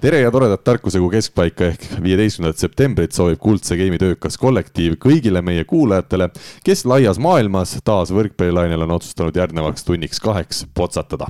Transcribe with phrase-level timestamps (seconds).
[0.00, 5.64] tere ja toredat Tarkusekuu keskpaika ehk viieteistkümnendat septembrit soovib Kuldse Game'i töökas kollektiiv kõigile meie
[5.66, 6.28] kuulajatele,
[6.64, 11.26] kes laias maailmas taas võrkpallilainel on otsustanud järgnevaks tunniks kaheks potsatada.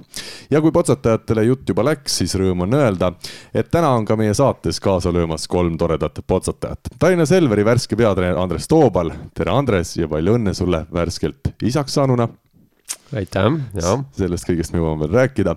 [0.50, 3.12] ja kui potsatajatele jutt juba läks, siis rõõm on öelda,
[3.54, 6.92] et täna on ka meie saates kaasa löömas kolm toredat potsatajat.
[6.98, 12.28] Tallinna Selveri värske peatreener Andres Toobal, tere Andres ja palju õnne sulle värskelt isaks saanuna
[13.16, 13.48] aitäh,
[13.78, 13.96] jaa.
[14.16, 15.56] sellest kõigest me jõuame veel rääkida.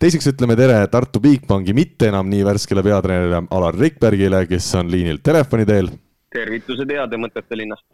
[0.00, 5.18] teiseks ütleme tere Tartu Bigbanki mitte enam nii värskele peatreenerile Alar Rikbergile, kes on liinil
[5.22, 5.90] telefoni teel.
[6.32, 7.84] tervitused heade mõtete linnast.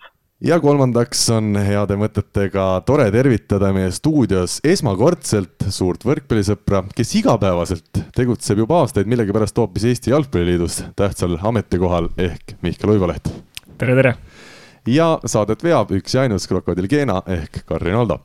[0.45, 8.65] ja kolmandaks on heade mõtetega tore tervitada meie stuudios esmakordselt suurt võrkpallisõpra, kes igapäevaselt tegutseb
[8.65, 13.33] juba aastaid millegipärast hoopis Eesti Jalgpalliliidus tähtsal ametikohal ehk Mihkel Uiboleht.
[13.79, 14.17] tere, tere
[14.89, 18.19] ja saadet veab üks ja ainus krokodill Keena ehk Karin Aldo.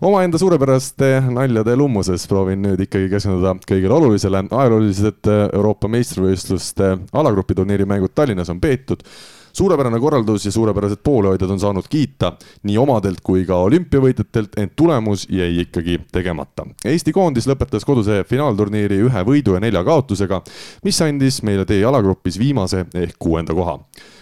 [0.00, 4.44] omaenda suurepäraste naljade lummuses proovin nüüd ikkagi keskenduda kõigele olulisele.
[4.50, 9.04] ajaloolised Euroopa meistrivõistluste alagrupiturniiri mängud Tallinnas on peetud
[9.52, 12.32] suurepärane korraldus ja suurepärased poolehoidjad on saanud kiita
[12.62, 16.66] nii omadelt kui ka olümpiavõitjatelt, ent tulemus jäi ikkagi tegemata.
[16.84, 20.42] Eesti koondis lõpetas koduse finaalturniiri ühe võidu ja nelja kaotusega,
[20.84, 23.78] mis andis meile tee alagrupis viimase ehk kuuenda koha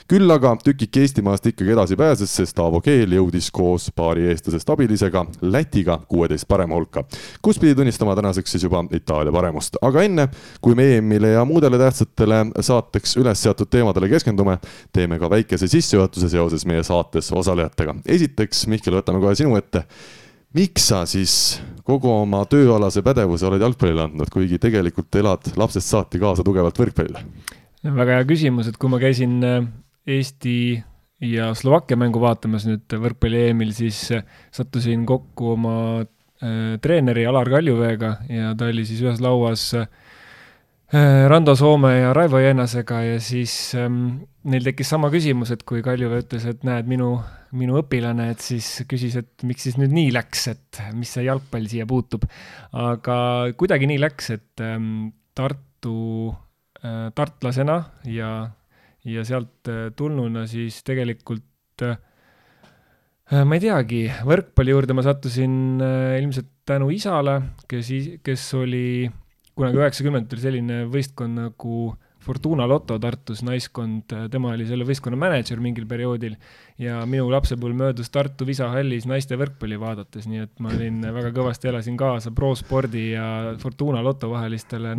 [0.08, 5.24] küll aga tükike Eestimaast ikkagi edasi pääses, sest Aavo Keel jõudis koos paari eestlasest abilisega
[5.44, 7.02] Lätiga kuueteist parema hulka,
[7.44, 9.76] kus pidi tunnistama tänaseks siis juba Itaalia paremust.
[9.82, 10.28] aga enne,
[10.64, 14.56] kui me EM-ile ja muudele tähtsatele saateks üles seatud teemadele keskendume,
[14.92, 17.94] teeme ka väikese sissejuhatuse seoses meie saates osalejatega.
[18.06, 19.84] esiteks, Mihkel, võtame kohe sinu ette
[20.56, 26.20] miks sa siis kogu oma tööalase pädevuse oled jalgpallile andnud, kuigi tegelikult elad lapsest saati
[26.22, 27.26] kaasa tugevalt võrkpallile?
[27.84, 29.36] väga hea küsimus, et kui ma käisin
[30.08, 30.82] Eesti
[31.20, 34.06] ja Slovakkia mängu vaatamas nüüd võrkpalli EM-il, siis
[34.54, 39.88] sattusin kokku oma äh, treeneri Alar Kaljuveega ja ta oli siis ühes lauas äh,
[41.28, 46.22] Rando Soome ja Raivo Jänasega ja siis ähm, neil tekkis sama küsimus, et kui Kaljuvee
[46.22, 47.10] ütles, et näed, minu,
[47.52, 51.68] minu õpilane, et siis küsis, et miks siis nüüd nii läks, et mis see jalgpall
[51.68, 52.24] siia puutub.
[52.72, 53.18] aga
[53.60, 56.32] kuidagi nii läks, et ähm, Tartu
[56.80, 58.30] äh, tartlasena ja
[59.12, 61.96] ja sealt äh, tulnuna siis tegelikult äh,
[63.32, 65.80] äh, ma ei teagi, võrkpalli juurde ma sattusin
[66.18, 67.38] ilmselt tänu isale,
[67.70, 67.92] kes,
[68.24, 69.08] kes oli
[69.58, 71.88] kunagi üheksakümnendatel selline võistkond nagu
[72.22, 76.34] Fortuna Loto Tartus naiskond, tema oli selle võistkonna mänedžer mingil perioodil
[76.78, 81.32] ja minu lapsepõlv möödus Tartu Visa hallis naiste võrkpalli vaadates, nii et ma olin väga
[81.34, 83.24] kõvasti elasin kaasa prospordi ja
[83.58, 84.92] Fortuna Loto vahelistele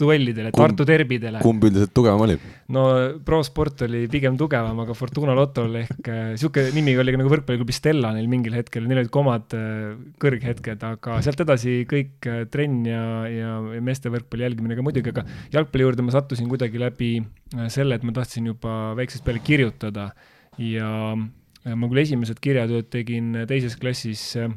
[0.00, 1.42] duellidele, Tartu derbidele.
[1.44, 2.38] kumb üldiselt tugevam oli?
[2.74, 2.84] no
[3.26, 8.10] prosport oli pigem tugevam, aga Fortuna Lotol ehk äh, sihuke nimi oli nagu võrkpalliklubi Stella
[8.16, 12.82] neil mingil hetkel, neil olid ka omad äh, kõrghetked, aga sealt edasi kõik äh, trenn
[12.90, 15.22] ja, ja meeste võrkpalli jälgimine ka muidugi, aga
[15.54, 17.16] jalgpalli juurde ma sattusin kuidagi läbi
[17.70, 20.10] selle, et ma tahtsin juba väiksest peale kirjutada
[20.58, 21.14] ja
[21.64, 24.52] ma küll esimesed kirjatööd tegin teises klassis äh,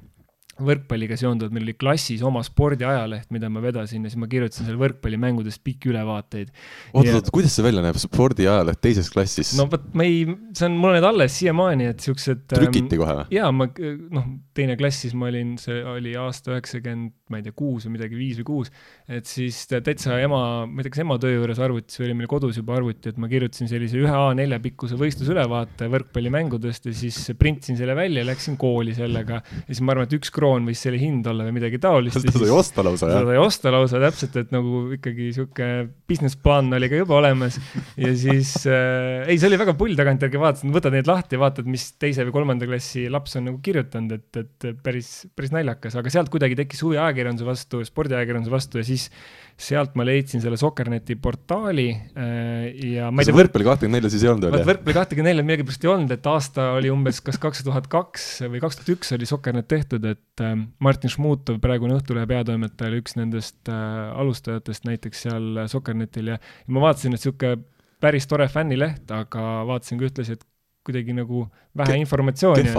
[0.64, 4.80] võrkpalliga seonduvalt, meil oli klassis oma spordiajaleht, mida ma vedasin ja siis ma kirjutasin seal
[4.82, 6.52] võrkpallimängudest pikki ülevaateid.
[6.94, 9.54] oot, oot, kuidas see välja näeb, spordiajaleht teises klassis?
[9.60, 10.24] no vot, ma ei,
[10.58, 12.46] see on, mul on need alles siiamaani, et siuksed.
[12.54, 13.28] trükiti ähm, kohe või?
[13.38, 13.70] jaa, ma,
[14.18, 17.98] noh, teine klass, siis ma olin, see oli aasta üheksakümmend, ma ei tea, kuus või
[17.98, 18.74] midagi, viis või kuus.
[19.12, 22.32] et siis täitsa ema, ma ei tea, kas ema töö juures arvutis või oli meil
[22.32, 27.78] kodus juba arvuti, et ma kirjutasin sellise ühe A4 pikkuse võistlusülevaate võrkpallimängudest ja siis printsin
[27.80, 29.42] selle välja ja läksin kooli sellega.
[29.44, 32.20] ja siis ma arvan, et üks kroon kroon võis selle hind olla või midagi taolist.
[32.24, 33.20] seda sai osta lausa, jah?
[33.20, 35.70] seda sai osta lausa täpselt, et nagu ikkagi sihuke
[36.10, 37.60] business plaan oli ka juba olemas.
[38.00, 41.90] ja siis äh,, ei, see oli väga pull tagantjärgi vaatasin, võtad neid lahti vaatad, mis
[42.00, 46.32] teise või kolmanda klassi laps on nagu kirjutanud, et, et päris, päris naljakas, aga sealt
[46.34, 49.10] kuidagi tekkis huvi ajakirjanduse vastu, spordiajakirjanduse vastu ja siis
[49.58, 53.36] sealt ma leidsin selle Soccerneti portaali äh, ja ma ei tea.
[53.40, 54.66] võrkpalli kahtekümmend nelja siis ei olnud veel?
[54.70, 58.62] võrkpalli kahtekümmend nelja millegipärast ei olnud, et aasta oli umbes kas kaks tuhat kaks või
[58.62, 63.18] kaks tuhat üks oli Soccernet tehtud, et äh, Martin Šmutov, praegune Õhtulehe peatoimetaja, oli üks
[63.18, 63.82] nendest äh,
[64.22, 67.56] alustajatest näiteks seal Soccernetil ja, ja ma vaatasin, et sihuke
[68.04, 70.46] päris tore fännileht, aga vaatasin ka ühtlasi, et
[70.86, 72.70] kuidagi nagu vähe informatsiooni,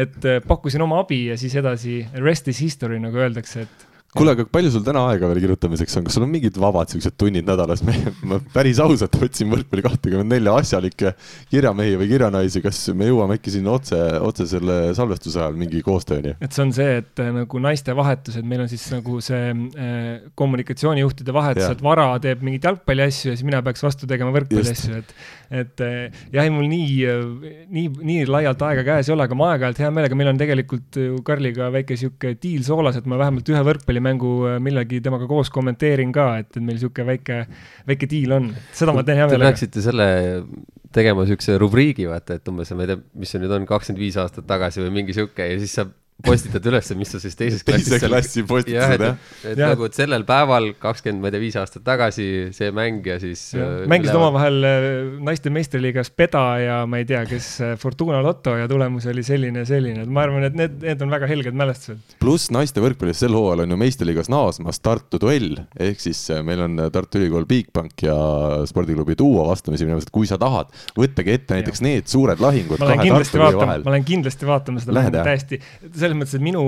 [0.00, 4.44] et pakkusin oma abi ja siis edasi rest is history, nagu öeldakse, et kuule, aga
[4.46, 7.82] palju sul täna aega veel kirjutamiseks on, kas sul on mingid vabad siuksed tunnid nädalas?
[8.30, 11.14] ma päris ausalt otsin võrkpalli kahtekümmend nelja asjalikke
[11.50, 16.36] kirjamehi või kirjanaisi, kas me jõuame äkki siin otse, otse selle salvestuse ajal mingi koostööni?
[16.38, 20.28] et see on see, et äh, nagu naiste vahetused, meil on siis nagu see äh,
[20.38, 24.76] kommunikatsioonijuhtide vahetus, et Vara teeb mingeid jalgpalli asju ja siis mina peaks vastu tegema võrkpalli
[24.76, 25.16] asju, et
[25.54, 29.82] et äh, jah, mul nii, nii, nii laialt aega käes ei ole, aga ma aeg-ajalt
[29.84, 33.60] hea meelega, meil on tegelikult ju Karliga väike sihuke diil soolas, et ma vähemalt ühe
[33.66, 37.40] võrkpalli mängu äh, millalgi temaga koos kommenteerin ka, et, et meil niisugune väike,
[37.90, 39.50] väike diil on, seda ma teen hea meelega.
[39.50, 40.08] Te peaksite selle
[40.94, 44.18] tegema niisuguse rubriigi, vaata, et umbes, ma ei tea, mis see nüüd on, kakskümmend viis
[44.20, 47.90] aastat tagasi või mingi sihuke ja siis saab postitad ülesse, mis sa siis teises klassis
[47.90, 49.16] teise klassi postitasid, jah?
[49.50, 49.70] et ja.
[49.72, 53.42] nagu, et sellel päeval kakskümmend, ma ei tea, viis aastat tagasi see mäng ja siis
[53.56, 53.66] ja.
[53.82, 54.86] Äh, mängisid omavahel äh,
[55.26, 59.64] naiste meistriliigas Peda ja ma ei tea, kes äh, Fortuna Lotto ja tulemus oli selline
[59.64, 62.16] ja selline, et ma arvan, et need, need on väga helged mälestused.
[62.22, 66.78] pluss naiste võrkpallis sel hooajal on ju meistriliigas naasmas Tartu duell, ehk siis meil on
[66.94, 68.16] Tartu Ülikool Bigbank ja
[68.70, 71.88] spordiklubi Duo vastamisi minemas, et kui sa tahad, võttage ette näiteks ja.
[71.90, 73.84] need suured lahingud kahe Tartu vahel.
[73.84, 75.60] ma lähen kindlasti vaatama seda mängu täiesti
[76.04, 76.62] selles mõttes, et minu,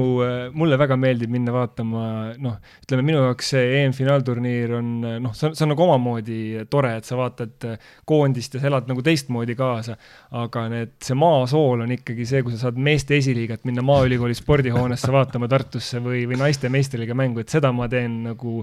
[0.56, 2.02] mulle väga meeldib minna vaatama,
[2.42, 2.56] noh,
[2.86, 6.40] ütleme minu jaoks see EM-finaalturniir on noh, see on, see on nagu omamoodi
[6.72, 7.68] tore, et sa vaatad
[8.08, 9.96] koondist ja sa elad nagu teistmoodi kaasa.
[10.36, 15.12] aga need, see maasool on ikkagi see, kui sa saad meeste esiliigat minna Maaülikooli spordihoonesse
[15.12, 18.62] vaatama Tartusse või, või naiste meistriliiga mängu, et seda ma teen nagu,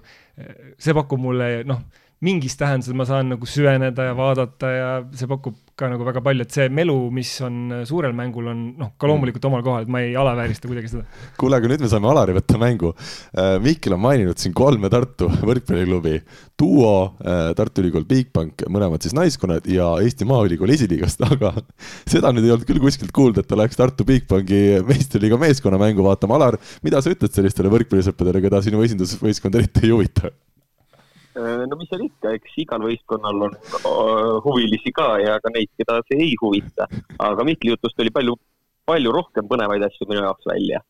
[0.81, 1.85] see pakub mulle noh
[2.23, 6.45] mingis tähenduses ma saan nagu süveneda ja vaadata ja see pakub ka nagu väga palju,
[6.45, 10.03] et see melu, mis on suurel mängul, on noh, ka loomulikult omal kohal, et ma
[10.05, 11.05] ei alaväärista kuidagi seda.
[11.39, 12.91] kuule, aga nüüd me saame Alari võtta mängu.
[13.33, 16.19] Äh, Mihkel on maininud siin kolme Tartu võrkpalliklubi,
[16.61, 16.93] Duo,
[17.25, 21.55] äh, Tartu Ülikool Bigbank, mõlemad siis naiskonnad ja Eesti Maaülikool esiliigast, aga
[22.05, 26.05] seda nüüd ei olnud küll kuskilt kuulda, et ta läheks Tartu Bigbanki meistriliiga meeskonna mängu
[26.05, 26.37] vaatama.
[26.37, 30.29] Alar, mida sa ütled sellistele võrkpallisõppedele, keda sinu esindusvõistkond eriti ei huvita?
[31.33, 33.55] Äh, no mis seal ikka, eks igal võistkonnal on
[34.45, 36.85] huvilisi ka ja ka neid, keda see ei huvita.
[37.17, 38.35] aga Mihkli jutust tuli palju,
[38.85, 40.83] palju rohkem põnevaid asju minu jaoks välja.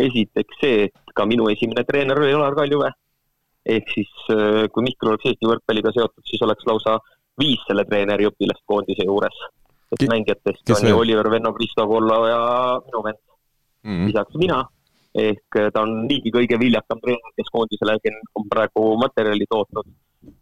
[0.00, 2.92] esiteks see, et ka minu esimene treener oli Alar Kaljuvee.
[3.74, 6.96] ehk siis äh, kui Mihkel oleks Eesti võrkpalliga seotud, siis oleks lausa
[7.38, 9.44] viis selle treeneri õpilaskoondise juures.
[9.92, 12.40] sest mängijatest on ju Oliver Venno, Kristo Kollo ja
[12.86, 13.90] minu vend mm.
[13.90, 14.06] -hmm.
[14.06, 14.64] lisaks mina
[15.14, 17.98] ehk eh, ta on liigi kõige viljakam treener, kes koondisele
[18.38, 19.90] on praegu materjali tootnud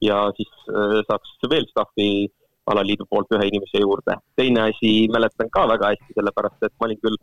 [0.04, 2.10] ja siis eh, saaks veel staffi
[2.70, 4.16] alaliidu poolt ühe inimese juurde.
[4.36, 7.16] teine asi, mäletan ka väga hästi, sellepärast et ma olin küll,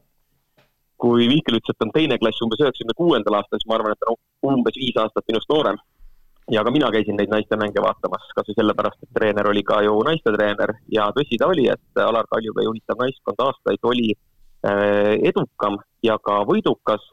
[0.98, 4.02] kui Mihkel ütles, et on teine klass umbes üheksakümne kuuendal aastal, siis ma arvan, et
[4.02, 5.78] ta on umbes viis aastat minust noorem.
[6.52, 9.98] ja ka mina käisin neid naistemänge vaatamas, kas või sellepärast, et treener oli ka ju
[10.08, 15.76] naistetreener ja tõsi ta oli, et Alar Kaljuvee juhitav naiskond aastaid oli eh, edukam
[16.08, 17.04] ja ka võidukas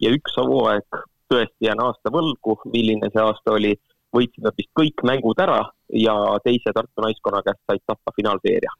[0.00, 3.74] ja üks hooaeg tõesti jään aasta võlgu, milline see aasta oli,
[4.14, 5.60] võitsime vist kõik mängud ära
[5.92, 6.14] ja
[6.44, 8.72] teise Tartu naiskonna käest said tappa finaalseeria.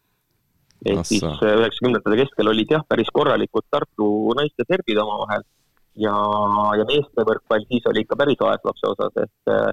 [0.86, 5.44] ehk siis äh, üheksakümnendate keskel olid jah, päris korralikud Tartu naiste serbid omavahel
[6.06, 6.14] ja,
[6.78, 9.68] ja meeste võrkpall siis oli ikka päris vaeslapse osas, et äh,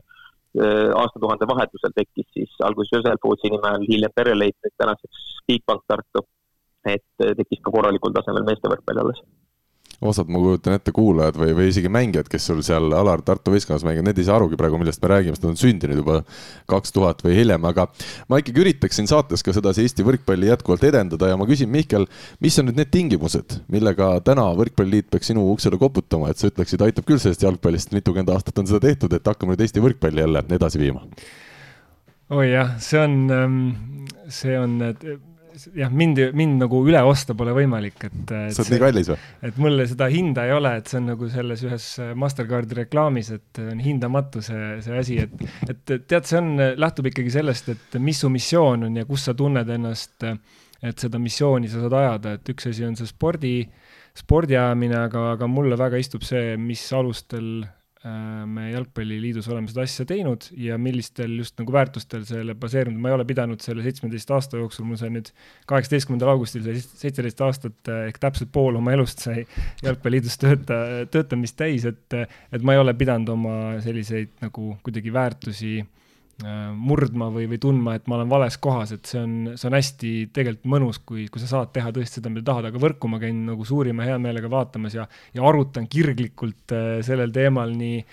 [0.95, 6.27] aastatuhande vahetusel tekkis siis alguses Jõeselfootsi nime all, hiljem Pereleit, tänaseks Bigbank Tartu.
[6.85, 9.23] et tekkis ka korralikul tasemel meeste võrkpall alles
[10.03, 13.85] osad, ma kujutan ette, kuulajad või, või isegi mängijad, kes sul seal Alar Tartu võistkonnas
[13.87, 16.17] mängivad, need ei saa arugi praegu, millest me räägime, sest nad on sündinud juba
[16.71, 17.87] kaks tuhat või hiljem, aga
[18.31, 22.07] ma ikkagi üritaksin saates ka sedasi Eesti võrkpalli jätkuvalt edendada ja ma küsin, Mihkel,
[22.43, 26.83] mis on nüüd need tingimused, millega täna Võrkpalliliit peaks sinu uksele koputama, et sa ütleksid,
[26.85, 30.43] aitab küll sellest jalgpallist, mitukümmend aastat on seda tehtud, et hakkame nüüd Eesti võrkpalli jälle
[30.59, 31.05] edasi viima?
[32.33, 33.57] oi jah, see on, ähm,
[34.33, 34.79] see on
[35.75, 38.55] jah, mind, mind nagu üle osta pole võimalik, et, et.
[38.55, 39.17] sa oled nii kallis või?
[39.49, 41.87] et mul seda hinda ei ole, et see on nagu selles ühes
[42.23, 47.33] Mastercardi reklaamis, et on hindamatu see, see asi, et, et tead, see on, lähtub ikkagi
[47.37, 50.27] sellest, et mis su missioon on ja kus sa tunned ennast,
[50.85, 53.55] et seda missiooni sa saad ajada, et üks asi on see spordi,
[54.15, 57.65] spordi ajamine, aga, aga mulle väga istub see, mis alustel
[58.05, 63.15] me Jalgpalliliidus oleme seda asja teinud ja millistel just nagu väärtustel selle baseerunud, ma ei
[63.17, 65.31] ole pidanud selle seitsmeteist aasta jooksul, mul sai nüüd
[65.71, 69.47] kaheksateistkümnendal augustil sai seitseteist aastat eh, ehk täpselt pool oma elust sai
[69.81, 70.79] Jalgpalliliidus tööta,
[71.11, 72.19] töötamist täis, et,
[72.53, 76.04] et ma ei ole pidanud oma selliseid nagu kuidagi väärtusi äh, Äh,
[76.43, 80.09] murdma või, või tundma, et ma olen vales kohas, et see on, see on hästi
[80.35, 83.45] tegelikult mõnus, kui, kui sa saad teha tõesti seda, mida tahad, aga võrku ma käin
[83.47, 88.03] nagu suurima heameelega vaatamas ja, ja arutan kirglikult äh, sellel teemal nii,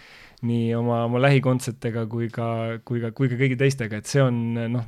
[0.46, 2.48] nii oma, oma lähikondsetega kui ka,
[2.86, 4.86] kui ka, kui ka kõigi teistega, et see on noh,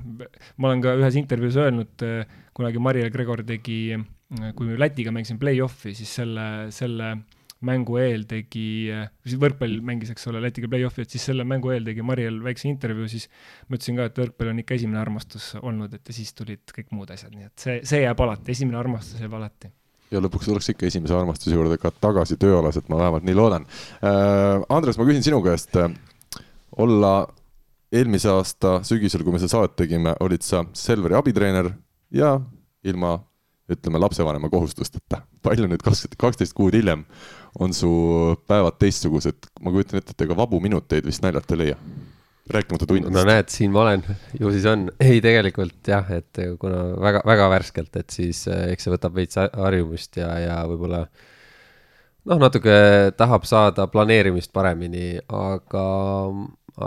[0.62, 3.98] ma olen ka ühes intervjuus öelnud, äh, kunagi Marile Gregor tegi,
[4.54, 7.16] kui me Lätiga mängisime play-off'i, siis selle, selle
[7.66, 8.66] mängu eel tegi,
[9.24, 12.68] siis võrkpall mängis, eks ole, Lätiga play-off'i, et siis selle mängu eel tegi Mariel väikse
[12.70, 13.28] intervjuu, siis
[13.68, 16.92] ma ütlesin ka, et võrkpall on ikka esimene armastus olnud, et ja siis tulid kõik
[16.96, 19.72] muud asjad, nii et see, see jääb alati, esimene armastus jääb alati
[20.12, 23.64] ja lõpuks tuleks ikka esimese armastuse juurde ka tagasi tööalaselt, ma vähemalt nii loodan
[24.04, 24.62] äh,.
[24.68, 25.74] Andres, ma küsin sinu käest,
[26.76, 27.14] olla
[27.94, 31.70] eelmise aasta sügisel, kui me seda saadet tegime, olid sa Selveri abitreener
[32.14, 32.36] ja
[32.84, 33.16] ilma
[33.70, 35.22] ütleme, lapsevanema kohustusteta.
[35.44, 37.04] palju nüüd kakskümmend, kaksteist kuud hiljem
[37.58, 37.90] on su
[38.48, 41.78] päevad teistsugused, ma kujutan ette, et ega vabu minuteid vist naljalt ei leia.
[42.50, 43.14] rääkimata tundidest.
[43.14, 44.02] no näed, siin ma olen,
[44.36, 44.88] ju siis on.
[45.00, 49.38] ei, tegelikult jah, et kuna väga, väga värskelt, et siis eh, eks see võtab veits
[49.40, 51.06] harjumust ja, ja võib-olla
[52.28, 52.76] noh, natuke
[53.16, 55.86] tahab saada planeerimist paremini, aga,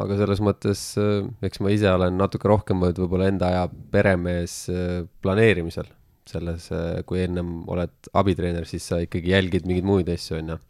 [0.04, 5.08] aga selles mõttes eh, eks ma ise olen natuke rohkem võib-olla enda aja peremees eh,
[5.26, 5.90] planeerimisel
[6.32, 10.62] selles, äh, kui ennem oled abitreener, siis sa ikkagi jälgid mingeid muid asju, on ju.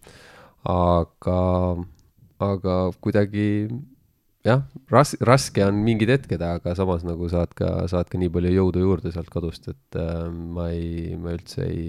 [0.68, 1.38] aga,
[2.44, 3.48] aga kuidagi
[4.48, 8.54] jah, ras-, raske on mingid hetked, aga samas nagu saad ka, saad ka nii palju
[8.56, 11.88] jõudu juurde sealt kodust, et äh, ma ei, ma üldse ei,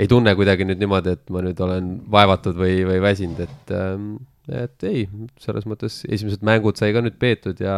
[0.00, 3.96] ei tunne kuidagi nüüd niimoodi, et ma nüüd olen vaevatud või, või väsinud, et äh,,
[4.62, 5.06] et ei,
[5.38, 7.76] selles mõttes esimesed mängud sai ka nüüd peetud ja,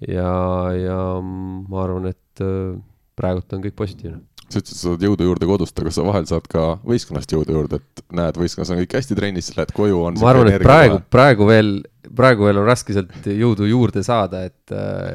[0.00, 0.30] ja,
[0.78, 2.76] ja ma arvan, et äh,
[3.18, 4.22] praegult on kõik positiivne.
[4.44, 7.78] Sa ütlesid, sa saad jõudu juurde kodust, aga sa vahel saad ka võistkonnast jõudu juurde,
[7.80, 11.46] et näed, võistkonnas on kõik hästi trennis, lähed koju, on ma arvan, et praegu, praegu
[11.48, 11.70] veel,
[12.14, 14.74] praegu veel on raske sealt jõudu juurde saada, et,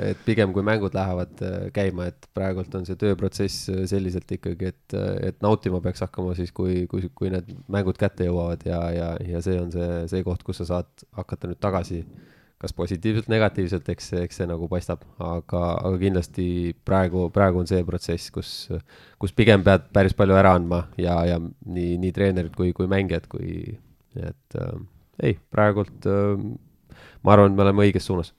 [0.09, 4.97] et pigem kui mängud lähevad äh, käima, et praegult on see tööprotsess selliselt ikkagi, et,
[5.29, 9.45] et nautima peaks hakkama siis, kui, kui, kui need mängud kätte jõuavad ja, ja, ja
[9.45, 12.01] see on see, see koht, kus sa saad hakata nüüd tagasi
[12.59, 16.47] kas positiivselt, negatiivselt, eks, eks see nagu paistab, aga, aga kindlasti
[16.87, 18.49] praegu, praegu on see protsess, kus,
[19.21, 23.29] kus pigem pead päris palju ära andma ja, ja nii, nii treenerid kui, kui mängijad,
[23.31, 23.77] kui,
[24.19, 24.75] et äh,
[25.23, 26.35] ei, praegult äh,
[27.23, 28.33] ma arvan, et me oleme õiges suunas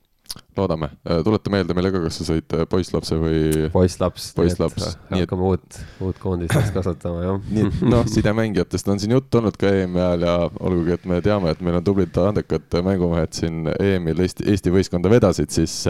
[0.56, 3.42] loodame, äh, tuleta meelde meile ka, kas sa sõid äh, poisslapse või?
[3.74, 4.88] poisslaps, poisslaps.
[5.10, 7.44] et hakkame uut, uut koondist kasvatama, jah.
[7.50, 11.20] nii et noh, sidemängijatest on siin juttu olnud ka EM-i ajal ja olgugi, et me
[11.24, 15.82] teame, et meil on tublid andekad mängumehed siin EM-il Eesti, Eesti võistkonda vedasid, siis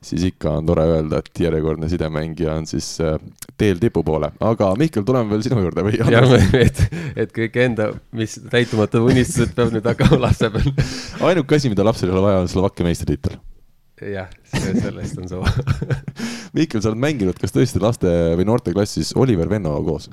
[0.00, 3.18] siis ikka on tore öelda, et järjekordne sidemängija on siis äh,
[3.60, 5.98] teel tipu poole, aga Mihkel, tuleme veel sinu juurde või?
[6.00, 6.80] jah, et,
[7.26, 10.72] et kõik enda, mis täitumata unistused peab nüüd hakkama lapse peal.
[11.28, 13.36] ainuke asi, mida lapsel ei ole vaja, on Slovakkia meistritiitel
[14.00, 15.50] jah, sellest on suva
[16.56, 20.08] Mihkel, sa oled mänginud, kas tõesti laste või noorteklassis Oliver Vennoga koos?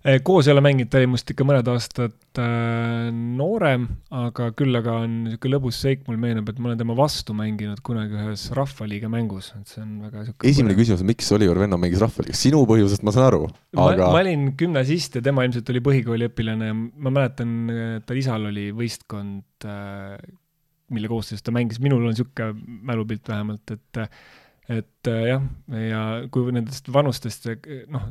[0.00, 3.82] Eh, koos ei ole mänginud, ta oli must ikka mõned aastad äh, noorem,
[4.16, 7.82] aga küll aga on niisugune lõbus seik, mul meenub, et ma olen tema vastu mänginud
[7.84, 10.80] kunagi ühes Rahvaliiga mängus, et see on väga niisugune esimene põnev.
[10.80, 13.42] küsimus, miks Oliver Venno mängis Rahvaliigas, sinu põhjusest ma saan aru,
[13.76, 17.52] aga ma, ma olin gümnasist ja tema ilmselt oli põhikooliõpilane ja ma mäletan,
[18.08, 20.16] tal isal oli võistkond äh,
[20.90, 24.04] mille koosseisus ta mängis, minul on niisugune mälupilt vähemalt, et
[24.70, 25.42] et jah,
[25.74, 27.48] ja kui nendest vanustest,
[27.90, 28.04] noh,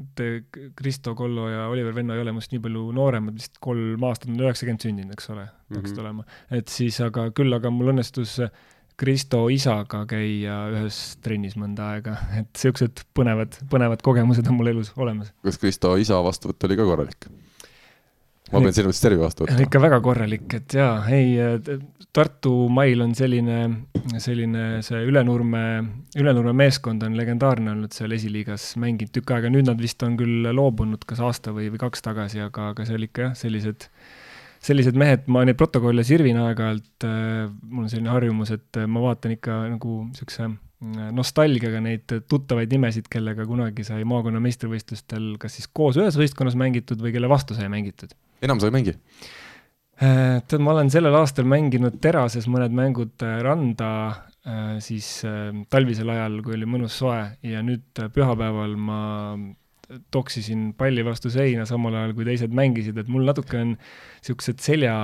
[0.76, 4.42] Kristo Kollo ja Oliver Venno ei ole minust nii palju nooremad, vist kolm aastat, nad
[4.42, 6.04] on üheksakümmend sündinud, eks ole, peaksid mm -hmm.
[6.04, 6.26] olema.
[6.60, 8.42] et siis, aga küll, aga mul õnnestus
[9.00, 14.92] Kristo isaga käia ühes trennis mõnda aega, et niisugused põnevad, põnevad kogemused on mul elus
[14.98, 15.32] olemas.
[15.44, 17.30] kas Kristo isa vastuvõtt oli ka korralik?
[18.52, 19.64] Ma pean silmas Stervi vastu võtma.
[19.66, 21.36] ikka väga korralik, et jaa, ei,
[22.16, 23.58] Tartu mail on selline,
[24.18, 25.64] selline see Ülenurme,
[26.18, 30.48] Ülenurme meeskond on legendaarne olnud seal esiliigas, mänginud tükk aega, nüüd nad vist on küll
[30.56, 33.86] loobunud kas aasta või, või kaks tagasi, aga, aga see oli ikka jah, sellised,
[34.66, 39.36] sellised mehed, ma neid protokolle sirvin aeg-ajalt äh,, mul on selline harjumus, et ma vaatan
[39.38, 45.70] ikka nagu niisuguse äh, nostalgiaga neid tuttavaid nimesid, kellega kunagi sai maakonna meistrivõistlustel kas siis
[45.70, 48.96] koos ühes võistkonnas mängitud või kelle vastu sai mängitud enam sa ei mängi?
[50.00, 53.90] Äh, tead, ma olen sellel aastal mänginud terases mõned mängud äh, randa
[54.48, 55.10] äh, siis
[55.72, 59.02] talvisel ajal, kui oli mõnus soe ja nüüd pühapäeval ma
[60.14, 64.96] toksisin palli vastu seina samal ajal, kui teised mängisid, et mul natuke on niisugused selja,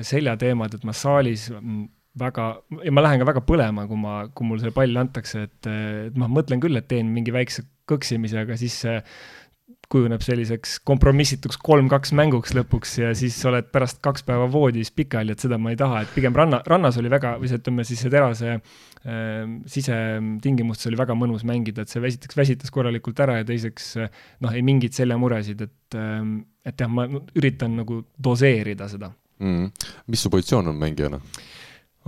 [0.00, 1.84] seljateemad, et ma saalis mm,
[2.18, 2.46] väga,
[2.86, 5.70] ja ma lähen ka väga põlema, kui ma, kui mul see pall antakse, et,
[6.08, 8.96] et ma mõtlen küll, et teen mingi väikse kõksimise, aga siis see
[9.90, 15.42] kujuneb selliseks kompromissituks kolm-kaks mänguks lõpuks ja siis oled pärast kaks päeva voodis pikali, et
[15.42, 18.12] seda ma ei taha, et pigem ranna, rannas oli väga, või see, ütleme siis see
[18.12, 18.60] terase äh,
[19.74, 24.62] sisetingimustes oli väga mõnus mängida, et see esiteks väsitas korralikult ära ja teiseks noh, ei
[24.66, 26.22] mingeid seljamuresid, et äh,,
[26.70, 27.06] et jah, ma
[27.38, 29.70] üritan nagu doseerida seda mm..
[30.12, 31.20] mis su positsioon on mängijana?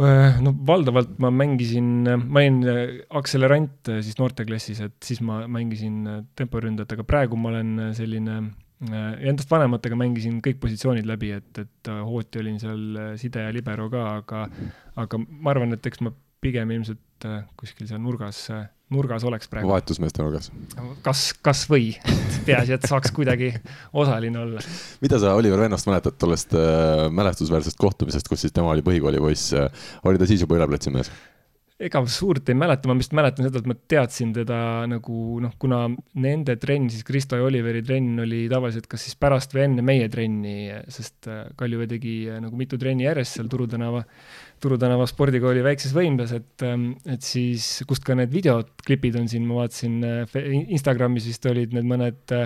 [0.01, 5.43] Äh, no valdavalt ma mängisin, ma olin äh, akselerant äh, siis noorteklassis, et siis ma
[5.45, 6.07] mängisin
[6.39, 8.39] temporündajat, aga praegu ma olen selline
[8.83, 12.81] endast vanematega mängisin kõik positsioonid läbi, et, et hooti olin seal
[13.21, 14.41] side ja libero ka, aga,
[14.99, 16.11] aga ma arvan, et eks ma
[16.43, 18.49] pigem ilmselt kuskil seal nurgas
[18.93, 19.71] nurgas oleks praegu.
[19.71, 20.51] vahetusmeeste nurgas.
[21.05, 21.93] kas, kas või,
[22.49, 23.53] peaasi, et saaks kuidagi
[23.93, 24.63] osaline olla.
[25.05, 29.87] mida sa Oliver Vennast mäletad tollest äh, mälestusväärsest kohtumisest, kus siis tema oli põhikoolipoiss äh,,
[30.09, 31.13] oli ta siis juba üleplatsi mees?
[31.83, 34.59] Ega suurt ei mäleta, ma vist mäletan seda, et ma teadsin teda
[34.91, 35.85] nagu noh, kuna
[36.23, 40.09] nende trenn, siis Kristo ja Oliveri trenn oli tavaliselt kas siis pärast või enne meie
[40.12, 40.57] trenni,
[40.93, 44.05] sest äh, Kaljuvee tegi äh, nagu mitu trenni järjest seal Turu tänava,
[44.62, 49.31] Turu tänava spordikooli väikses võimlas, et, ähm, et siis, kust ka need videod, klipid on
[49.31, 52.37] siin, ma vaatasin äh, Instagramis vist olid need mõned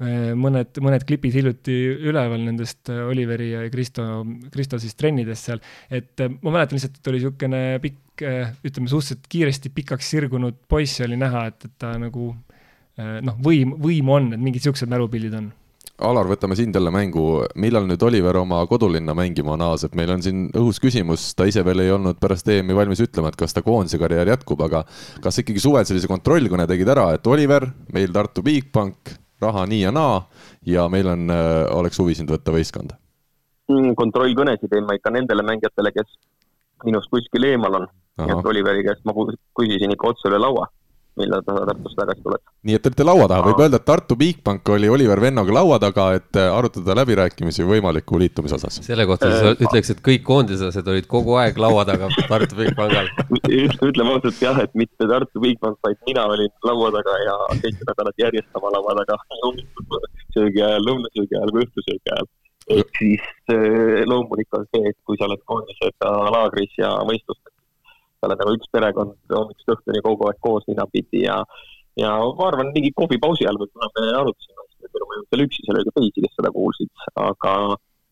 [0.00, 1.76] mõned, mõned klipid hiljuti
[2.08, 4.04] üleval nendest Oliveri ja Kristo,
[4.52, 5.60] Kristo siis trennidest seal,
[5.92, 8.24] et ma mäletan lihtsalt, et oli niisugune pikk
[8.66, 12.32] ütleme suhteliselt kiiresti pikaks sirgunud poiss oli näha, et, et ta nagu
[12.98, 15.50] noh, võim, võimu on, et mingid siuksed mälupildid on.
[16.00, 20.46] Alar, võtame sind jälle mängu, millal nüüd Oliver oma kodulinna mängima naaseb, meil on siin
[20.56, 24.00] õhus küsimus, ta ise veel ei olnud pärast EM-i valmis ütlema, et kas ta koondise
[24.00, 24.80] karjäär jätkub, aga
[25.20, 29.12] kas ikkagi suvel sellise kontrollkõne tegid ära, et Oliver, meil Tartu Bigbank,
[29.42, 30.22] raha nii ja naa
[30.66, 32.98] ja meil on, eh, oleks huvi sind võtta võistkonda?
[33.70, 36.18] Mm, kontrollkõnesid teen ma ikka nendele mängijatele, kes
[36.84, 37.88] minust kuskil eemal on.
[38.20, 39.14] Et Oliveri käest ma
[39.56, 40.66] küsisin ikka otse üle laua,
[41.18, 42.42] millal ta Tartusse tagasi tuleb.
[42.66, 45.78] nii et te olite laua taga, võib öelda, et Tartu Bigbank oli Oliver Vennoga laua
[45.82, 48.80] taga, et äh, arutada läbirääkimisi võimaliku liitumise osas.
[48.86, 53.10] selle kohta sa äh, ütleks, et kõik koondislased olid kogu aeg laua taga Tartu Bigbankal
[53.90, 58.26] ütleme ausalt jah, et mitte Tartu Bigbank, vaid mina olin laua taga ja seitse nädalat
[58.26, 59.18] järjest sama laua taga,
[60.34, 62.30] söögi ajal, lõunasöögi ajal või õhtusöögi ajal.
[62.70, 67.49] Ehk siis äh, loomulik on see, et kui sa oled koondisega laagris ja võistlustel,
[68.20, 71.38] sa oled nagu üks perekond hommikust õhtuni kogu aeg koos ninapidi ja,
[72.00, 75.80] ja ma arvan, mingi kohvipausi ajal võib-olla me arutasime, et ei olnud seal üksi, seal
[75.80, 76.90] oli ka teisi, kes seda kuulsid,
[77.24, 77.54] aga,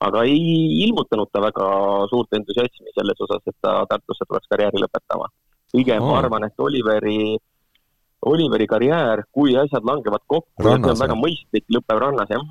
[0.09, 0.49] aga ei
[0.87, 1.69] ilmutanud ta väga
[2.13, 5.29] suurt entusiasmi selles osas, et ta Tartusse tuleks karjääri lõpetama.
[5.73, 6.13] pigem oh.
[6.13, 7.37] ma arvan, et Oliveri,
[8.33, 12.49] Oliveri karjäär, kui asjad langevad kokku see on väga mõistlik, lõpeb rannas, jah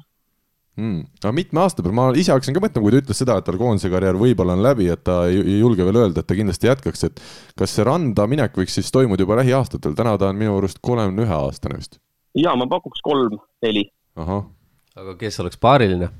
[0.77, 1.01] mm..
[1.23, 3.59] aga mitme aasta peale, ma ise hakkasin ka mõtlema, kui ta ütles seda, et tal
[3.59, 6.69] koondise karjäär võib-olla on läbi, et ta ei, ei julge veel öelda, et ta kindlasti
[6.69, 7.21] jätkaks, et
[7.59, 11.27] kas see randa minek võiks siis toimuda juba lähiaastatel, täna ta on minu arust kolmekümne
[11.27, 11.99] ühe aastane vist.
[12.37, 13.87] ja ma pakuks kolm-neli.
[14.17, 16.11] aga kes oleks paariline?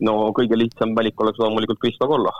[0.00, 2.32] no kõige lihtsam valik oleks loomulikult Kristo Kollo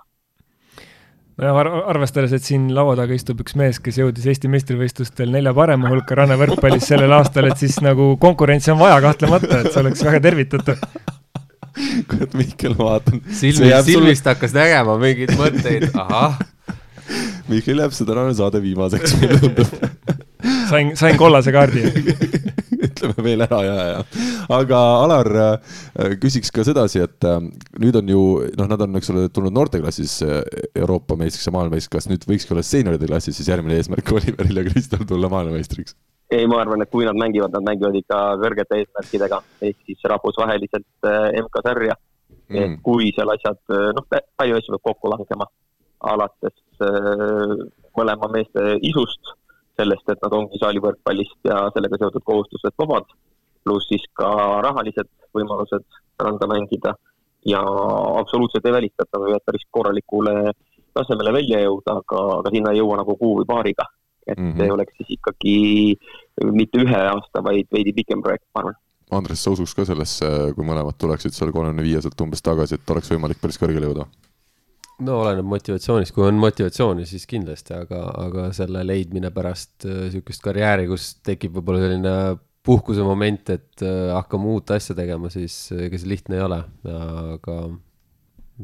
[1.38, 1.60] nojah,
[1.92, 6.18] arvestades, et siin laua taga istub üks mees, kes jõudis Eesti meistrivõistlustel nelja parema hulka
[6.18, 10.84] rannavõrkpallis sellel aastal, et siis nagu konkurentsi on vaja kahtlemata, et see oleks väga tervitatav
[12.10, 13.22] kurat, Mihkel, ma vaatan.
[13.30, 14.34] silmist, silmist sulle...
[14.34, 16.40] hakkas nägema mingeid mõtteid, ahah.
[17.50, 20.18] Mihkel jääb seda saade viimaseks, mulle tundub
[20.70, 21.82] sain, sain kollase kaardi
[23.00, 24.00] ütleme veel ära ja, ja.
[24.52, 27.40] aga Alar, äh, küsiks ka sedasi, et äh,
[27.80, 28.22] nüüd on ju
[28.58, 30.42] noh, nad on, eks ole, tulnud noorteklassis äh,
[30.74, 34.66] Euroopa meistriks ja maailmameistriks, kas nüüd võikski olla seenioride klassis siis järgmine eesmärk Oliveril ja
[34.68, 35.96] Kristal tulla maailmameistriks?
[36.30, 41.08] ei, ma arvan, et kui nad mängivad, nad mängivad ikka kõrgete eesmärkidega, ehk siis rahvusvaheliselt
[41.40, 42.60] MK-sarja mm..
[42.60, 43.58] et kui seal asjad,
[43.96, 44.06] noh,
[44.38, 45.48] palju asju peab kokku langema,
[46.12, 46.54] alates
[47.98, 49.34] mõlema meeste isust
[49.80, 53.08] sellest, et nad ongi saalivõrkpallist ja sellega seotud kohustused vabad,
[53.64, 54.30] pluss siis ka
[54.66, 55.86] rahalised võimalused
[56.20, 56.94] randa mängida
[57.48, 57.60] ja
[58.20, 60.52] absoluutselt ei välista, et nad võivad päris korralikule
[60.96, 63.88] tasemele välja jõuda, aga, aga sinna ei jõua nagu kuu või paariga.
[64.26, 64.62] et mm -hmm.
[64.62, 65.54] ei oleks siis ikkagi
[66.52, 68.74] mitte ühe aasta, vaid veidi pikem projekt, ma arvan.
[69.10, 73.10] Andres, sa usuks ka sellesse, kui mõlemad tuleksid seal kolmekümne viieselt umbes tagasi, et oleks
[73.10, 74.06] võimalik päris kõrgele jõuda?
[75.04, 80.88] No oleneb motivatsioonist, kui on motivatsiooni, siis kindlasti, aga, aga selle leidmine pärast äh, karjääri,
[80.90, 82.14] kus tekib võib-olla selline
[82.66, 86.60] puhkuse moment, et äh, hakkame uut asja tegema, siis ega see lihtne ei ole,
[87.36, 87.58] aga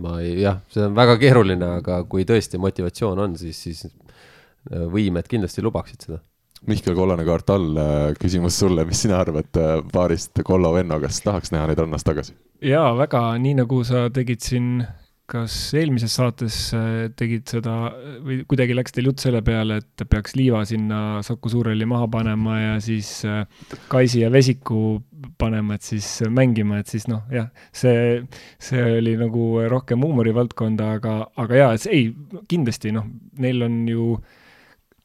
[0.02, 4.86] ma ei, jah, see on väga keeruline, aga kui tõesti motivatsioon on, siis, siis äh,
[4.92, 6.22] võimed kindlasti lubaksid seda.
[6.66, 7.76] Mihkel Kollane kaart all,
[8.18, 9.58] küsimus sulle, mis sina arvad
[9.92, 12.32] paarist Kollo Venno, kas tahaks näha neid rannas tagasi?
[12.64, 14.80] jaa, väga, nii nagu sa tegid siin
[15.26, 17.74] kas eelmises saates äh, tegid seda
[18.22, 22.60] või kuidagi läks teil jutt selle peale, et peaks liiva sinna Saku Suurhalli maha panema
[22.60, 23.42] ja siis äh,
[23.90, 25.00] Kaisi ja Vesiku
[25.40, 28.22] panema, et siis mängima, et siis noh, jah, see,
[28.62, 32.10] see oli nagu rohkem huumorivaldkonda, aga, aga jaa, et ei,
[32.50, 33.08] kindlasti noh,
[33.42, 34.10] neil on ju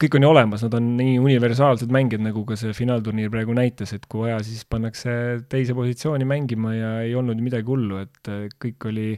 [0.02, 3.94] kõik on ju olemas, nad on nii universaalsed mängijad, nagu ka see finaalturniir praegu näitas,
[3.94, 5.14] et kui vaja, siis pannakse
[5.50, 9.10] teise positsiooni mängima ja ei olnud midagi hullu, et äh, kõik oli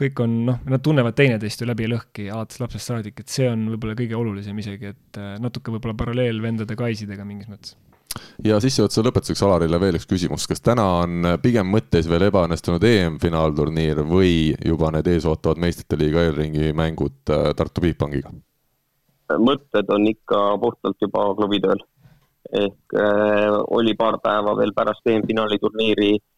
[0.00, 3.48] kõik on, noh, nad tunnevad teineteist ju läbi ja lõhki alates lapsest saadik, et see
[3.50, 7.76] on võib-olla kõige olulisem isegi, et äh, natuke võib-olla paralleel vendade Kaisidega mingis mõttes
[8.44, 14.02] ja sissejuhatuse lõpetuseks Alarile veel üks küsimus, kas täna on pigem mõtteis veel ebaõnnestunud EM-finaalturniir
[14.08, 14.32] või
[14.66, 18.32] juba need eesootavad meistrite liiga eelringi mängud äh, Tartu Bigbankiga?
[19.30, 21.78] mõtted on ikka puhtalt juba klubitööl.
[22.50, 26.29] ehk äh, oli paar päeva veel pärast EM-finaali turniiri äh,.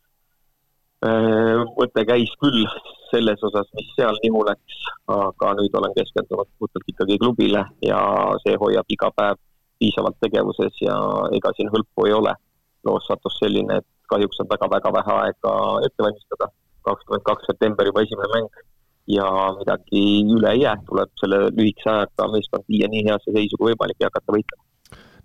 [1.03, 2.67] Mõte käis küll
[3.11, 8.01] selles osas, mis seal nihu läks, aga nüüd olen keskendunud puhtalt ikkagi klubile ja
[8.45, 9.41] see hoiab iga päev
[9.83, 10.97] piisavalt tegevuses ja
[11.37, 12.35] ega siin hõlpu ei ole.
[12.83, 15.53] loos sattus selline, et kahjuks on väga-väga vähe aega
[15.87, 16.49] ette valmistada.
[16.83, 18.63] kakskümmend kaks september juba esimene mäng
[19.07, 20.03] ja midagi
[20.35, 24.11] üle ei jää, tuleb selle lühikese ajaga meeskond viia nii heasse seisu kui võimalik ja
[24.11, 24.63] hakata võitlema.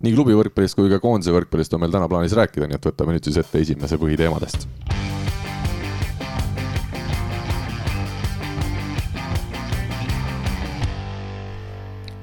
[0.06, 3.16] nii klubi võrkpallist kui ka koondise võrkpallist on meil täna plaanis rääkida, nii et võtame
[3.16, 4.70] nüüd siis ette esimese põhiteemadest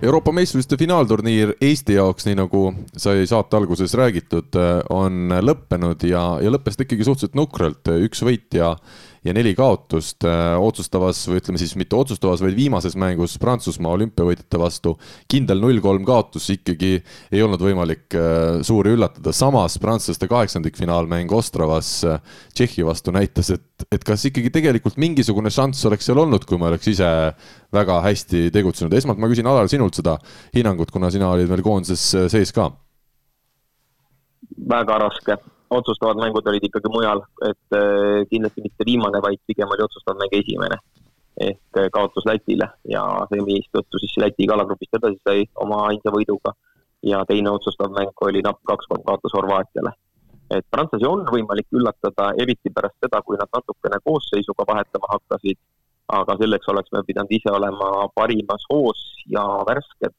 [0.04, 2.66] Euroopa meistrivõistluste finaalturniir Eesti jaoks, nii nagu
[3.00, 4.58] sai saate alguses räägitud,
[4.92, 8.74] on lõppenud ja, ja lõppes ta ikkagi suhteliselt nukralt, üks võit ja
[9.26, 14.60] ja neli kaotust äh, otsustavas või ütleme siis mitte otsustavas, vaid viimases mängus Prantsusmaa olümpiavõitjate
[14.62, 14.96] vastu.
[15.32, 16.92] kindel null-kolm kaotus ikkagi
[17.32, 22.22] ei olnud võimalik äh, suuri üllatada, samas prantslaste kaheksandikfinaalmäng Ostravas äh,
[22.54, 26.70] Tšehhi vastu näitas, et, et kas ikkagi tegelikult mingisugune šanss oleks seal olnud, kui me
[26.70, 27.10] oleks ise
[27.74, 28.94] väga hästi tegutsenud.
[28.94, 30.20] esmalt ma küsin Alar sinult seda
[30.54, 32.70] hinnangut, kuna sina olid veel koondises sees ka.
[34.70, 35.42] väga raske
[35.78, 40.34] otsustavad mängud olid ikkagi mujal, et äh, kindlasti mitte viimane, vaid pigem oli otsustav mäng
[40.42, 40.80] esimene.
[41.42, 46.54] ehk äh, kaotus Lätile ja see, mistõttu siis Läti kalagrupist edasi sai oma ainsa võiduga.
[47.04, 49.92] ja teine otsustav mäng oli napp kaks-kolm kaotus Horvaatiale.
[50.50, 55.58] et prantslasi on võimalik üllatada, eriti pärast seda, kui nad natukene koosseisuga vahetama hakkasid,
[56.08, 60.14] aga selleks oleks me pidanud ise olema parimas hoos ja värsked,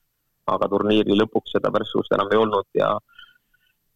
[0.46, 2.90] aga turniiri lõpuks seda värskust enam ei olnud ja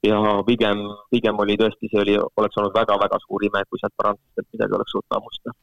[0.06, 4.48] ja pigem, pigem oli tõesti, see oli, oleks olnud väga-väga suur ime, kui sealt prantslastelt
[4.54, 5.56] midagi oleks suutnud hammustada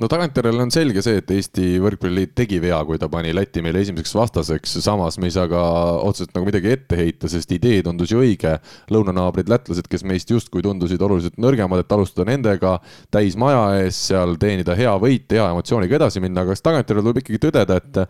[0.00, 3.80] no tagantjärele on selge see, et Eesti Võrkpalliliit tegi vea, kui ta pani Läti meile
[3.84, 5.60] esimeseks vastaseks, samas me ei saa ka
[6.04, 8.56] otseselt nagu midagi ette heita, sest idee tundus ju õige.
[8.92, 12.76] lõunanaabrid lätlased, kes meist justkui tundusid oluliselt nõrgemad, et alustada nendega
[13.14, 17.22] täis maja ees, seal teenida hea võit, hea emotsiooniga edasi minna, aga kas tagantjärele tuleb
[17.22, 18.02] ikkagi tõdeda, et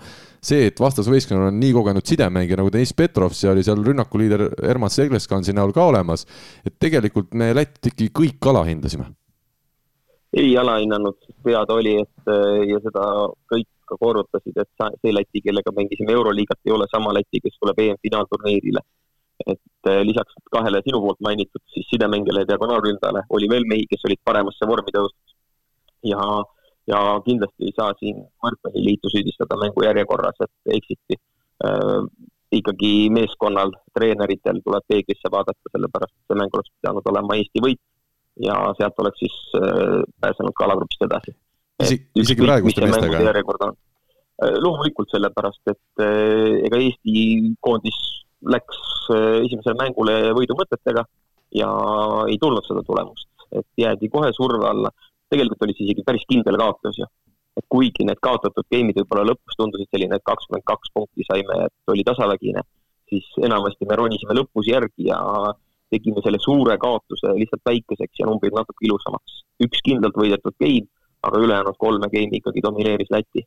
[0.43, 4.99] see, et vastasvõistkonnal on nii kogenud sidemängija nagu Deniss Petrov, see oli seal rünnakuliider Ermas
[4.99, 6.27] Segleskansi näol ka olemas,
[6.67, 9.07] et tegelikult me Lätit ikkagi kõik alahindasime
[10.37, 13.05] ei alahinnanud, sest teada oli, et äh, ja seda
[13.53, 17.81] kõik ka korrutasid, et see Läti, kellega mängisime Euroliigat, ei ole sama Läti, kes tuleb
[17.85, 18.85] EM-finaalturniirile.
[19.47, 24.07] et äh, lisaks kahele sinu poolt mainitud siis sidemängijale ja diagonaalründajale oli veel mehi, kes
[24.09, 25.35] olid paremasse vormi tõusnud.
[26.13, 26.23] ja,
[26.93, 31.21] ja kindlasti ei saa siin võrkpalliliitu süüdistada mängu järjekorras, et eksiti
[31.69, 32.01] äh,
[32.53, 37.83] ikkagi meeskonnal, treeneritel tuleb peeglisse vaadata, sellepärast see mäng oleks pidanud olema Eesti võit
[38.43, 41.35] ja sealt oleks siis äh, pääsenud ka alagrupist edasi.
[41.83, 43.73] isegi, praeguste meestega?
[44.37, 48.01] Äh, loomulikult sellepärast, et äh, ega Eesti koondis
[48.47, 51.07] läks esimesele mängule võidumõtetega
[51.57, 51.69] ja
[52.29, 54.91] ei tulnud seda tulemust, et jäädi kohe surve alla.
[55.33, 57.07] tegelikult oli see isegi päris kindel kaotus ju.
[57.57, 61.93] et kuigi need kaotatud game'id võib-olla lõpus tundusid selline, et kakskümmend kaks punkti saime, et
[61.93, 62.61] oli tasavägine,
[63.09, 65.17] siis enamasti me ronisime lõpus järgi ja
[65.97, 69.43] tegime selle suure kaotuse lihtsalt väikeseks ja numbrid natuke ilusamaks.
[69.65, 70.87] üks kindlalt võidetud game,
[71.27, 73.47] aga ülejäänud kolme game'i ikkagi domineeris Läti.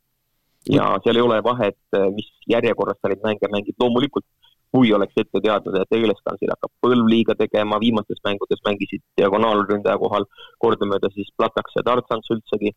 [0.75, 1.79] ja seal ei ole vahet,
[2.17, 4.25] mis järjekorras sa neid mänge mängid, loomulikult
[4.71, 10.27] kui oleks ette teadnud, et Egleskansil hakkab põlvliiga tegema, viimastes mängudes mängisid diagonaalründaja kohal
[10.61, 12.73] kordamööda siis Plataks ja Tartsants üldsegi,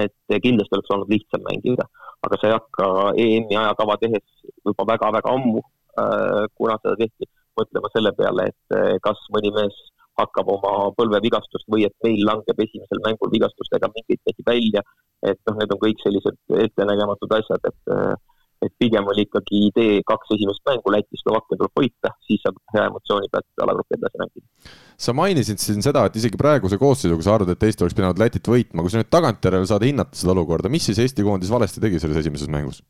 [0.00, 1.86] et kindlasti oleks olnud lihtsam mängida,
[2.26, 2.88] aga sa ei hakka
[3.24, 5.62] EM-i ajakava tehes juba väga-väga ammu,
[6.00, 9.76] äh, kuna seda tehti mõtlema selle peale, et eh, kas mõni mees
[10.20, 14.84] hakkab oma põlvevigastust või et meil langeb esimesel mängul vigastustega mingeid mehi välja.
[15.22, 16.34] et noh, need on kõik sellised
[16.64, 18.14] ettenägematud asjad, et, eh,
[18.66, 22.88] et pigem oli ikkagi idee kaks esimest mängu Läti, Slovakkia tuleb võita, siis saab hea
[22.90, 24.46] emotsiooni pealt alagrupi edasi mängida.
[24.98, 28.50] sa mainisid siin seda, et isegi praeguse koosseisuga sa arvad, et Eesti oleks pidanud Lätit
[28.54, 32.02] võitma, kui sa nüüd tagantjärele saad hinnata seda olukorda, mis siis Eesti koondis valesti tegi
[32.02, 32.82] selles esimeses mängus?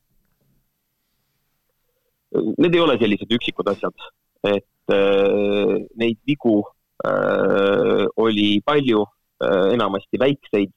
[2.32, 4.08] Need ei ole sellised üksikud asjad
[4.48, 6.62] et äh, neid vigu
[7.06, 9.04] äh, oli palju,
[9.42, 10.72] äh, enamasti väikseid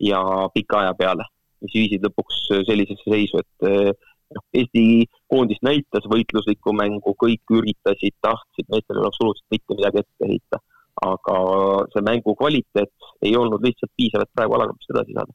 [0.00, 0.22] ja
[0.54, 1.26] pika aja peale,
[1.60, 3.96] mis viisid lõpuks sellisesse seisu, et
[4.32, 10.04] noh, Eesti koondis näitas võitluslikku mängu, kõik üritasid, tahtsid, meestel ei ole absoluutselt mitte midagi
[10.04, 10.62] ette heita.
[11.00, 11.34] aga
[11.92, 12.90] see mängu kvaliteet
[13.24, 15.32] ei olnud lihtsalt piisav, et praegu alagrupist edasi saada.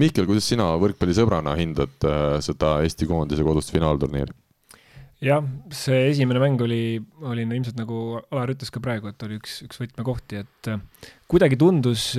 [0.00, 2.06] Mihkel, kuidas sina võrkpallisõbrana hindad
[2.42, 4.34] seda Eesti koondise kodust finaalturniiri?
[5.24, 9.38] Jah, see esimene mäng oli, oli no ilmselt nagu Alar ütles ka praegu, et oli
[9.40, 12.10] üks, üks võtmekohti, et äh, kuidagi tundus,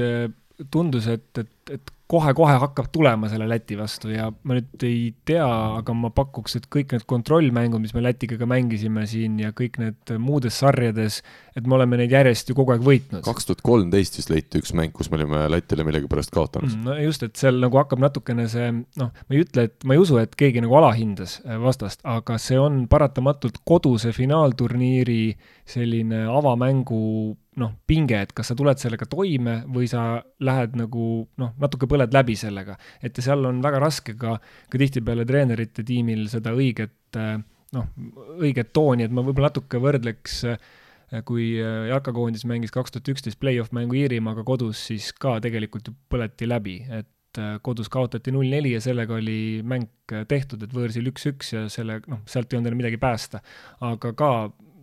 [0.73, 5.48] tundus, et, et, et kohe-kohe hakkab tulema selle Läti vastu ja ma nüüd ei tea,
[5.80, 9.80] aga ma pakuks, et kõik need kontrollmängud, mis me Lätiga ka mängisime siin ja kõik
[9.82, 11.20] need muudes sarjades,
[11.58, 13.26] et me oleme neid järjest ju kogu aeg võitnud.
[13.28, 16.86] kaks tuhat kolmteist vist leiti üks mäng, kus me olime Lätile millegipärast kaotanud mm,.
[16.88, 18.70] no just, et seal nagu hakkab natukene see,
[19.02, 22.39] noh, ma ei ütle, et ma ei usu, et keegi nagu alahindas äh, vastast, aga
[22.39, 25.36] see on paratamatult koduse finaalturniiri
[25.67, 31.54] selline avamängu noh, pinge, et kas sa tuled sellega toime või sa lähed nagu noh,
[31.62, 32.77] natuke põled läbi sellega.
[33.01, 34.38] et seal on väga raske ka,
[34.69, 37.21] ka tihtipeale treenerite tiimil seda õiget
[37.75, 37.88] noh,
[38.38, 40.43] õiget tooni, et ma võib-olla natuke võrdleks
[41.27, 46.49] kui jalkakoondis mängis kaks tuhat üksteist play-off mängu Iirimaaga kodus, siis ka tegelikult ju põleti
[46.49, 51.65] läbi, et kodus kaotati null neli ja sellega oli mäng tehtud, et võõrsil üks-üks ja
[51.71, 53.43] selle, noh, sealt ei olnud enam midagi päästa.
[53.88, 54.31] aga ka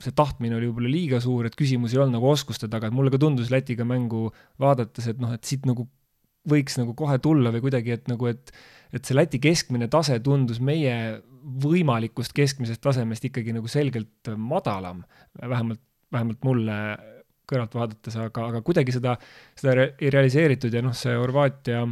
[0.03, 3.13] see tahtmine oli võib-olla liiga suur, et küsimus ei olnud nagu oskuste taga, et mulle
[3.13, 4.29] ka tundus Lätiga mängu
[4.61, 5.87] vaadates, et noh, et siit nagu
[6.51, 8.55] võiks nagu kohe tulla või kuidagi, et nagu, et
[8.95, 11.19] et see Läti keskmine tase tundus meie
[11.65, 15.03] võimalikust keskmisest tasemest ikkagi nagu selgelt madalam,
[15.41, 15.83] vähemalt,
[16.15, 16.77] vähemalt mulle
[17.51, 19.17] kõrvalt vaadates, aga, aga kuidagi seda,
[19.59, 21.83] seda ei realiseeritud ja noh, see Horvaatia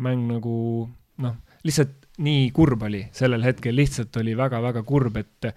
[0.00, 0.54] mäng nagu
[1.20, 3.04] noh, lihtsalt nii kurb oli.
[3.16, 5.50] Sellel hetkel, lihtsalt oli väga-väga kurb, et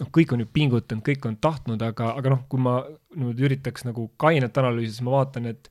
[0.00, 2.80] noh, kõik on ju pingutanud, kõik on tahtnud, aga, aga noh, kui ma
[3.20, 5.70] nüüd üritaks nagu kainet analüüsida, siis ma vaatan, et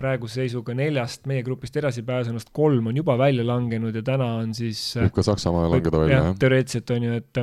[0.00, 4.54] praeguse seisuga neljast meie grupist edasi pääsenust kolm on juba välja langenud ja täna on
[4.56, 6.38] siis võib ka Saksamaa langeda välja, jah?
[6.40, 7.42] teoreetiliselt on ju, et,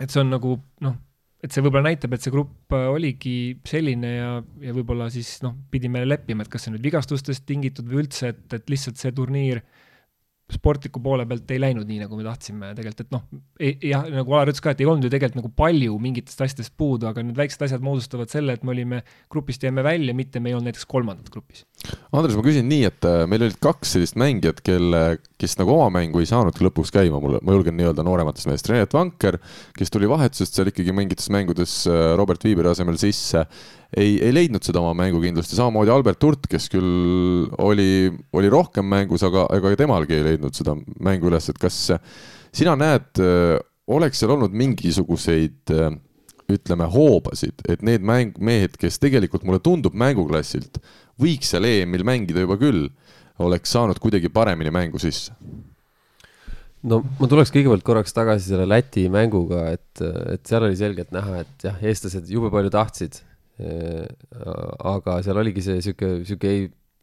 [0.00, 0.98] et see on nagu noh,
[1.44, 3.36] et see võib-olla näitab, et see grupp oligi
[3.68, 8.06] selline ja, ja võib-olla siis noh, pidime leppima, et kas see nüüd vigastustest tingitud või
[8.06, 9.82] üldse, et, et lihtsalt see turniir äh,
[10.52, 12.72] sportliku poole pealt ei läinud nii, nagu me tahtsime.
[12.76, 13.22] Tegelikult, et noh,
[13.88, 17.08] jah, nagu Alar ütles ka, et ei olnud ju tegelikult nagu palju mingitest asjadest puudu,
[17.08, 19.00] aga need väiksed asjad moodustavad selle, et me olime,
[19.32, 21.64] grupist jäime välja, mitte me ei olnud näiteks kolmandad grupis.
[22.12, 25.02] Andres, ma küsin nii, et äh, meil olid kaks sellist mängijat, kelle,
[25.40, 28.68] kes nagu oma mängu ei saanudki lõpuks käima, mulle, ma julgen nii öelda noorematest meest,
[28.68, 29.40] Renet Vanker,
[29.78, 33.46] kes tuli vahetusest seal ikkagi mingites mängudes äh, Robert Viiberi asemel sisse
[33.96, 38.86] ei, ei leidnud seda oma mängukindlust ja samamoodi Albert Hurt, kes küll oli, oli rohkem
[38.90, 41.78] mängus, aga ega temalgi ei leidnud seda mängu üles, et kas
[42.54, 43.22] sina näed,
[43.94, 45.74] oleks seal olnud mingisuguseid
[46.54, 50.80] ütleme, hoobasid, et need mäng, mehed, kes tegelikult mulle tundub mänguklassilt,
[51.20, 52.88] võiks seal EM-il mängida juba küll,
[53.42, 55.34] oleks saanud kuidagi paremini mängu sisse?
[56.84, 60.02] no ma tuleks kõigepealt korraks tagasi selle Läti mänguga, et,
[60.34, 65.62] et seal oli selgelt näha, et jah, eestlased jube palju tahtsid Äh, aga seal oligi
[65.62, 66.54] see sihuke, sihuke,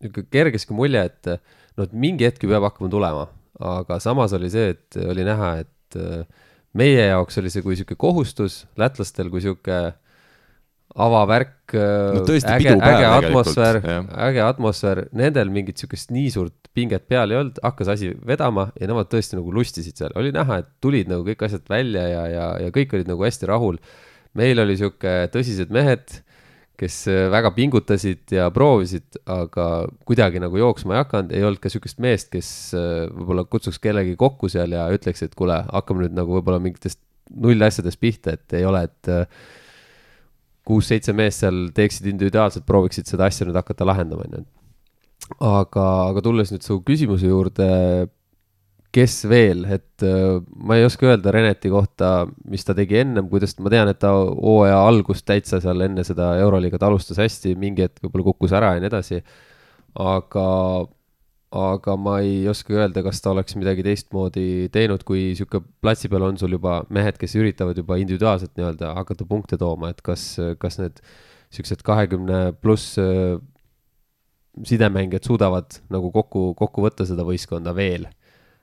[0.04, 1.30] sihuke kerge sihuke mulje, et
[1.78, 3.28] noh, et mingi hetk ju peab hakkama tulema,
[3.62, 6.24] aga samas oli see, et oli näha, et äh,
[6.78, 9.82] meie jaoks oli see kui sihuke kohustus, lätlastel kui sihuke
[10.92, 13.80] avavärk äh, no,, äge, äge atmosfäär,
[14.28, 18.88] äge atmosfäär, nendel mingit sihukest nii suurt pinget peal ei olnud, hakkas asi vedama ja
[18.92, 22.50] nemad tõesti nagu lustisid seal, oli näha, et tulid nagu kõik asjad välja ja, ja,
[22.66, 23.80] ja kõik olid nagu hästi rahul.
[24.36, 26.22] meil oli sihuke tõsised mehed
[26.82, 29.68] kes äh, väga pingutasid ja proovisid, aga
[30.08, 34.18] kuidagi nagu jooksma ei hakanud, ei olnud ka sihukest meest, kes äh, võib-olla kutsuks kellegi
[34.20, 38.66] kokku seal ja ütleks, et kuule, hakkame nüüd nagu võib-olla mingitest nullasjadest pihta, et ei
[38.68, 39.44] ole, et äh,
[40.68, 44.48] kuus-seitse meest seal teeksid individuaalselt, prooviksid seda asja nüüd hakata lahendama, on ju.
[45.38, 47.70] aga, aga tulles nüüd su küsimuse juurde
[48.96, 53.56] kes veel, et äh, ma ei oska öelda Reneti kohta, mis ta tegi ennem, kuidas,
[53.64, 58.04] ma tean, et ta hooaja algust täitsa seal enne seda Euroliigat alustas hästi, mingi hetk
[58.04, 59.22] võib-olla kukkus ära ja nii edasi.
[60.02, 60.46] aga,
[61.62, 66.28] aga ma ei oska öelda, kas ta oleks midagi teistmoodi teinud, kui sihuke platsi peal
[66.28, 70.80] on sul juba mehed, kes üritavad juba individuaalselt nii-öelda hakata punkte tooma, et kas, kas
[70.84, 71.00] need
[71.52, 73.40] siuksed kahekümne pluss äh,
[74.68, 78.12] sidemängijad suudavad nagu kokku, kokku võtta seda võistkonda veel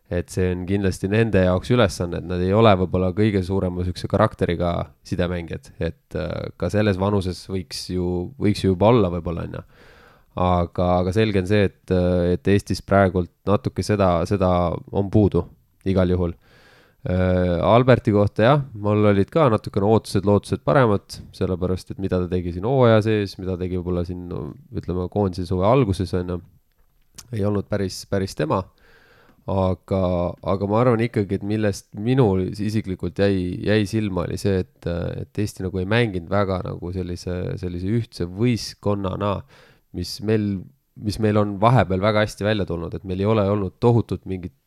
[0.09, 4.09] et see on kindlasti nende jaoks ülesanne, et nad ei ole võib-olla kõige suurema niisuguse
[4.09, 4.73] karakteriga
[5.07, 8.09] sidemängijad, et äh, ka selles vanuses võiks ju,
[8.41, 9.63] võiks ju juba olla võib-olla, on ju.
[10.49, 14.51] aga, aga selge on see, et, äh, et Eestis praegult natuke seda, seda
[14.97, 15.45] on puudu
[15.89, 16.33] igal juhul.
[17.09, 22.57] Äh, Alberti kohta jah, mul olid ka natukene ootused-lootused paremad, sellepärast et mida ta tegi
[22.57, 26.41] siin hooaja sees, mida tegi võib-olla siin no, ütleme, koondise suve alguses, on ju,
[27.37, 28.65] ei olnud päris, päris tema
[29.49, 30.01] aga,
[30.53, 35.41] aga ma arvan ikkagi, et millest minul isiklikult jäi, jäi silma, oli see, et, et
[35.41, 39.39] Eesti nagu ei mänginud väga nagu sellise, sellise ühtse võistkonnana,
[39.97, 40.51] mis meil,
[41.01, 44.58] mis meil on vahepeal väga hästi välja tulnud, et meil ei ole olnud tohutut mingit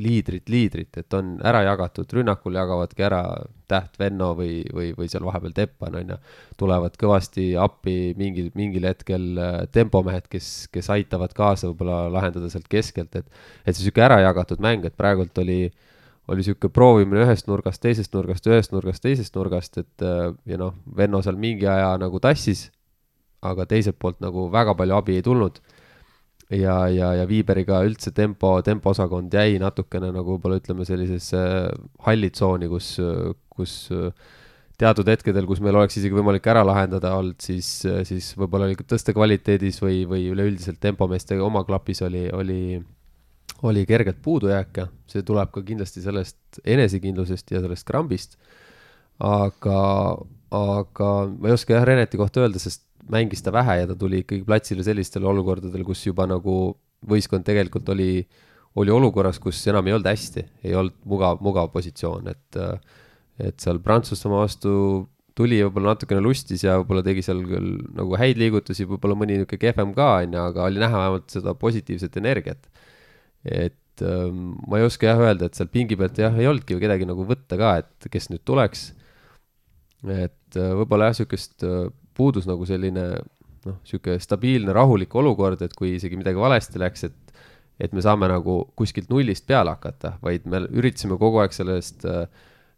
[0.00, 3.22] liidrit, liidrit, et on ära jagatud, rünnakul jagavadki ära
[3.64, 6.16] Täht, Venno või, või, või seal vahepeal Teppan, on ju.
[6.60, 12.68] tulevad kõvasti appi mingil, mingil hetkel äh, tempomehed, kes, kes aitavad kaasa võib-olla lahendada sealt
[12.68, 15.70] keskelt, et, et see sihuke ära jagatud mäng, et praegult oli,
[16.28, 20.76] oli sihuke proovimine ühest nurgast, teisest nurgast, ühest nurgast, teisest nurgast, et äh, ja noh,
[20.96, 22.68] Venno seal mingi aja nagu tassis,
[23.44, 25.60] aga teiselt poolt nagu väga palju abi ei tulnud
[26.58, 31.42] ja, ja, ja Viiberiga üldse tempo, tempoosakond jäi natukene nagu võib-olla ütleme sellisesse
[32.06, 32.94] halli tsooni, kus,
[33.52, 33.76] kus
[34.80, 37.68] teatud hetkedel, kus meil oleks isegi võimalik ära lahendada olnud, siis,
[38.08, 42.60] siis võib-olla oli tõste kvaliteedis või, või üleüldiselt tempomeestega oma klapis oli, oli,
[43.62, 44.88] oli kergelt puudujääke.
[45.10, 48.38] see tuleb ka kindlasti sellest enesekindlusest ja sellest krambist.
[49.22, 49.80] aga,
[50.50, 54.22] aga ma ei oska jah Reneti kohta öelda, sest mängis ta vähe ja ta tuli
[54.22, 56.74] ikkagi platsile sellistel olukordadel, kus juba nagu
[57.08, 58.24] võistkond tegelikult oli,
[58.80, 62.62] oli olukorras, kus enam ei olnud hästi, ei olnud mugav, mugav positsioon, et
[63.42, 64.72] et seal Prantsusmaa vastu
[65.34, 69.62] tuli võib-olla natukene lustis ja võib-olla tegi seal küll nagu häid liigutusi, võib-olla mõni niisugune
[69.64, 72.68] kehvem ka, on ju, aga oli näha vähemalt seda positiivset energiat.
[73.44, 76.82] et ähm, ma ei oska jah öelda, et seal pingi pealt jah, ei olnudki ju
[76.82, 78.92] kedagi nagu võtta ka, et kes nüüd tuleks.
[80.06, 83.08] et äh, võib-olla jah, niisugust äh, puudus nagu selline
[83.64, 87.20] noh, niisugune stabiilne, rahulik olukord, et kui isegi midagi valesti läks, et
[87.82, 92.04] et me saame nagu kuskilt nullist peale hakata, vaid me üritasime kogu aeg sellest,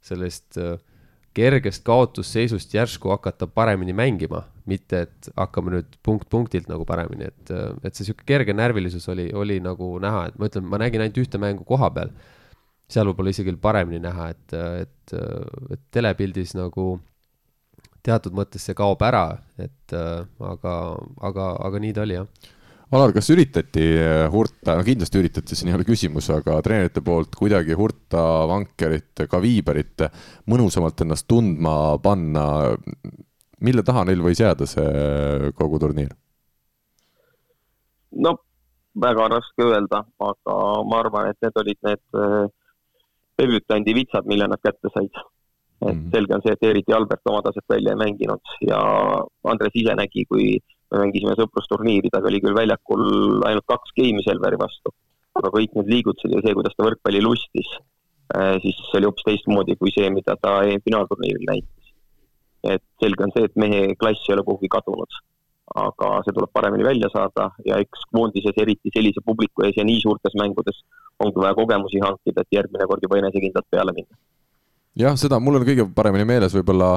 [0.00, 0.56] sellest
[1.36, 7.52] kergest kaotusseisust järsku hakata paremini mängima, mitte et hakkame nüüd punkt punktilt nagu paremini, et,
[7.84, 11.20] et see niisugune kerge närvilisus oli, oli nagu näha, et ma ütlen, ma nägin ainult
[11.20, 12.14] ühte mängu koha peal.
[12.88, 15.14] seal võib-olla isegi paremini näha, et, et,
[15.74, 16.94] et telepildis nagu
[18.06, 20.74] teatud mõttes see kaob ära, et äh, aga,
[21.28, 22.52] aga, aga nii ta oli, jah.
[22.94, 27.34] Alar, kas üritati äh, hurta, no kindlasti üritati, siin ei ole küsimus, aga treenerite poolt
[27.38, 30.06] kuidagi hurta vankerit, ka viiberit
[30.52, 32.46] mõnusamalt ennast tundma panna,
[33.66, 36.14] mille taha neil võis jääda see kogu turniir?
[38.16, 38.36] no
[38.96, 40.54] väga raske öelda, aga
[40.88, 42.44] ma arvan, et need olid need äh,
[43.40, 45.10] debütandi vitsad, mille nad kätte said
[45.84, 46.10] et mm.
[46.12, 48.78] selge on see, et eriti Albert oma taset välja ei mänginud ja
[49.50, 50.54] Andres ise nägi, kui
[50.92, 54.94] me mängisime sõprusturniiri, ta oli küll väljakul ainult kaks geimi Selveri vastu,
[55.36, 57.72] aga kõik need liigutused ja see, kuidas ta võrkpalli lustis,
[58.32, 61.72] äh, siis see oli hoopis teistmoodi kui see, mida ta finaalturniiril näitas.
[62.66, 65.18] et selge on see, et mehe klass ei ole kuhugi kadunud,
[65.82, 70.00] aga see tuleb paremini välja saada ja eks koondises, eriti sellise publiku ees ja nii
[70.02, 70.80] suurtes mängudes,
[71.22, 74.18] ongi vaja kogemusi hankida, et järgmine kord juba enesekindlalt peale minna
[74.96, 76.96] jah, seda mul on kõige paremini meeles võib-olla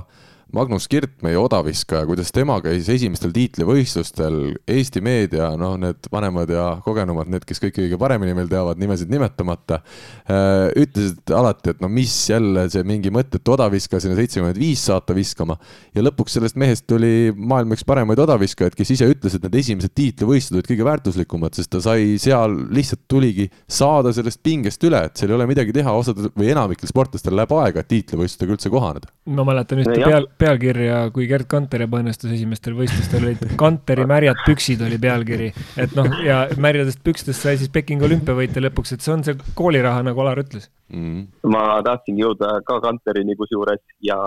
[0.49, 4.37] Magnus Kirt, meie odaviskaja, kuidas tema käis esimestel tiitlivõistlustel,
[4.69, 9.11] Eesti meedia, noh, need vanemad ja kogenumad, need, kes kõike kõige paremini meil teavad, nimesid
[9.13, 9.77] nimetamata,
[10.25, 15.13] äh, ütlesid alati, et no mis jälle see mingi mõttetu odaviskaja sinna seitsekümmend viis saata
[15.13, 15.59] viskama.
[15.93, 19.93] ja lõpuks sellest mehest tuli maailma üks paremaid odaviskajaid, kes ise ütles, et need esimesed
[19.93, 25.21] tiitlivõistlused olid kõige väärtuslikumad, sest ta sai seal, lihtsalt tuligi saada sellest pingest üle, et
[25.21, 29.13] seal ei ole midagi teha, osadel või enamikel sportlastel läheb aega, et tiitlivõistlustega üldse kohaneda.
[29.29, 34.81] ma mäletan ühte peal pealkirja, kui Gerd Kanter ebaõnnestus esimestel võistlustel, olid Kanteri märjad püksid
[34.85, 35.49] oli pealkiri.
[35.83, 40.03] et noh, ja märjadest pükstest sai siis Pekingi olümpiavõitja lõpuks, et see on see kooliraha,
[40.07, 41.25] nagu Alar ütles mm..
[41.53, 44.19] ma tahtsingi jõuda ka Kanterini kusjuures ja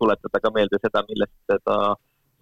[0.00, 1.78] tuletada ka meelde seda, millest seda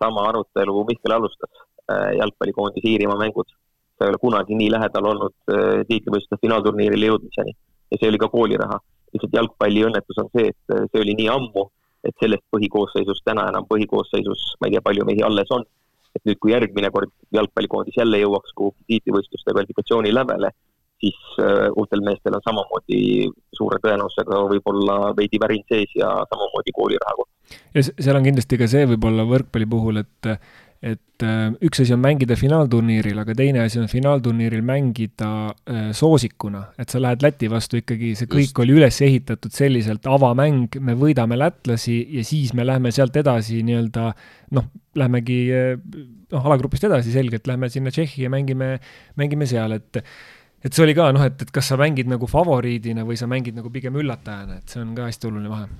[0.02, 3.50] sama arutelu Mihkel alustas, äh, jalgpallikoondise Iirimaa mängud.
[3.98, 7.52] ta ei ole kunagi nii lähedal olnud äh, tiitlivõistluste finaalturniirile jõudmiseni
[7.92, 8.80] ja see oli ka kooliraha.
[9.12, 11.68] lihtsalt jalgpalliõnnetus on see, et äh, see oli nii ammu
[12.04, 15.64] et sellest põhikoosseisust täna enam põhikoosseisus, ma ei tea, palju mehi alles on.
[16.12, 20.50] et nüüd, kui järgmine kord jalgpallikoondis jälle jõuaks kuhugi tiitlivõistluste kvalifikatsiooni lävele,
[21.00, 27.16] siis uh, uutel meestel on samamoodi suure tõenäosusega võib-olla veidi värin sees ja samamoodi kooliraha
[27.16, 27.56] koht.
[27.72, 30.30] ja seal on kindlasti ka see võib-olla võrkpalli puhul, et
[30.82, 36.64] et äh, üks asi on mängida finaalturniiril, aga teine asi on finaalturniiril mängida äh, soosikuna,
[36.82, 38.62] et sa lähed Läti vastu ikkagi, see kõik Just.
[38.64, 44.08] oli üles ehitatud selliselt, avamäng, me võidame lätlasi ja siis me lähme sealt edasi nii-öelda
[44.58, 44.68] noh,
[44.98, 45.70] lähmegi äh,
[46.34, 48.74] noh, alagrupist edasi selgelt, lähme sinna Tšehhi ja mängime,
[49.20, 50.02] mängime seal, et
[50.62, 53.54] et see oli ka noh, et, et kas sa mängid nagu favoriidina või sa mängid
[53.54, 55.70] nagu pigem üllatajana, et see on ka hästi oluline vahe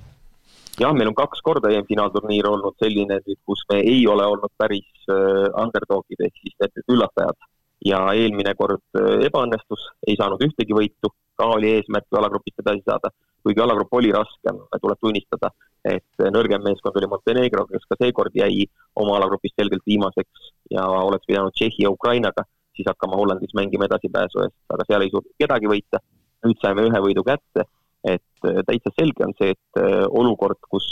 [0.79, 5.49] jah, meil on kaks korda EM-finaalturniir olnud selline, kus me ei ole olnud päris äh,
[5.63, 7.49] underdog'id ehk siis need üllatajad.
[7.83, 13.11] ja eelmine kord äh, ebaõnnestus, ei saanud ühtegi võitu, ka oli eesmärk alagrupist edasi saada,
[13.43, 15.51] kuigi alagrupp oli raskem, tuleb tunnistada,
[15.83, 18.65] et nõrgem meeskond oli Montenegro, kes ka seekord jäi
[18.95, 24.45] oma alagrupist selgelt viimaseks ja oleks pidanud Tšehhi ja Ukrainaga siis hakkama Hollandis mängima edasipääsu
[24.45, 25.99] eest, aga seal ei suutnud kedagi võita
[26.43, 27.65] nüüd saime ühe võidu kätte,
[28.03, 30.87] et täitsa selge on see, et olukord, kus,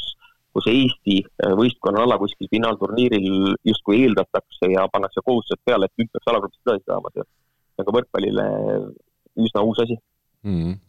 [0.55, 1.17] kus Eesti
[1.59, 6.87] võistkonna ala kuskil finaalturniiril justkui eeldatakse ja pannakse kohustused peale, et nüüd peaks alagrupist edasi
[6.87, 7.25] saama, see
[7.81, 8.47] on ka võrkpallile
[9.41, 10.55] üsna uus asi mm.
[10.55, 10.79] -hmm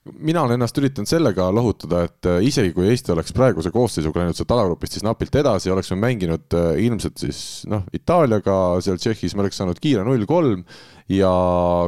[0.00, 4.38] mina olen ennast üritanud sellega lohutada, et äh, isegi kui Eesti oleks praeguse koosseisuga läinud
[4.38, 7.40] sealt alagrupist siis napilt edasi, oleks me mänginud äh, ilmselt siis
[7.70, 8.54] noh, Itaaliaga
[8.84, 10.64] seal Tšehhis, me oleks saanud kiire null kolm
[11.12, 11.32] ja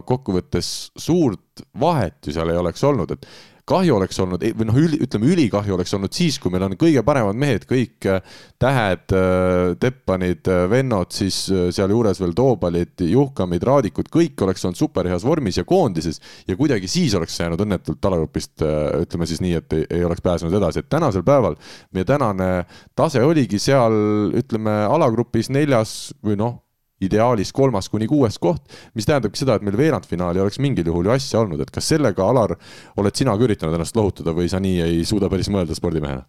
[0.09, 3.27] kokkuvõttes suurt vahet ju seal ei oleks olnud, et
[3.69, 7.39] kahju oleks olnud, või noh, ütleme ülikahju oleks olnud siis, kui meil on kõige paremad
[7.39, 14.43] mehed, kõik äh, tähed, äh, Teppanid, äh, vennod, siis sealjuures veel Toobalid, Juhkamid, Raadikud, kõik
[14.43, 18.65] oleks olnud superheas vormis ja koondises ja kuidagi siis oleks jäänud õnnetult alagrupist,
[19.03, 21.57] ütleme siis nii, et ei, ei oleks pääsenud edasi, et tänasel päeval
[21.95, 22.51] meie tänane
[22.99, 23.95] tase oligi seal,
[24.43, 26.62] ütleme alagrupis neljas või noh
[27.07, 28.63] ideaalis kolmas kuni kuues koht,
[28.95, 32.27] mis tähendabki seda, et meil veerandfinaali oleks mingil juhul ju asja olnud, et kas sellega,
[32.27, 32.55] Alar,
[33.01, 36.25] oled sina ka üritanud ennast lohutada või sa nii ei suuda päris mõelda spordimehena?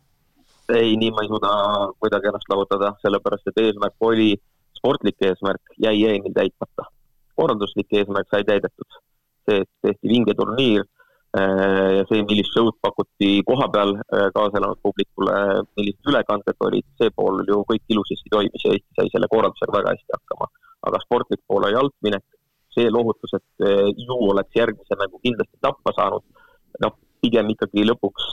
[0.74, 1.54] ei, nii ma ei suuda
[2.00, 4.32] kuidagi ennast lohutada, sellepärast et eesmärk oli,
[4.78, 6.88] sportlik eesmärk jäi EM-il täitmata.
[7.36, 9.00] korralduslik eesmärk sai täidetud.
[9.44, 11.03] see, et tehti vinge turniir Äh,
[11.34, 15.34] ja see, millist show'd pakuti koha peal äh, kaasa elanud publikule,
[15.80, 19.96] millised ülekanded olid, see pool ju kõik ilusasti toimis ja Eesti sai selle korraldusega väga
[19.96, 20.50] hästi hakkama.
[20.84, 22.24] aga sportlik pool oli altminek,
[22.76, 26.26] see lohutus, et äh, ju oleks järgmise mängu kindlasti tappa saanud,
[26.86, 28.26] noh, pigem ikkagi lõpuks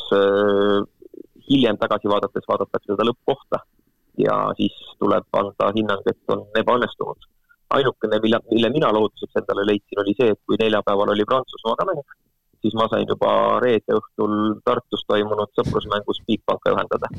[1.48, 3.60] hiljem tagasi vaadates vaadatakse seda lõppkohta
[4.18, 7.28] ja siis tuleb anda hinnang, et on ebaõnnestunud.
[7.70, 12.02] ainukene, mille, mille mina lohutuseks endale leidsin, oli see, et kui neljapäeval oli Prantsusmaaga mäng
[12.62, 13.32] siis ma sain juba
[13.62, 17.10] reede õhtul Tartus toimunud sõprusmängus Bigbanka ühendada.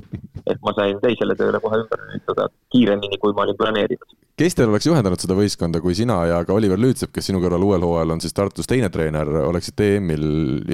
[0.42, 4.16] ehk ma sain teisele tööle kohe ümber lülitada kiiremini, kui ma olin planeerinud.
[4.38, 7.66] kes teil oleks juhendanud seda võistkonda, kui sina ja ka Oliver Lüütsepp, kes sinu kõrval
[7.68, 10.26] uuel hooajal on siis Tartus teine treener, oleksite EM-il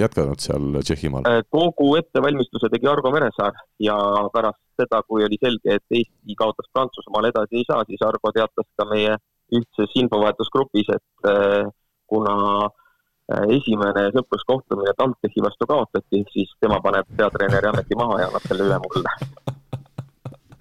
[0.03, 1.27] jätkanud seal Tšehhimaal?
[1.31, 3.97] Äh, kogu ettevalmistuse tegi Argo Meresaar ja
[4.33, 8.67] pärast seda, kui oli selge, et Eesti kaotas Prantsusmaal edasi ei saa, siis Argo teatas
[8.79, 9.15] ka meie
[9.57, 11.71] ühtses infovahetusgrupis, et äh,
[12.07, 12.35] kuna
[12.67, 12.86] Äh,
[13.27, 18.79] esimene sõpruskohtumine TalTechi vastu kaotati, siis tema paneb peatreeneri ameti maha ja annab selle üle
[18.85, 19.15] mulle.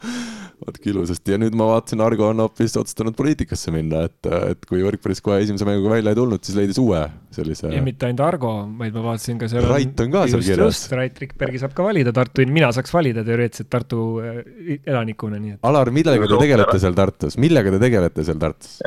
[0.66, 4.82] vaatke ilusasti ja nüüd ma vaatasin, Argo on hoopis otsustanud poliitikasse minna, et, et kui
[4.84, 7.02] võrkpallis kohe esimese mänguga välja ei tulnud, siis leidis uue
[7.34, 7.70] sellise.
[7.74, 9.68] ja mitte ainult Argo, vaid ma vaatasin ka seal.
[9.70, 10.82] Rait on ka seal kirjas.
[10.96, 14.40] Rait Rikbergi saab ka valida Tartu, mina saaks valida teoreetiliselt Tartu äh,
[14.78, 15.62] elanikuna, nii et.
[15.68, 18.80] Alar, millega te tegelete seal Tartus, millega te tegelete seal Tartus?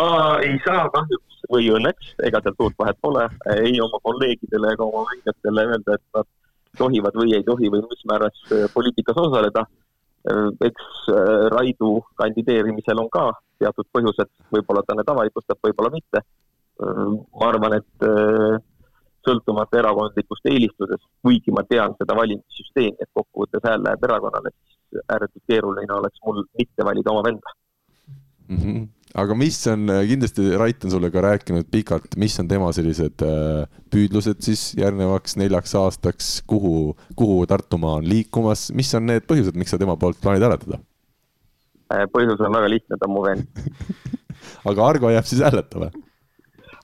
[0.00, 4.86] Ma ei saa kahjuks või õnneks, ega seal suurt vahet pole, ei oma kolleegidele ega
[4.86, 6.28] oma mängijatele öelda, et nad
[6.78, 9.66] tohivad või ei tohi või mis määras äh, poliitikas osaleda.
[10.30, 13.26] Äh, eks äh, Raidu kandideerimisel on ka
[13.60, 16.24] teatud põhjused, võib-olla ta need avalikustab, võib-olla mitte.
[16.80, 18.04] ma arvan, et
[19.26, 24.54] sõltumata erakondlikust eelistusest, kuigi ma tean seda valimissüsteemi, et kokkuvõttes hääl läheb erakonnale,
[24.88, 27.52] siis ääretult keeruline oleks mul mitte valida oma venda
[28.48, 28.56] mm.
[28.56, 28.88] -hmm
[29.18, 33.24] aga mis on, äh, kindlasti Rait on sulle ka rääkinud pikalt, mis on tema sellised
[33.26, 39.58] äh, püüdlused siis järgnevaks neljaks aastaks, kuhu, kuhu Tartumaa on liikumas, mis on need põhjused,
[39.58, 40.80] miks sa tema poolt plaanid hääletada?
[41.90, 43.50] Äh, põhjus on väga lihtne, ta on mu vend
[44.70, 45.90] aga Argo jääb siis hääletama?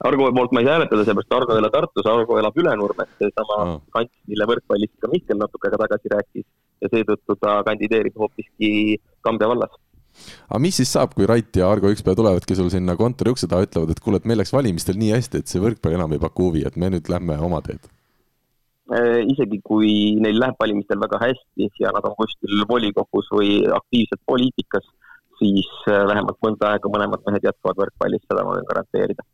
[0.05, 3.63] Argo poolt ma ei saa hääletada, seepärast Argo ei ela Tartus, Argo elab Ülenurmes, seesama
[3.63, 3.75] ah.
[3.95, 6.47] kant, mille võrkpallist ka Mihkel natuke aega tagasi rääkis
[6.83, 9.73] ja seetõttu ta kandideerib hoopiski Kambja vallas
[10.49, 13.49] aga mis siis saab, kui Rait ja Argo üks päev tulevadki sul sinna kontori ukse
[13.51, 16.23] taha, ütlevad, et kuule, et meil läks valimistel nii hästi, et see võrkpall enam ei
[16.23, 17.91] paku huvi, et me nüüd lähme oma teed?
[18.95, 24.23] Äh, isegi kui neil läheb valimistel väga hästi ja nad on kuskil volikogus või aktiivselt
[24.31, 24.87] poliitikas,
[25.41, 29.27] siis äh, vähemalt mõnda aega mõlemad mehed jätkavad võrkpallis, seda ma võin garanteerida.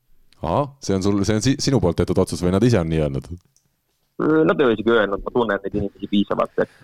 [0.42, 3.04] ahah, see on sul, see on sinu poolt tehtud otsus või nad ise on nii
[3.04, 3.28] öelnud?
[4.20, 6.74] Nad ei ole isegi öelnud, ma tunnen neid inimesi piisavalt, et,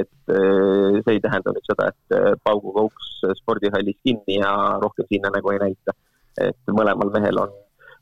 [0.00, 4.50] et see ei tähenda nüüd seda, et pauguga uks spordihallis kinni ja
[4.82, 5.96] rohkem sinna nagu ei näita.
[6.40, 7.54] et mõlemal mehel on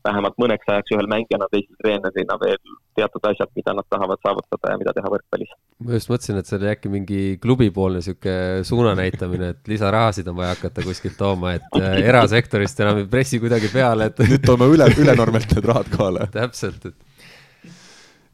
[0.07, 2.59] vähemalt mõneks ajaks ühel mängijana, teisel treenerina veel
[2.99, 5.51] teatud asjad, mida nad tahavad saavutada ja mida teha võrkpallis.
[5.84, 8.36] ma just mõtlesin, et see oli äkki mingi klubipoolne sihuke
[8.68, 13.42] suuna näitamine, et lisarahasid on vaja hakata kuskilt tooma, et äh, erasektorist enam ei pressi
[13.42, 16.28] kuidagi peale, et nüüd toome üle, ülenormalt need rahad kohale.
[16.38, 17.07] täpselt, et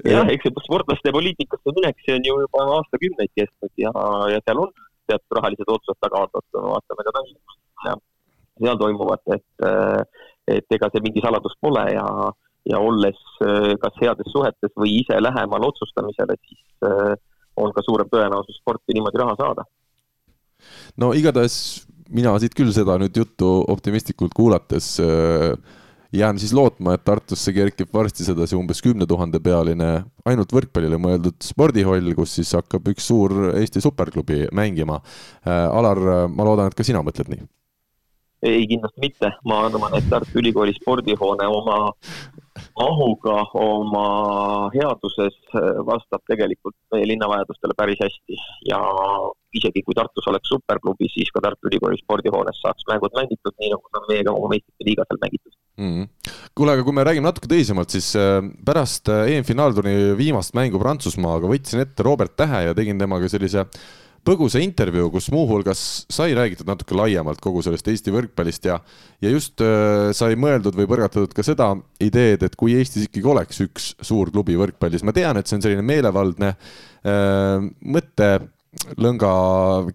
[0.08, 3.92] jah, eks see sportlaste poliitikasse minek, see on ju juba aastakümneid kestnud ja,
[4.32, 4.72] ja seal on
[5.10, 7.94] teatud rahalised otsused taga me vaatame ka Tallinnast ja
[8.62, 9.64] seal toimuvat, et,
[10.56, 12.06] et ega see mingi saladus pole ja,
[12.70, 13.20] ja olles
[13.82, 16.92] kas heades suhetes või ise lähemal otsustamisele, siis
[17.60, 19.66] on ka suurem tõenäosus sporti niimoodi raha saada.
[20.96, 21.56] no igatahes
[22.14, 25.54] mina siit küll seda nüüd juttu optimistlikult kuulates äh,
[26.14, 29.90] jään siis lootma, et Tartusse kerkib varsti sedasi umbes kümne tuhande pealine
[30.24, 35.00] ainult võrkpallile mõeldud spordihall, kus siis hakkab üks suur Eesti superklubi mängima.
[35.46, 36.00] Äh, Alar,
[36.30, 37.44] ma loodan, et ka sina mõtled nii?
[38.44, 41.78] ei, kindlasti mitte, ma arvan, et Tartu Ülikooli spordihoone oma
[42.78, 44.06] mahuga, oma
[44.74, 45.36] headuses
[45.86, 48.38] vastab tegelikult meie linna vajadustele päris hästi
[48.70, 48.80] ja
[49.54, 53.92] isegi kui Tartus oleks superklubi, siis ka Tartu Ülikooli spordihoones saaks mängud mängitud, nii nagu
[54.00, 55.90] on meiega oma meistrite liiga seal mängitud mm.
[55.90, 56.32] -hmm.
[56.54, 61.50] kuule, aga kui me räägime natuke tõsisemalt, siis äh, pärast äh, EM-finaalturniiri viimast mängu Prantsusmaaga
[61.50, 63.66] võtsin ette Robert Tähe ja tegin temaga sellise
[64.24, 65.80] põgusa intervjuu, kus muuhulgas
[66.12, 68.78] sai räägitud natuke laiemalt kogu sellest Eesti võrkpallist ja
[69.24, 71.72] ja just äh, sai mõeldud või põrgatatud ka seda
[72.02, 75.64] ideed, et kui Eestis ikkagi oleks üks suur klubi võrkpallis, ma tean, et see on
[75.66, 78.30] selline meelevaldne äh, mõte
[79.00, 79.30] lõnga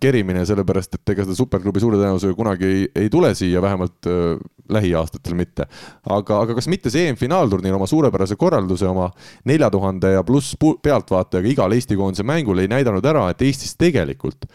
[0.01, 4.39] kerimine, sellepärast et ega seda superklubi suure tõenäosusega kunagi ei, ei tule siia, vähemalt äh,
[4.69, 5.67] lähiaastatel mitte.
[6.09, 9.09] aga, aga kas mitte see EM-finaalturniir oma suurepärase korralduse, oma
[9.49, 14.49] nelja tuhande ja pluss pealtvaatajaga igal Eesti koondise mängul ei näidanud ära, et Eestis tegelikult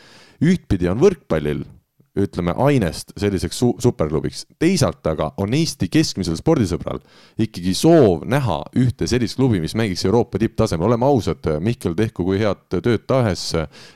[0.44, 1.64] ühtpidi on võrkpallil
[2.14, 4.44] ütleme, ainest selliseks su superklubiks.
[4.58, 7.00] teisalt aga on Eesti keskmisel spordisõbral
[7.42, 12.38] ikkagi soov näha ühte sellist klubi, mis mängiks Euroopa tipptasemel, oleme ausad, Mihkel tehku kui
[12.38, 13.48] head tööd tahes,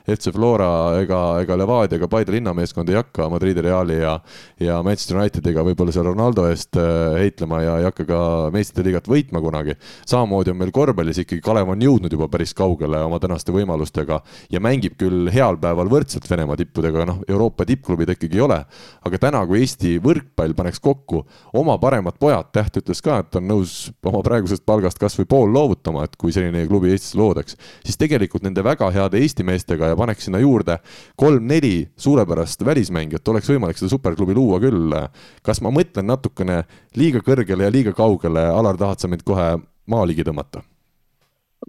[0.02, 4.16] FC Flora ega, ega Levadia ega Paide linnameeskond ei hakka Madridi Reali ja
[4.60, 8.20] ja Manchester Unitediga võib-olla seal Ronaldo eest äh, heitlema ja ei hakka ka
[8.54, 9.76] meistrite liigat võitma kunagi.
[10.06, 14.62] samamoodi on meil korvpallis ikkagi, Kalev on jõudnud juba päris kaugele oma tänaste võimalustega ja
[14.64, 18.58] mängib küll heal päeval võrdselt Venemaa tippudega, noh, Euroopa tippklubid ta ikkagi ei ole.
[19.04, 21.22] aga täna, kui Eesti võrkpall paneks kokku
[21.58, 26.06] oma paremad pojad, Täht ütles ka, et on nõus oma praegusest palgast kasvõi pool loovutama,
[26.08, 30.28] et kui selline klubi Eestis loodaks, siis tegelikult nende väga heade Eesti meestega ja paneks
[30.28, 30.78] sinna juurde
[31.20, 34.96] kolm-neli suurepärast välismängijat, oleks võimalik seda superklubi luua küll.
[35.42, 36.62] kas ma mõtlen natukene
[36.96, 39.52] liiga kõrgele ja liiga kaugele, Alar, tahad sa mind kohe
[39.86, 40.64] maa ligi tõmmata?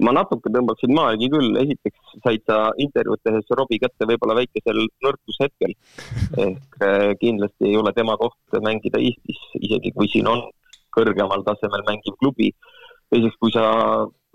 [0.05, 5.75] Ma natuke tõmbaksin maagi küll, esiteks said sa intervjuud tehes Robbie kätte võib-olla väikesel nõrkushetkel.
[6.45, 10.45] ehk eh, kindlasti ei ole tema koht mängida Eestis, isegi kui siin on
[10.95, 12.53] kõrgemal tasemel mängiv klubi.
[13.09, 13.65] teiseks, kui sa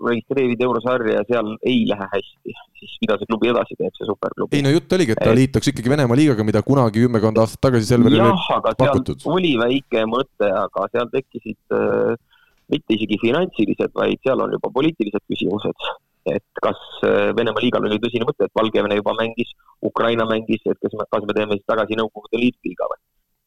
[0.03, 4.57] registreerid eurosarja ja seal ei lähe hästi, siis mida see klubi edasi teeb, see superklubi?
[4.57, 7.87] ei no jutt oligi, et ta liituks ikkagi Venemaa liigaga, mida kunagi kümmekond aastat tagasi
[7.93, 8.27] Selverile
[8.75, 9.23] pakutud.
[9.31, 12.19] oli väike mõte, aga seal tekkisid äh,
[12.73, 15.89] mitte isegi finantsilised, vaid seal on juba poliitilised küsimused.
[16.25, 19.51] et kas äh, Venemaa liigal oli tõsine mõte, et Valgevene juba mängis,
[19.85, 22.97] Ukraina mängis, et kas me, kas me teeme siis tagasi Nõukogude Liidu liiga või?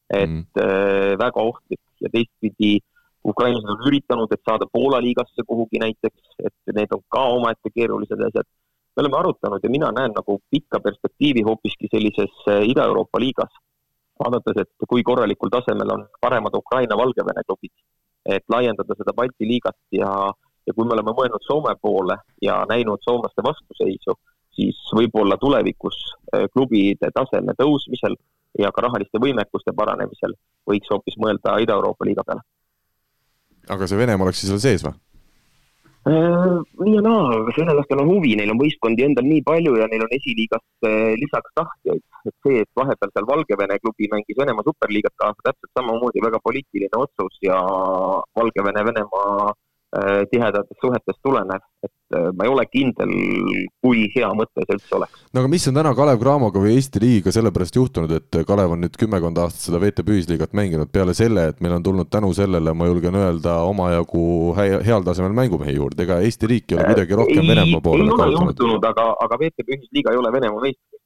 [0.09, 0.45] et mm.
[0.63, 2.79] äh, väga ohtlik ja teistpidi
[3.27, 8.23] ukrainlased on üritanud, et saada Poola liigasse kuhugi näiteks, et need on ka omaette keerulised
[8.29, 8.47] asjad.
[8.95, 13.51] me oleme arutanud ja mina näen nagu pikka perspektiivi hoopiski sellises äh, Ida-Euroopa liigas,
[14.23, 17.75] vaadates, et kui korralikul tasemel on paremad Ukraina-Valgevene klubid
[18.25, 20.09] et laiendada seda Balti liigat ja,
[20.67, 24.15] ja kui me oleme mõelnud Soome poole ja näinud soomlaste vastuseisu,
[24.55, 25.99] siis võib-olla tulevikus
[26.35, 28.17] äh, klubide taseme tõusmisel
[28.59, 30.33] ja ka rahaliste võimekuste paranemisel
[30.69, 32.41] võiks hoopis mõelda Ida-Euroopa liiga peale.
[33.69, 34.97] aga see Venemaa oleks siis veel sees või?
[36.09, 40.05] Äh, nii ja naa, venelastel on huvi, neil on võistkondi endal nii palju ja neil
[40.05, 42.01] on esiliigas äh, lisaks tahtjaid.
[42.29, 47.03] et see, et vahepeal seal Valgevene klubi mängis Venemaa superliigat kaasa, täpselt samamoodi väga poliitiline
[47.03, 47.59] otsus ja
[48.39, 49.68] Valgevene-Venemaa Äh,
[50.29, 53.09] tihedatest suhetest tulenev, et äh, ma ei ole kindel,
[53.81, 55.23] kui hea mõte see üldse oleks.
[55.33, 58.83] no aga mis on täna Kalev Cramoga või Eesti liigiga sellepärast juhtunud, et Kalev on
[58.85, 62.75] nüüd kümmekond aastat seda VTB ühisliigat mänginud peale selle, et meil on tulnud tänu sellele,
[62.77, 64.23] ma julgen öelda, omajagu
[64.59, 68.15] heal tasemel mängumehi juurde, ega Eesti riik ei ole kuidagi rohkem ei, Venemaa poole ei
[68.19, 71.05] ole juhtunud, aga, aga VTB ühisliiga ei ole Venemaa meistriks.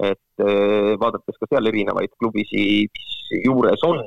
[0.00, 3.04] et äh, vaadates ka seal erinevaid klubisid,
[3.40, 4.04] juures on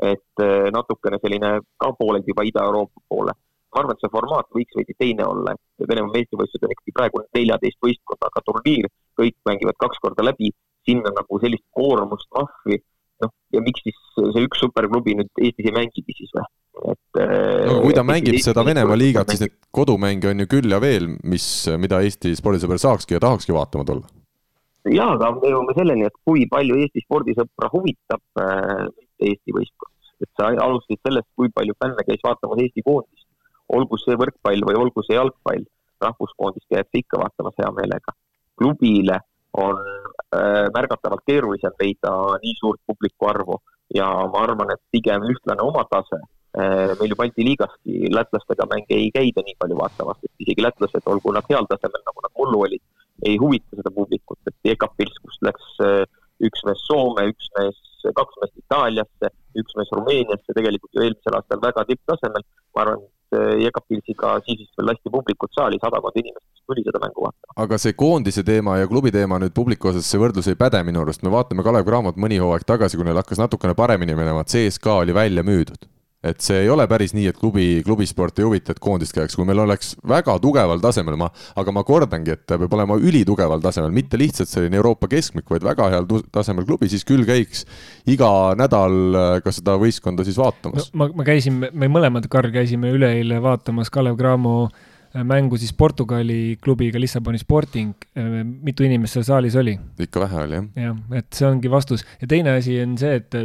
[0.00, 3.36] et eh, natukene selline ka pooleldi juba Ida-Euroopa poole.
[3.70, 7.20] ma arvan, et see formaat võiks veidi teine olla, et Venemaa meistrivõistlused on ikkagi praegu
[7.36, 8.88] neljateist võistkonnaga turniir,
[9.20, 10.50] kõik mängivad kaks korda läbi,
[10.88, 12.80] sinna nagu sellist koormust, mahvi,
[13.22, 16.48] noh, ja miks siis see üks superklubi nüüd Eestis ei mängigi siis või?
[16.90, 20.48] et eh, no kui ta mängib Eesti seda Venemaa liigat, siis neid kodumänge on ju
[20.50, 21.46] küll ja veel, mis,
[21.78, 24.10] mida Eesti spordisõber saakski ja tahakski vaatama tulla
[24.88, 28.88] jaa, aga me jõuame selleni, et kui palju Eesti spordisõpra huvitab äh,
[29.28, 29.94] Eesti võistkond.
[30.20, 33.26] et sa alustasid sellest, kui palju fänne käis vaatamas Eesti koondist.
[33.68, 35.64] olgu see võrkpall või olgu see jalgpall,
[36.00, 38.16] rahvuskoondist käiakse ikka vaatamas hea meelega.
[38.58, 39.20] klubile
[39.52, 39.78] on
[40.34, 42.12] äh, märgatavalt keerulisem leida
[42.42, 43.56] nii suurt publiku arvu
[43.94, 48.94] ja ma arvan, et pigem ühtlane oma tase äh, meil ju Balti liigaski lätlastega mänge
[48.98, 52.62] ei käida nii palju vaatamas, et isegi lätlased, olgu nad heal tasemel, nagu nad mullu
[52.68, 52.84] olid,
[53.26, 56.04] ei huvita seda publikut, et EKP-s, kust läks äh,
[56.48, 57.78] üks mees Soome, üks mees,
[58.16, 62.46] kaks meest Itaaliasse, üks mees Rumeeniasse tegelikult ju eelmisel aastal väga tipptasemel.
[62.74, 67.26] ma arvan, et Jekapilsiga siis veel lasti publikut saali, sadakond inimest, kes tuli seda mängu
[67.26, 67.54] vaatama.
[67.64, 71.04] aga see koondise teema ja klubi teema nüüd publiku osas, see võrdlus ei päde minu
[71.04, 75.00] arust, me vaatame Kalev Cramot mõni hooaeg tagasi, kui neil hakkas natukene paremini minema, CSKA
[75.04, 78.82] oli välja müüdud et see ei ole päris nii, et klubi, klubisport ei huvita, et
[78.82, 82.98] koondist käiks, kui meil oleks väga tugeval tasemel, ma, aga ma kordangi, et peab olema
[83.00, 87.64] ülitugeval tasemel, mitte lihtsalt selline Euroopa keskmik, vaid väga heal tasemel klubi, siis küll käiks
[88.10, 88.28] iga
[88.60, 91.00] nädal äh, ka seda võistkonda siis vaatamas no,.
[91.00, 96.58] ma, ma käisin, me mõlemad, Karl, käisime üleeile vaatamas Kalev Cramo äh, mängu siis Portugali
[96.60, 97.96] klubiga Lissaboni Sporting.
[98.12, 99.78] Äh, mitu inimest seal saalis oli?
[100.04, 100.72] ikka vähe oli, jah.
[100.84, 103.40] jah, et see ongi vastus ja teine asi on see, et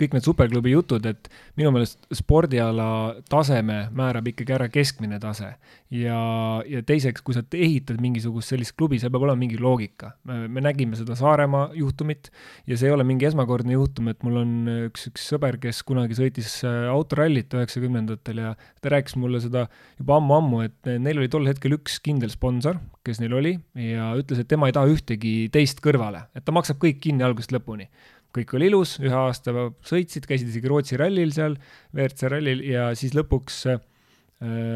[0.00, 1.28] kõik need superklubi jutud, et
[1.58, 2.88] minu meelest spordiala
[3.30, 5.54] taseme määrab ikkagi ära keskmine tase.
[5.90, 6.18] ja,
[6.66, 10.12] ja teiseks, kui sa ehitad mingisugust sellist klubi, seal peab olema mingi loogika.
[10.24, 12.30] me nägime seda Saaremaa juhtumit
[12.66, 14.52] ja see ei ole mingi esmakordne juhtum, et mul on
[14.88, 19.66] üks, üks sõber, kes kunagi sõitis äh, autorallit üheksakümnendatel ja ta rääkis mulle seda
[19.96, 24.42] juba ammu-ammu, et neil oli tol hetkel üks kindel sponsor, kes neil oli ja ütles,
[24.42, 27.88] et tema ei taha ühtegi teist kõrvale, et ta maksab kõik kinni algusest lõpuni
[28.34, 29.52] kõik oli ilus, ühe aasta
[29.86, 31.56] sõitsid, käisid isegi Rootsi rallil seal,
[31.94, 33.84] WRC rallil ja siis lõpuks äh,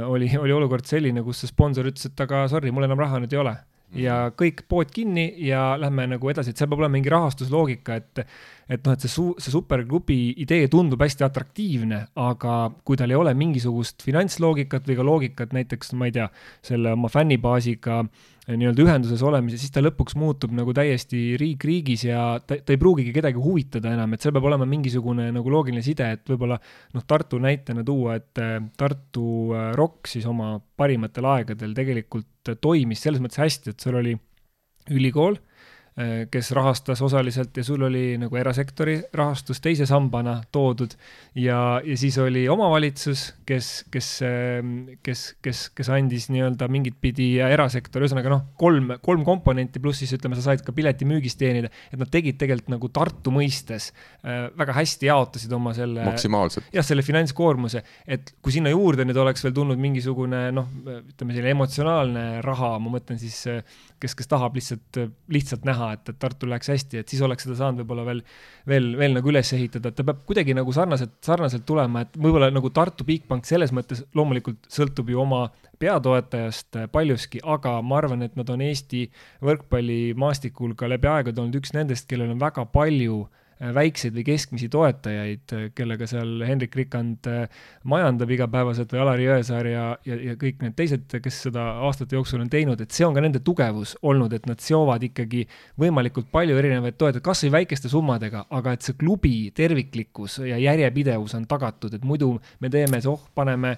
[0.07, 3.37] oli, oli olukord selline, kus see sponsor ütles, et aga sorry, mul enam raha nüüd
[3.37, 3.57] ei ole.
[3.91, 4.37] ja mhm.
[4.39, 8.25] kõik pood kinni ja lähme nagu edasi, et seal peab olema mingi rahastusloogika, et
[8.71, 12.57] et noh, et see su-, see superklubi idee tundub hästi atraktiivne, aga
[12.87, 16.29] kui tal ei ole mingisugust finantsloogikat või ka loogikat näiteks, ma ei tea,
[16.67, 18.05] selle oma fännibaasiga
[18.51, 22.81] nii-öelda ühenduses olemise, siis ta lõpuks muutub nagu täiesti riik riigis ja ta, ta ei
[22.81, 26.59] pruugigi kedagi huvitada enam, et seal peab olema mingisugune nagu loogiline side, et võib-olla
[26.97, 33.07] noh, Tartu näitena tuua, et eh, Tartu eh, Rock siis oma parimatel aegadel tegelikult toimis
[33.07, 34.17] selles mõttes hästi, et seal oli
[34.91, 35.50] ülikool Äh,
[36.31, 40.95] kes rahastas osaliselt ja sul oli nagu erasektori rahastus teise sambana toodud.
[41.35, 47.33] Ja, ja siis oli omavalitsus, kes, kes, ähm, kes, kes, kes andis nii-öelda mingit pidi
[47.39, 51.71] ja erasektor, ühesõnaga noh, kolm, kolm komponenti, pluss siis ütleme, sa said ka piletimüügist teenida,
[51.91, 56.71] et nad tegid tegelikult nagu Tartu mõistes äh, väga hästi jaotasid oma selle maksimaalselt.
[56.75, 60.71] jah, selle finantskoormuse, et kui sinna juurde nüüd oleks veel tulnud mingisugune noh,
[61.01, 63.63] ütleme selline emotsionaalne raha, ma mõtlen siis äh,
[64.01, 65.01] kes, kes tahab lihtsalt,
[65.33, 68.23] lihtsalt näha, et, et Tartul läheks hästi, et siis oleks seda saanud võib-olla veel,
[68.69, 72.51] veel, veel nagu üles ehitada, et ta peab kuidagi nagu sarnaselt, sarnaselt tulema, et võib-olla
[72.53, 75.47] nagu Tartu Bigbank selles mõttes loomulikult sõltub ju oma
[75.81, 79.07] peatoetajast paljuski, aga ma arvan, et nad on Eesti
[79.47, 84.69] võrkpallimaastikul ka läbi aegade olnud üks nendest, kellel on väga palju Äh, väikseid või keskmisi
[84.73, 90.37] toetajaid, äh, kellega seal Hendrik Rikand äh, majandab igapäevaselt või Alari Jõesaar ja, ja, ja
[90.41, 93.97] kõik need teised, kes seda aastate jooksul on teinud, et see on ka nende tugevus
[94.01, 95.45] olnud, et nad seovad ikkagi
[95.81, 101.37] võimalikult palju erinevaid toetajaid, kas või väikeste summadega, aga et see klubi terviklikkus ja järjepidevus
[101.37, 102.33] on tagatud, et muidu
[102.65, 103.77] me teeme, oh, paneme,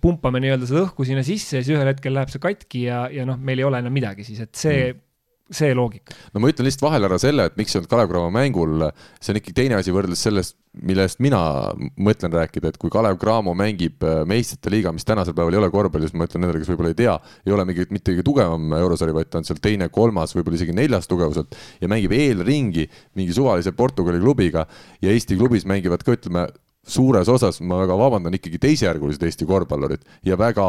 [0.00, 3.24] pumpame nii-öelda seda õhku sinna sisse ja siis ühel hetkel läheb see katki ja, ja
[3.28, 5.05] noh, meil ei ole enam midagi siis, et see mm
[5.52, 6.14] see loogika.
[6.34, 8.86] no ma ütlen lihtsalt vahele ära selle, et miks ei olnud Kalev Cramo mängul,
[9.22, 11.40] see on ikkagi teine asi võrreldes sellest, millest mina
[12.02, 15.70] mõtlen rääkida, et kui Kalev Cramo mängib äh, meistrite liiga, mis tänasel päeval ei ole
[15.72, 17.16] korvpallis, ma ütlen nendele, kes võib-olla ei tea,
[17.46, 20.76] ei ole mingi, mitte kõige tugevam eurosari, vaid ta on seal teine, kolmas, võib-olla isegi
[20.76, 22.88] neljas tugevuselt ja mängib eelringi
[23.18, 24.66] mingi suvalise Portugali klubiga
[25.04, 26.48] ja Eesti klubis mängivad ka, ütleme,
[26.86, 30.66] suures osas, ma väga vabandan, ikkagi teisejärgulised Eesti korvpallurid ja väga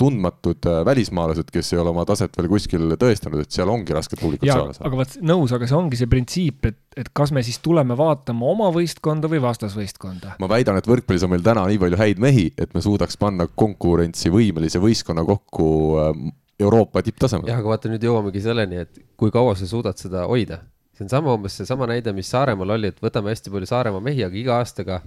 [0.00, 4.16] tundmatud äh, välismaalased, kes ei ole oma taset veel kuskil tõestanud, et seal ongi raske
[4.20, 4.76] publikut saada.
[4.88, 8.48] aga vot nõus, aga see ongi see printsiip, et, et kas me siis tuleme vaatama
[8.48, 10.38] oma võistkonda või vastasvõistkonda.
[10.40, 13.48] ma väidan, et võrkpallis on meil täna nii palju häid mehi, et me suudaks panna
[13.52, 15.68] konkurentsivõimelise võistkonna kokku
[16.00, 16.24] äh,
[16.58, 17.52] Euroopa tipptasemel.
[17.52, 20.62] jah, aga vaata, nüüd jõuamegi selleni, et kui kaua sa suudad seda hoida
[20.98, 24.24] see on sama umbes seesama näide, mis Saaremaal oli, et võtame hästi palju Saaremaa mehi,
[24.26, 25.02] aga iga aastaga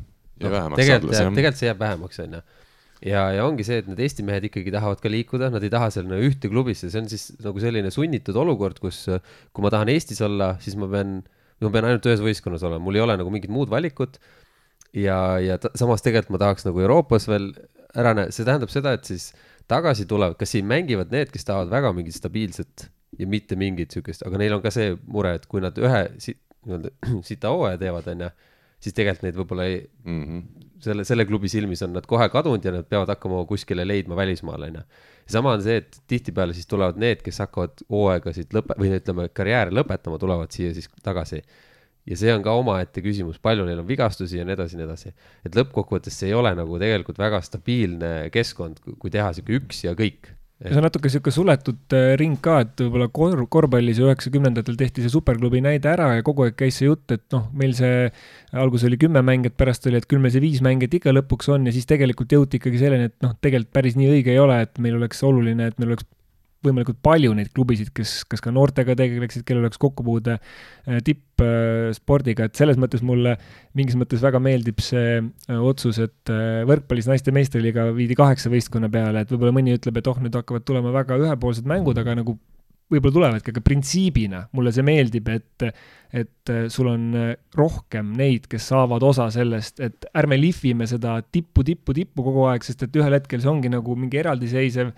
[0.48, 0.80] no,.
[0.80, 2.42] tegelikult, tegelikult see jääb vähemaks, on ju
[3.06, 5.90] ja, ja ongi see, et need Eesti mehed ikkagi tahavad ka liikuda, nad ei taha
[5.94, 9.92] seal no, ühte klubisse, see on siis nagu selline sunnitud olukord, kus kui ma tahan
[9.94, 11.20] Eestis olla, siis ma pean,
[11.66, 14.20] ma pean ainult ühes võistkonnas olema, mul ei ole nagu mingit muud valikut.
[14.98, 17.52] ja, ja ta, samas tegelikult ma tahaks nagu Euroopas veel
[17.98, 19.32] ära näha, see tähendab seda, et siis
[19.72, 22.90] tagasi tulevad, kas siin mängivad need, kes tahavad väga mingit stabiilset
[23.20, 26.36] ja mitte mingit sihukest, aga neil on ka see mure, et kui nad ühe si,
[26.68, 26.94] nii-öelda
[27.30, 28.30] sita hooaja teevad, onju
[28.82, 30.68] siis tegelikult neid võib-olla ei mm, -hmm.
[30.84, 34.68] selle, selle klubi silmis on nad kohe kadunud ja nad peavad hakkama kuskile leidma välismaal,
[34.70, 34.84] onju.
[35.30, 39.76] sama on see, et tihtipeale siis tulevad need, kes hakkavad hooaegasid lõpe- või ütleme, karjääri
[39.78, 41.44] lõpetama, tulevad siia siis tagasi.
[42.10, 45.14] ja see on ka omaette küsimus, palju neil on vigastusi ja nii edasi nii edasi.
[45.46, 49.94] et lõppkokkuvõttes see ei ole nagu tegelikult väga stabiilne keskkond, kui teha sihuke üks ja
[49.94, 54.78] kõik see on natuke niisugune suletud äh, ring ka, et võib-olla kor-, korvpallis ju üheksakümnendatel
[54.78, 58.08] tehti see superklubi näide ära ja kogu aeg käis see jutt, et noh, meil see
[58.54, 61.66] alguses oli kümme mängijat, pärast oli, et küll meil see viis mängijat ikka lõpuks on
[61.70, 64.82] ja siis tegelikult jõuti ikkagi selleni, et noh, tegelikult päris nii õige ei ole, et
[64.84, 66.06] meil oleks oluline, et meil oleks
[66.66, 72.60] võimalikult palju neid klubisid, kes, kas ka noortega tegeleksid, kellel oleks kokkupuude äh, tippspordiga, et
[72.60, 73.38] selles mõttes mulle
[73.78, 78.92] mingis mõttes väga meeldib see äh, otsus, et äh, võrkpallis naiste meistriliiga viidi kaheksa võistkonna
[78.94, 82.38] peale, et võib-olla mõni ütleb, et oh, nüüd hakkavad tulema väga ühepoolsed mängud, aga nagu
[82.92, 85.66] võib-olla tulevadki, aga printsiibina mulle see meeldib, et,
[86.22, 87.06] et sul on
[87.58, 92.66] rohkem neid, kes saavad osa sellest, et ärme lihvime seda tippu, tippu, tippu kogu aeg,
[92.68, 94.92] sest et ühel hetkel see ongi nagu mingi eraldiseisev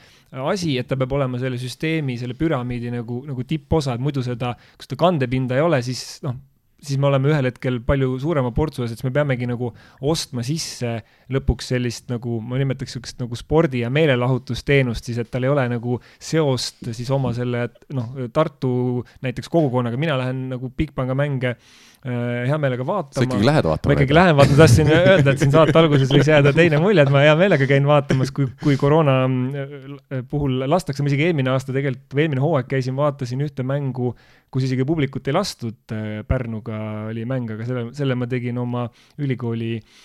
[0.43, 4.55] asi, et ta peab olema selle süsteemi, selle püramiidi nagu, nagu tipposa, et muidu seda,
[4.77, 6.39] kui seda kandepinda ei ole, siis noh,
[6.83, 9.71] siis me oleme ühel hetkel palju suurema portsu ees, et siis me peamegi nagu
[10.01, 10.97] ostma sisse
[11.33, 15.65] lõpuks sellist nagu, ma nimetaks niisugust nagu spordi- ja meelelahutusteenust siis, et tal ei ole
[15.71, 21.92] nagu seost siis oma selle noh, Tartu näiteks kogukonnaga, mina lähen nagu Bigpanga mänge äh,
[22.03, 23.15] hea meelega vaatama.
[23.15, 23.91] sa ikkagi lähed vaatama?
[23.91, 27.11] ma ikkagi lähen vaatama, tahtsin öelda, et siin saate alguses võis jääda teine mulje, et
[27.13, 31.75] ma hea meelega käin vaatamas, kui, kui koroona äh, puhul lastakse, ma isegi eelmine aasta
[31.75, 34.11] tegelikult või eelmine hooaeg käisin, vaatasin ühte mängu,
[34.51, 36.81] kus isegi publikut ei lastud, äh, Pärnuga
[37.13, 38.89] oli mäng, aga selle, selle ma tegin oma
[39.23, 40.01] ülikooli äh,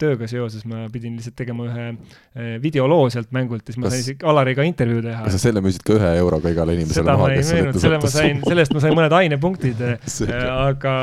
[0.00, 4.04] tööga seoses, ma pidin lihtsalt tegema ühe videoloo sealt mängult ja siis ma kas, sain
[4.04, 5.22] isegi Alariga intervjuu teha.
[5.26, 8.42] kas sa selle müüsid ka ühe euroga igale inimesele maha, kes müünud, selle ma sain,
[8.46, 9.84] sellest ma sain mõned ainepunktid
[10.68, 10.96] aga,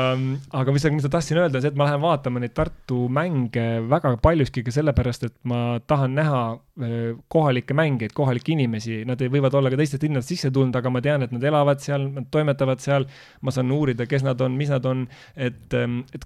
[0.62, 3.66] aga mis, mis ma tahtsin öelda, on see, et ma lähen vaatama neid Tartu mänge
[3.90, 6.44] väga paljuski ka sellepärast, et ma tahan näha
[7.28, 11.22] kohalikke mängijaid, kohalikke inimesi, nad võivad olla ka teistest linnadest sisse tulnud, aga ma tean,
[11.22, 13.06] et nad elavad seal, nad toimetavad seal,
[13.46, 15.04] ma saan uurida, kes nad on, mis nad on,
[15.36, 15.76] et,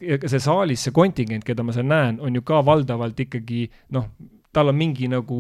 [0.01, 4.11] et see saalis, see kontingent, keda ma seal näen, on ju ka valdavalt ikkagi noh,
[4.53, 5.39] tal on mingi nagu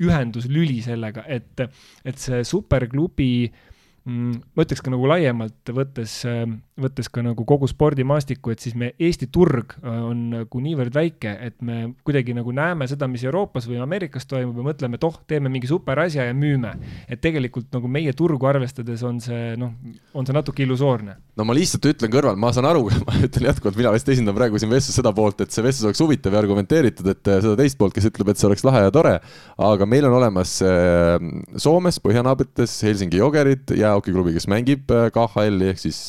[0.00, 1.64] ühenduslüli sellega, et,
[2.04, 3.73] et see superklubi mm,
[4.04, 6.44] ma ütleks ka nagu laiemalt võttes äh,
[6.80, 11.34] võttes ka nagu kogu spordimaastikku, et siis me, Eesti turg äh, on nagu niivõrd väike,
[11.46, 15.14] et me kuidagi nagu näeme seda, mis Euroopas või Ameerikas toimub ja mõtleme, et oh,
[15.30, 16.74] teeme mingi super asja ja müüme.
[17.08, 19.74] et tegelikult nagu meie turgu arvestades on see noh,
[20.14, 21.14] on see natuke illusoorne.
[21.36, 24.58] no ma lihtsalt ütlen kõrval, ma saan aru, ma ütlen jätkuvalt, mina vist esindan praegu
[24.58, 27.78] siin vestluses seda poolt, et see vestlus oleks huvitav ja argumenteeritud, et äh, seda teist
[27.78, 29.14] poolt, kes ütleb, et see oleks lahe ja tore,
[29.70, 31.22] aga meil on olemas äh,
[31.54, 36.02] Soomes, põhjanaabrites Helsingi Jogerid, jäähokiklubi, kes mängib KHL-i ehk siis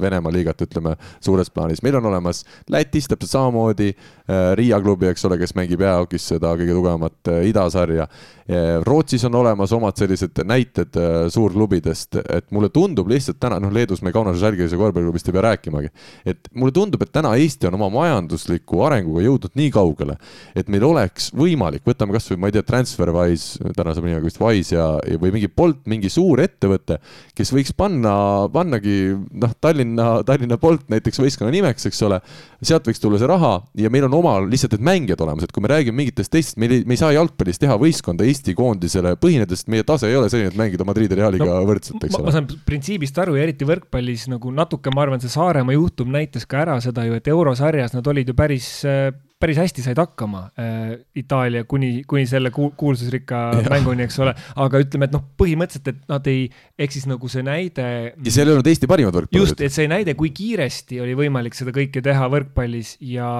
[0.00, 0.94] Venemaa liigat, ütleme,
[1.24, 1.82] suures plaanis.
[1.82, 6.52] meil on olemas Lätis täpselt samamoodi äh, Riia klubi, eks ole, kes mängib jäähokis seda
[6.58, 8.08] kõige tugevamat äh, idasarja.
[8.48, 10.98] Äh, Rootsis on olemas omad sellised näited
[11.32, 15.92] suurklubidest, et mulle tundub lihtsalt täna, noh, Leedus me Kaunase Žalgirise korvpalliklubist ei pea rääkimagi,
[16.28, 20.18] et mulle tundub, et täna Eesti on oma majandusliku arenguga jõudnud nii kaugele,
[20.56, 24.76] et meil oleks võimalik, võtame kasvõi, ma ei tea, TransferWise, täna saab nimega vist Wise
[24.76, 24.88] ja,
[25.20, 26.97] või mingi Bolt, mingi suur ettevõte,
[27.36, 28.12] kes võiks panna,
[28.52, 32.20] pannagi noh, Tallinna, Tallinna Bolt näiteks võistkonna nimeks, eks ole,
[32.62, 35.64] sealt võiks tulla see raha ja meil on omal lihtsalt need mängijad olemas, et kui
[35.64, 39.66] me räägime mingitest teistest, meil ei, me ei saa jalgpallis teha võistkonda Eesti koondisele põhinedes,
[39.72, 42.28] meie tase ei ole selline, et mängida Madridi Realiga no, võrdselt, eks ole.
[42.28, 46.48] ma saan printsiibist aru ja eriti võrkpallis nagu natuke, ma arvan, see Saaremaa juhtum näitas
[46.48, 50.48] ka ära seda ju, et eurosarjas nad olid ju päris äh, päris hästi said hakkama
[50.58, 54.34] äh, Itaalia kuni, kuni selle ku, kuulsusrikka mänguni, eks ole,
[54.64, 57.86] aga ütleme, et noh, põhimõtteliselt, et nad ei, ehk siis nagu see näide.
[58.16, 59.46] ja seal ei olnud Eesti parimad võrkpallurid.
[59.46, 63.30] just, et see näide, kui kiiresti oli võimalik seda kõike teha võrkpallis ja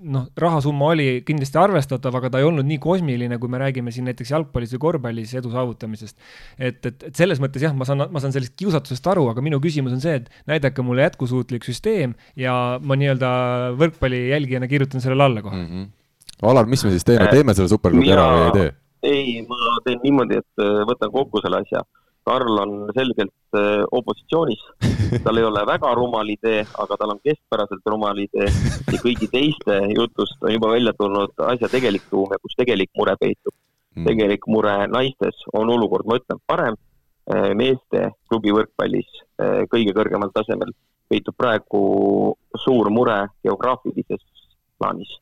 [0.00, 4.06] noh, rahasumma oli kindlasti arvestatav, aga ta ei olnud nii kosmiline, kui me räägime siin
[4.10, 6.16] näiteks jalgpallis või korvpallis edu saavutamisest.
[6.58, 9.60] et, et, et selles mõttes jah, ma saan, ma saan sellest kiusatusest aru, aga minu
[9.62, 13.32] küsimus on see, et näidake mulle jätkusuutlik süsteem ja ma nii-öelda
[13.80, 15.66] võrkpalli jälgijana kirjutan sellele alla kohe mm.
[15.72, 15.90] -hmm.
[16.42, 18.70] Alar, mis me siis teeme, teeme selle superklubi ära või ei tee?
[19.02, 21.82] ei, ma teen niimoodi, et võtan kokku selle asja
[22.24, 24.62] Karl on selgelt äh, opositsioonis,
[25.24, 29.80] tal ei ole väga rumal idee, aga tal on keskpäraselt rumal idee ja kõigi teiste
[29.96, 33.54] jutust on juba välja tulnud asja tegelik tuum ja kus tegelik mure peitub
[33.96, 34.06] mm..
[34.06, 36.78] tegelik mure naistes on olukord, ma ütlen, parem.
[37.30, 40.72] Äh, meeste klubi võrkpallis äh, kõige kõrgemal tasemel
[41.12, 41.82] peitub praegu
[42.64, 44.22] suur mure geograafilises
[44.78, 45.12] plaanis.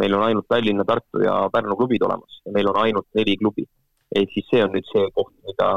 [0.00, 3.66] meil on ainult Tallinna, Tartu ja Pärnu klubid olemas ja meil on ainult neli klubi.
[4.16, 5.68] ehk siis see on nüüd see koht, mida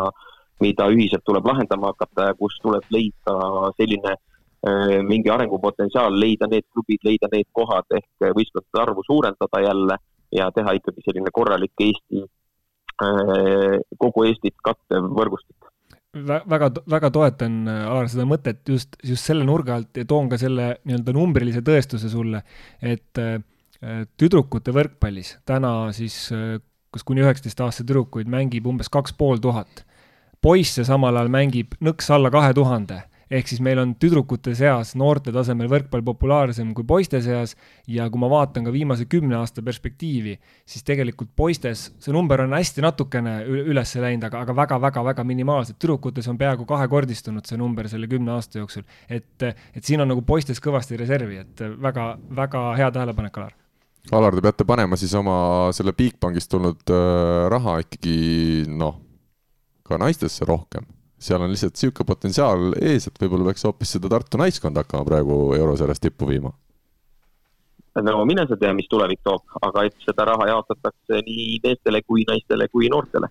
[0.64, 3.36] mida ühiselt tuleb lahendama hakata ja kus tuleb leida
[3.78, 9.99] selline äh, mingi arengupotentsiaal, leida need klubid, leida need kohad ehk võistkondade arvu suurendada jälle
[10.36, 12.24] ja teha ikkagi selline korralik Eesti,
[13.03, 15.55] äh, kogu Eestit kattev võrgustik
[16.18, 20.72] väga, väga toetan, Alar, seda mõtet just, just selle nurga alt ja toon ka selle
[20.88, 22.41] nii-öelda numbrilise tõestuse sulle,
[22.82, 23.38] et äh,
[24.18, 26.24] tüdrukute võrkpallis täna siis
[26.97, 29.84] kus kuni üheksateistaastaseid tüdrukuid mängib umbes kaks pool tuhat.
[30.42, 35.34] Poisse samal ajal mängib nõks alla kahe tuhande ehk siis meil on tüdrukute seas noorte
[35.36, 37.56] tasemel võrkpall populaarsem kui poiste seas
[37.92, 42.56] ja kui ma vaatan ka viimase kümne aasta perspektiivi, siis tegelikult poistes see number on
[42.56, 45.80] hästi natukene üles läinud, aga, aga väga-väga-väga minimaalselt.
[45.80, 48.88] tüdrukutes on peaaegu kahekordistunud see number selle kümne aasta jooksul.
[49.10, 53.56] et, et siin on nagu poistes kõvasti reservi, et väga-väga hea tähelepanek, Alar.
[54.16, 59.02] Alar, te peate panema siis oma selle Bigbankist tulnud äh, raha ikkagi noh,
[59.88, 60.86] ka naistesse rohkem
[61.18, 65.38] seal on lihtsalt niisugune potentsiaal ees, et võib-olla peaks hoopis seda Tartu naiskonda hakkama praegu
[65.58, 66.52] eurosarjas tippu viima.
[67.98, 72.26] no mine sa tea, mis tulevik toob, aga et seda raha jaotatakse nii meestele kui
[72.30, 73.30] naistele kui noortele.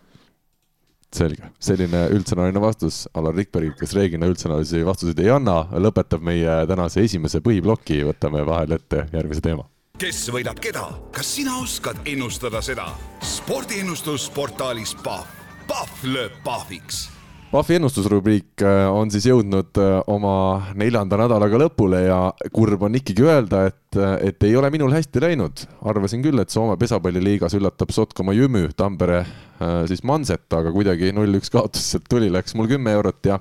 [1.16, 7.06] selge, selline üldsõnaline vastus Alar Rikbergilt, kes reeglina üldsõnalisi vastuseid ei anna, lõpetab meie tänase
[7.06, 10.82] esimese põhiploki, võtame vahel ette järgmise teema kes võidab keda,
[11.14, 12.90] kas sina oskad ennustada seda?
[13.24, 17.06] spordiennustus portaalis Pahv, Pahv lööb pahviks
[17.46, 20.32] Pahvi ennustusrubriik äh, on siis jõudnud äh, oma
[20.78, 22.18] neljanda nädalaga lõpule ja
[22.52, 25.62] kurb on ikkagi öelda, et, äh, et ei ole minul hästi läinud.
[25.86, 29.22] arvasin küll, et Soome pesapalliliigas üllatab Sotkoma Jümü Tampere
[29.88, 33.38] siis Manset, aga kuidagi null-üks kaotus sealt tuli, läks mul kümme eurot ja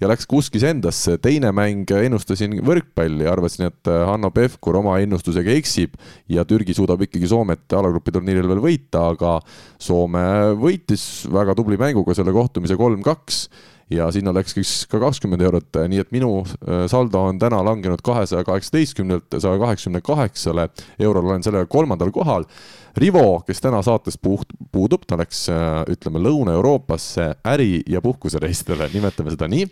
[0.00, 1.16] ja läks kuskis endasse.
[1.22, 5.96] teine mäng ennustasin võrkpalli, arvasin, et äh, Hanno Pevkur oma ennustusega eksib
[6.32, 9.38] ja Türgi suudab ikkagi Soomet alagrupi turniiril veel võita, aga
[9.78, 10.26] Soome
[10.60, 13.46] võitis väga tubli mänguga selle kohtumise kolm-kaks
[13.90, 18.02] ja sinna läks siis ka kakskümmend eurot, nii et minu äh, saldo on täna langenud
[18.04, 20.68] kahesaja kaheksateistkümnelt saja kaheksakümne kaheksale
[20.98, 22.48] eurole, olen sellega kolmandal kohal.
[22.96, 29.34] Rivo, kes täna saates puht, puudub, ta läks, äh, ütleme, Lõuna-Euroopasse äri- ja puhkusereisidele, nimetame
[29.34, 29.66] seda nii.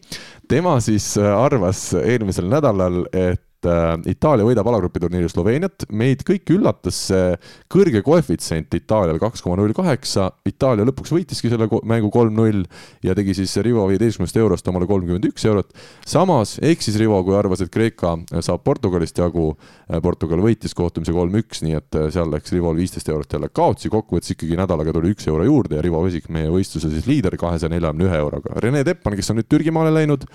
[0.48, 6.22] tema siis äh, arvas eelmisel nädalal, et et äh, Itaalia võidab alagrupi turniiri Sloveeniat, meid
[6.26, 7.34] kõiki üllatas see
[7.72, 12.64] kõrge koefitsient Itaalial kaks koma null kaheksa, Itaalia lõpuks võitiski selle mängu kolm-null
[13.04, 15.72] ja tegi siis Rivo viieteistkümnest eurost omale kolmkümmend üks eurot.
[16.06, 19.52] samas eksis Rivo, kui arvas, et Kreeka saab Portugalist jagu,
[19.88, 23.92] äh, Portugal võitis kohtumise kolm-üks, nii et äh, seal läks Rivol viisteist eurot jälle kaotsi,
[23.92, 27.72] kokkuvõttes ikkagi nädalaga tuli üks euro juurde ja Rivo Vesik, meie võistluse siis liider kahesaja
[27.72, 28.58] neljakümne ühe euroga.
[28.62, 30.26] Rene Teppan, kes on nüüd Türgimaale läinud,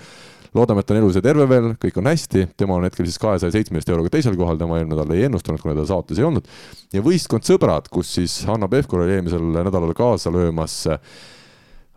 [0.56, 3.20] loodame, et ta on elus ja terve veel, kõik on hästi, tema on hetkel siis
[3.22, 6.48] kahesaja seitsmeteist euroga teisel kohal, tema eelmine nädal ei ennustanud, kuna ta saates ei olnud.
[6.94, 10.82] ja võistkond Sõbrad, kus siis Hanno Pevkur oli eelmisel nädalal kaasa löömas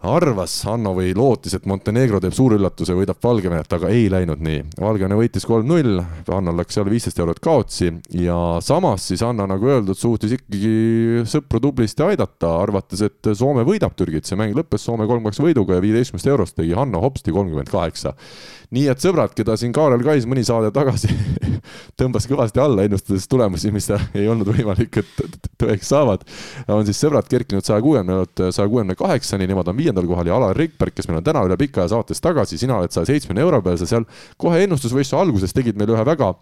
[0.04, 4.64] arvas Hanno või lootis, et Montenegro teeb suure üllatuse, võidab Valgevenet, aga ei läinud nii.
[4.82, 9.98] Valgevene võitis kolm-null, Hannal läks seal viisteist eurot kaotsi ja samas siis Hanno, nagu öeldud,
[9.98, 15.40] suutis ikkagi sõpru tublisti aidata, arvates, et Soome võidab Türgit, see mäng lõppes Soome kolm-kaks
[15.44, 18.16] võiduga ja viieteistkümnest eurost tegi Hanno hopsti kolmkümmend kaheksa
[18.74, 21.12] nii et sõbrad, keda siin Kaarel Kais mõni saade tagasi
[22.00, 26.26] tõmbas kõvasti alla, ennustades tulemusi, mis ei olnud võimalik, et tõeks saavad,
[26.74, 30.38] on siis sõbrad kerkinud saja kuuekümne eurot saja kuuekümne kaheksani, nemad on viiendal kohal ja
[30.38, 33.46] Alar Rikberg, kes meil on täna üle pika aja saates tagasi, sina oled saja seitsmekümne
[33.46, 34.08] euro peal, sa seal
[34.42, 36.34] kohe ennustusvõistluse alguses tegid meile ühe väga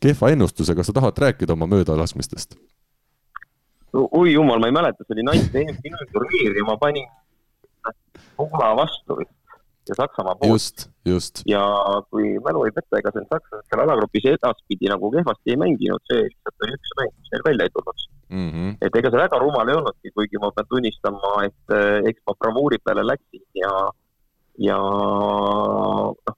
[0.00, 2.54] kehva ennustuse, kas sa tahad rääkida oma möödalaskmistest?
[3.92, 7.08] oi jumal, ma ei mäleta, see oli naiste EM-turniir ja ma panin
[8.36, 9.39] Poola vastu vist
[9.90, 10.86] ja Saksamaa poolt.
[11.50, 11.62] ja
[12.10, 16.24] kui mälu ei peta, ega see sakslased seal alagrupis edaspidi nagu kehvasti ei mänginud, see
[16.26, 18.50] lihtsalt oli üks mäng, mis neil välja ei tulnud mm.
[18.50, 18.76] -hmm.
[18.86, 22.36] et ega see väga rumal ei olnudki, kuigi ma pean tunnistama, et eh, eks ma
[22.44, 23.72] bravuuri peale läksin ja,
[24.68, 26.36] ja noh,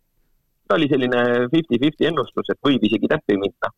[0.69, 1.23] ta oli selline
[1.53, 3.75] fifty-fifty ennustus, et võib isegi täppi minna.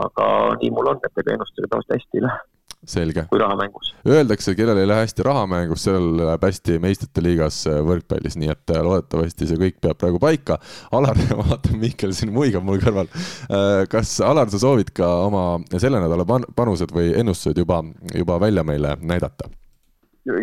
[0.00, 0.26] aga
[0.60, 2.40] nii mul on, et ega ennustusega tavaliselt hästi ei lähe
[2.84, 3.24] selge.
[3.30, 3.92] kui rahamängus.
[4.08, 8.74] Öeldakse, kellel ei lähe hästi rahamängus, sellel läheb hästi meistrite liigas äh, võrkpallis, nii et
[8.74, 10.58] äh, loodetavasti see kõik peab praegu paika.
[10.96, 13.10] Alar, ma vaatan, Mihkel siin muigab mul kõrval.
[13.48, 15.44] Äh, kas, Alar, sa soovid ka oma
[15.76, 17.82] selle nädala pan-, panused või ennustused juba,
[18.14, 19.50] juba välja meile näidata?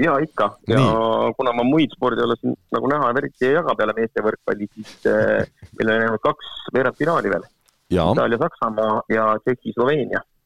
[0.01, 1.33] ja ikka ja Nii.
[1.37, 6.01] kuna ma muid spordialasid nagu näha eriti ei jaga peale meeste võrkpalli, siis meil on
[6.01, 7.45] jäänud kaks veerandfinaali veel.
[7.93, 10.36] Itaalia-Saksamaa ja Tšehhi-Sloveenia Äh,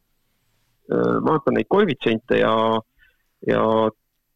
[1.25, 2.53] vaatan neid koefitsiente ja,
[3.47, 3.65] ja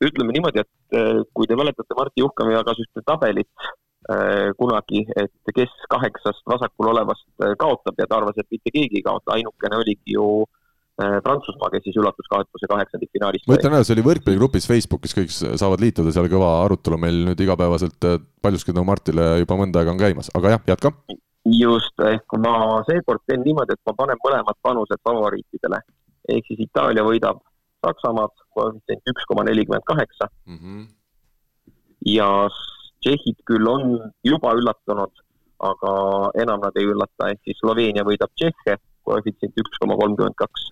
[0.03, 3.67] ütleme niimoodi, et äh, kui te mäletate, Martti Juhkam jagas ühte tabelit
[4.11, 9.05] äh, kunagi, et kes kaheksast vasakul olevast kaotab ja ta arvas, et mitte keegi ei
[9.05, 10.45] kaota, ainukene oligi ju
[10.95, 13.41] Prantsusmaa, kes siis üllatuskaotuse kaheksandikfinaalis.
[13.49, 17.41] ma ütlen ära, see oli võrkpalligrupis Facebookis, kõik saavad liituda, seal kõva arutelu meil nüüd
[17.43, 18.07] igapäevaselt
[18.39, 20.93] paljuski tänu Martile juba mõnda aega on käimas, aga jah, jätka.
[21.51, 25.81] just, ehk ma seekord teen niimoodi, et ma panen mõlemad panused favoriitidele
[26.29, 27.41] ehk siis Itaalia võidab
[27.85, 30.29] Saksamaad, koefitsient üks koma nelikümmend kaheksa.
[30.45, 30.85] Mhm.
[32.05, 32.47] ja
[33.01, 35.11] Tšehhid küll on juba üllatunud,
[35.69, 35.91] aga
[36.41, 40.71] enam nad ei üllata, ehk siis Sloveenia võidab Tšehhe, koefitsient üks koma kolmkümmend kaks.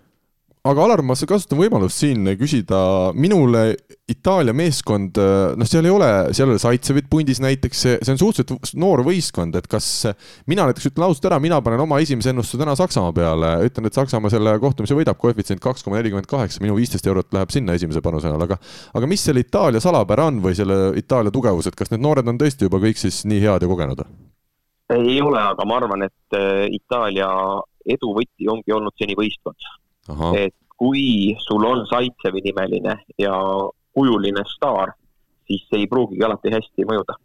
[0.63, 2.77] Aga Alar, ma kasutan võimalust siin küsida,
[3.19, 3.73] minule
[4.07, 5.17] Itaalia meeskond,
[5.59, 9.57] noh, seal ei ole, seal ei ole Saitsevit pundis näiteks, see, on suhteliselt noor võistkond,
[9.59, 9.89] et kas
[10.47, 13.99] mina näiteks ütlen ausalt ära, mina panen oma esimese ennustuse täna Saksamaa peale, ütlen, et
[13.99, 18.03] Saksamaa selle kohtumise võidab, koefitsient kaks koma nelikümmend kaheksa, minu viisteist eurot läheb sinna esimese
[18.05, 18.59] panusena, aga
[18.95, 22.39] aga mis selle Itaalia salapära on või selle Itaalia tugevus, et kas need noored on
[22.39, 24.07] tõesti juba kõik siis nii head ja kogenud?
[24.93, 27.27] ei ole, aga ma arvan, et äh, Itaalia
[27.83, 29.73] edu võti ongi olnud seni võistkond
[30.35, 33.35] et kui sul on Zaitsevi nimeline ja
[33.93, 34.93] kujuline staar,
[35.47, 37.15] siis see ei pruugigi alati hästi mõjuda.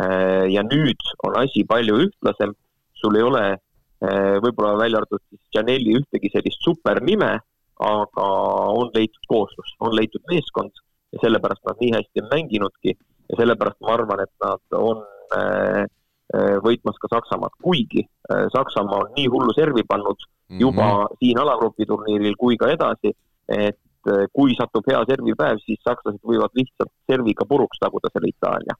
[0.00, 2.54] Äh, ja nüüd on asi palju ühtlasem,
[2.94, 7.32] sul ei ole äh, võib-olla välja arvatud siis Janelli ühtegi sellist supernime,
[7.80, 8.26] aga
[8.76, 10.82] on leitud kooslus, on leitud meeskond
[11.14, 15.00] ja sellepärast nad nii hästi on mänginudki ja sellepärast ma arvan, et nad on
[15.36, 15.86] äh,
[16.62, 18.04] võitmas ka Saksamaad, kuigi
[18.54, 20.20] Saksamaa on nii hullu servi pannud
[20.58, 21.16] juba mm -hmm.
[21.18, 23.12] siin alagrupi turniiril kui ka edasi,
[23.48, 23.78] et
[24.12, 28.74] eh, kui satub hea servipäev, siis sakslased võivad lihtsalt serviga puruks taguda selle Itaalia.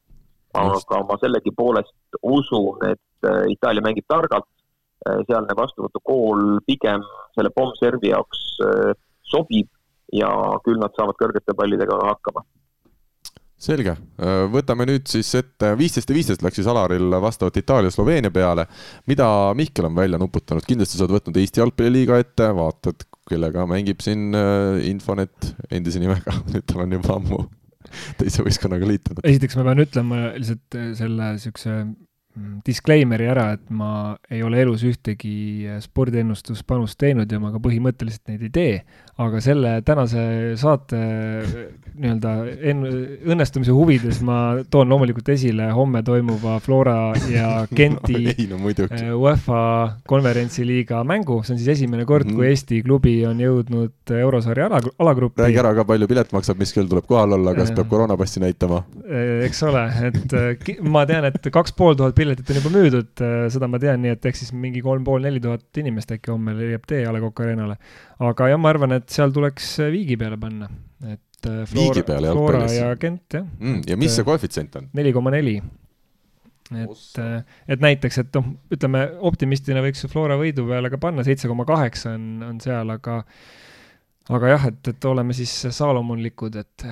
[0.54, 4.48] aga ma sellegipoolest usun, et eh, Itaalia mängib targalt,
[5.06, 7.02] eh, sealne vastuvõtukool pigem
[7.34, 8.40] selle pommservi jaoks
[9.22, 9.68] sobib
[10.12, 10.30] ja
[10.64, 12.42] küll nad saavad kõrgete pallidega hakkama
[13.60, 13.94] selge,
[14.52, 18.66] võtame nüüd siis ette, viisteist ja viisteist läks siis Alaril vastavalt Itaalia-Sloveenia peale.
[19.06, 24.00] mida Mihkel on välja nuputanud, kindlasti sa oled võtnud Eesti jalgpalliliiga ette, vaatad, kellega mängib
[24.04, 27.42] siin äh, Infonet endise nimega, nüüd tal on juba ammu
[28.20, 29.24] teise võistkonnaga liitunud.
[29.28, 31.82] esiteks ma pean ütlema lihtsalt äh, selle niisuguse
[32.38, 37.58] Mm, disclaimer'i ära, et ma ei ole elus ühtegi äh, spordiennustuspanust teinud ja ma ka
[37.64, 38.76] põhimõtteliselt neid ei tee,
[39.20, 40.22] aga selle tänase
[40.60, 40.98] saate
[42.00, 42.30] nii-öelda
[43.28, 44.38] õnnestumise huvides ma
[44.72, 48.16] toon loomulikult esile homme toimuva Flora ja Genti
[48.50, 49.60] no, no, äh, UEFA
[50.08, 52.38] konverentsiliiga mängu, see on siis esimene kord mm, -hmm.
[52.40, 55.42] kui Eesti klubi on jõudnud eurosarja ala, alagruppi.
[55.42, 58.82] räägi ära ka, palju pilet maksab, mis kell tuleb kohal olla, kas peab koroonapassi näitama?
[59.44, 63.82] eks ole, et ma tean, et kaks pool tuhat piletit on juba müüdud, seda ma
[63.82, 67.04] tean, nii et ehk siis mingi kolm pool, neli tuhat inimest äkki homme leiab tee
[67.06, 67.76] A Le Coq Arena'le.
[68.20, 70.68] aga jah, ma arvan, et seal tuleks äh, viigi peale panna,
[71.06, 73.84] et äh, Flora, Flora ja Gent, jah mm,.
[73.90, 74.90] ja mis see koefitsient on?
[74.96, 75.56] neli koma neli.
[76.70, 77.22] et,
[77.66, 82.14] et näiteks, et noh, ütleme optimistina võiks Flora võidu peale ka panna, seitse koma kaheksa
[82.18, 83.22] on, on seal, aga
[84.30, 86.86] aga jah, et, et oleme siis saalomonlikud, et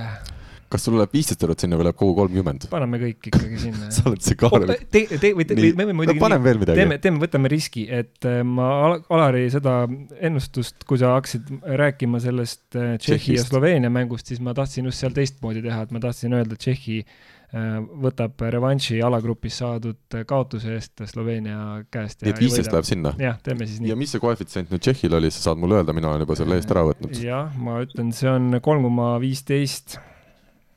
[0.73, 2.67] kas sul läheb viisteist eurot sinna või läheb kogu kolmkümmend?
[2.73, 4.75] paneme kõik ikkagi sinna sa oled see Kaarel.
[4.93, 6.83] te, te, või te, või me võime muidugi no, paneme veel midagi.
[6.83, 9.81] teeme, teeme, võtame riski, et äh, ma Alari seda
[10.29, 11.49] ennustust, kui sa hakkasid
[11.81, 15.95] rääkima sellest äh, Tšehhi ja Sloveenia mängust, siis ma tahtsin just seal teistmoodi teha, et
[15.95, 22.21] ma tahtsin öelda, Tšehhi äh, võtab revanši alagrupis saadud kaotuse eest Sloveenia käest.
[22.27, 23.15] nii et viisteist läheb sinna?
[23.23, 23.95] jah, teeme siis nii.
[23.95, 26.61] ja mis see koefitsient nüüd Tšehhil oli, sa saad mulle öelda, mina olen juba selle
[26.61, 27.17] eest ära võtnud.
[27.25, 29.97] jah, ma ütlen, see on kolm koma viisteist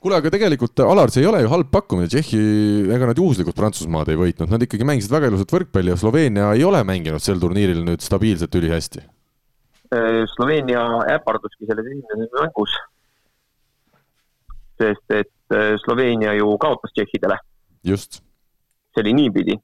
[0.02, 2.41] kuule, aga tegelikult Alar, see ei ole ju halb pakkumine, Tšehhi,
[2.95, 6.66] ega nad juhuslikult Prantsusmaad ei võitnud, nad ikkagi mängisid väga ilusat võrkpalli ja Sloveenia ei
[6.66, 9.04] ole mänginud sel turniiril nüüd stabiilselt ülihästi.
[9.93, 10.82] Äh, Sloveenia
[11.18, 12.80] äparduski selles esimeses mängus.
[14.82, 17.38] sest et äh, Sloveenia ju kaotas tšehhidele.
[17.84, 18.24] just.
[18.93, 19.56] see oli niipidi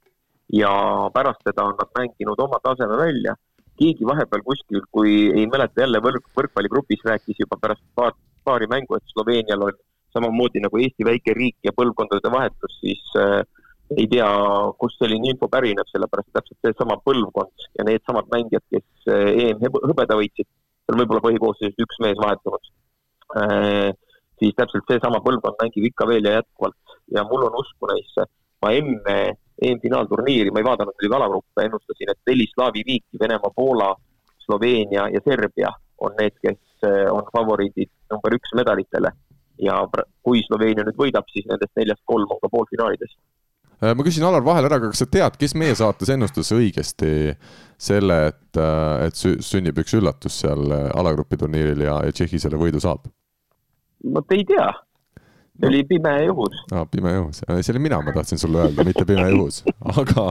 [0.53, 0.69] ja
[1.13, 3.35] pärast seda on nad mänginud oma taseme välja.
[3.77, 8.13] keegi vahepeal kuskil, kui ei mäleta jälle võrk, võrkpalligrupis rääkis juba pärast paar,
[8.43, 9.75] paari mängu, et Sloveenial on
[10.17, 13.41] samamoodi nagu Eesti väike riik ja põlvkondade vahetus, siis äh,
[13.95, 14.27] ei tea,
[14.81, 20.17] kust selline info pärineb, sellepärast täpselt seesama põlvkond ja needsamad mängijad, kes äh, EM hõbeda
[20.19, 20.49] võitsid,
[20.83, 22.71] seal võib-olla põhikoosseisust üks mees vahetunud.
[23.39, 23.91] Äh,,
[24.39, 26.97] siis täpselt seesama põlvkond mängib ikka veel ja jätkuvalt.
[27.15, 28.27] Ja mul on usku neisse.
[28.61, 33.91] ma enne EM-finaalturniiri, ma ei vaadanud muidugi alagruppe, ennustasin, et neli slaavi viiki, Venemaa, Poola,
[34.41, 35.69] Sloveenia ja Serbia
[36.01, 36.57] on need, kes
[36.89, 39.13] äh, on favoriidid number üks medalitele
[39.61, 39.79] ja
[40.25, 43.15] kui Sloveenia nüüd võidab, siis nendest neljast kolm on ka poolfinaalides.
[43.77, 47.11] Äh, ma küsin Alar vahele ära, aga kas sa tead, kes meie saates ennustas õigesti
[47.77, 52.61] selle, et, äh, et sünnib üks üllatus seal äh, alagrupi turniiril ja, ja Tšehhi selle
[52.61, 53.05] võidu saab?
[54.13, 54.69] vot ei tea
[55.63, 56.59] oli pime juhus.
[56.71, 59.63] aa, pime juhus, see olin mina, ma tahtsin sulle öelda, mitte pime juhus.
[59.93, 60.25] aga,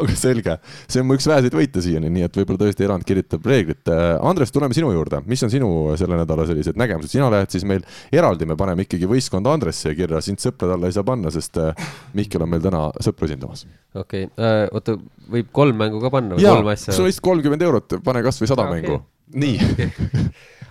[0.00, 0.56] aga selge,
[0.88, 3.92] see on mu üks väheseid võite siiani, nii et võib-olla tõesti erand kirjutab reeglit.
[4.24, 5.70] Andres, tuleme sinu juurde, mis on sinu
[6.00, 10.22] selle nädala sellised nägemused, sina lähed siis meil eraldi, me paneme ikkagi võistkond Andresse kirja,
[10.24, 13.66] sind sõprade alla ei saa panna, sest äh, Mihkel on meil täna sõpru esindamas.
[13.94, 14.44] okei okay.
[14.44, 14.96] äh,, oota,
[15.30, 16.94] võib kolm mängu ka panna või Jaa, kolm asja?
[16.94, 18.80] sul on lihtsalt kolmkümmend eurot, pane kasvõi sada okay.
[18.80, 19.00] mängu.
[19.44, 19.90] nii okay.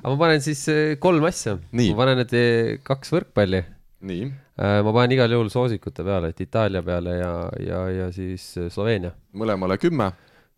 [0.03, 1.57] aga ma panen siis äh, kolm asja.
[1.57, 3.63] ma panen need äh, kaks võrkpalli.
[3.63, 3.71] Äh,
[4.83, 7.33] ma panen igal juhul soosikute peale, et Itaalia peale ja,
[7.63, 9.13] ja, ja siis äh, Sloveenia.
[9.33, 10.11] mõlemale kümme.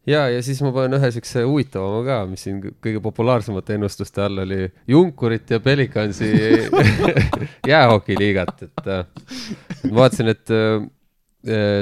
[0.10, 4.22] ja, ja siis ma panen ühe siukse huvitavama ka, mis siin kõ- kõige populaarsemate ennustuste
[4.26, 6.32] all oli Junkurit ja Pelicansi
[7.72, 10.90] jäähokiliigat, et äh, et ma vaatasin, et äh,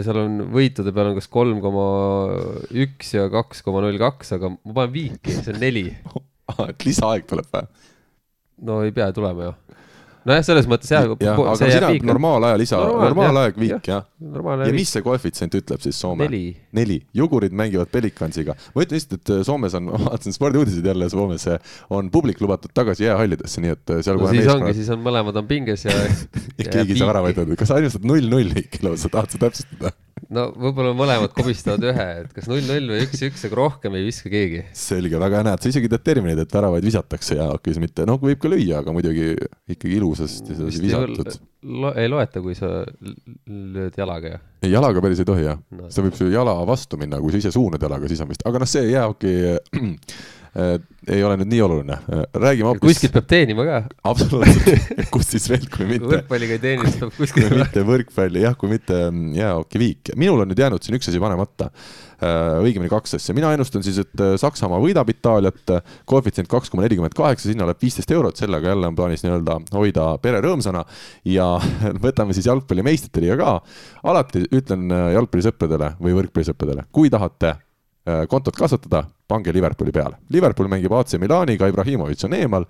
[0.04, 1.88] seal on võitude peal on kas kolm koma
[2.84, 5.88] üks ja kaks koma null kaks, aga ma panen viiki, see on neli.
[6.70, 7.66] et lisaaeg tuleb või?
[8.68, 9.54] no ei pea tulema ju.
[10.28, 12.06] nojah, selles mõttes jah, jah, aga see sina viik.
[12.08, 14.06] normaalaja lisa, Normaal- normaalaeg viik jah.
[14.68, 16.28] ja mis see koefitsient ütleb siis Soome?
[16.28, 16.56] neli.
[16.76, 18.56] neli, jugurid mängivad Pelicansiga.
[18.76, 21.48] ma ütlen lihtsalt, et Soomes on, ma vaatasin spordiuudiseid jälle Soomes,
[21.90, 25.04] on publik lubatud tagasi jäähallidesse, nii et seal no kohe siis ongi, meeskonnad, siis on
[25.06, 25.98] mõlemad on pinges ja.
[26.74, 29.94] keegi ei saa väravaid öelda, kas sa ainult null-null ikka lausa tahad sa täpsustada?
[30.34, 34.64] No võib-olla mõlemad komistavad ühe, et kas null-null või üks-üks, aga rohkem ei viska keegi.
[34.78, 38.42] selge, väga hea, näed, sa isegi teed termineid, et väravaid visatakse jäähokis, mitte, noh, võib
[38.42, 39.34] ka lüüa, aga muidugi
[39.76, 41.34] ikkagi ilusasti sedasi visatud.
[41.64, 42.70] Lo ei loeta, kui sa
[43.48, 44.40] lööd jalaga ju.
[44.74, 45.86] jalaga päris ei tohi jah No.
[45.86, 48.44] no., see võib su jala vastu minna, kui sa ise suunad jalaga, siis on vist,
[48.48, 49.94] aga noh, see jäähoki äh,
[50.54, 51.98] ei ole nüüd nii oluline,
[52.38, 52.84] räägime hoopis.
[52.86, 53.80] kuskilt peab teenima ka.
[54.12, 57.56] absoluutselt, kust siis veel, kui kui mitte, võrkpalliga ei teeni, siis peab kui kuskilt.
[57.58, 59.00] mitte võrkpalli, jah, kui mitte
[59.40, 60.14] jäähokiviik.
[60.20, 61.72] minul on nüüd jäänud siin üks asi panemata,
[62.64, 65.74] õigemini kaks asja, mina ennustan siis, et äh, Saksamaa võidab Itaaliat,
[66.10, 70.08] koefitsient kaks koma nelikümmend kaheksa, sinna läheb viisteist eurot, sellega jälle on plaanis nii-öelda hoida
[70.24, 70.86] pere rõõmsana
[71.28, 71.50] ja
[72.06, 73.58] võtame siis jalgpalli meistrite liiga ka.
[74.14, 77.63] alati ütlen äh, jalgpallisõpradele või võrkpallisõpradele, kui tahate äh,
[78.28, 80.18] kontot kasvatada, pange Liverpooli peale.
[80.34, 82.66] Liverpool mängib AC Milaniga, Ibrahimovic on eemal,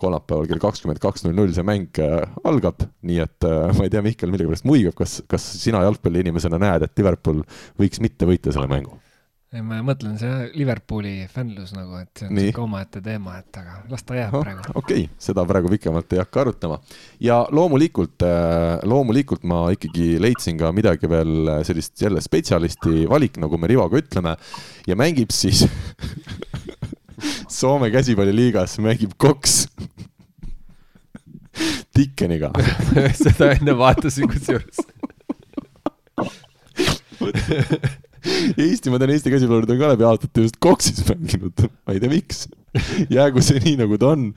[0.00, 3.92] kolmapäeval kell kakskümmend kaks null null see mäng äh, algab, nii et äh, ma ei
[3.92, 7.44] tea, Mihkel millegipärast muigab, kas, kas sina jalgpalliinimesena näed, et Liverpool
[7.80, 8.96] võiks mitte võita selle mängu?
[9.54, 13.78] ei, ma mõtlen see Liverpooli fännlus nagu, et see on sihuke omaette teema, et aga
[13.90, 14.64] las ta jääb praegu.
[14.74, 16.80] okei okay,, seda praegu pikemalt ei hakka arutama.
[17.24, 18.26] ja loomulikult,
[18.88, 24.36] loomulikult ma ikkagi leidsin ka midagi veel sellist jälle spetsialisti valik, nagu me Rivoga ütleme
[24.86, 25.64] ja mängib siis
[27.48, 29.66] Soome käsipalliliigas mängib Cox
[31.96, 32.50] Dickeniga.
[33.22, 34.78] seda enne vaatasin kusjuures.
[38.28, 42.12] Eesti, ma tean, Eesti käsipallurid on ka läbi aastate just Coxis mänginud, ma ei tea,
[42.12, 42.46] miks.
[43.16, 44.28] jäägu see nii, nagu ta on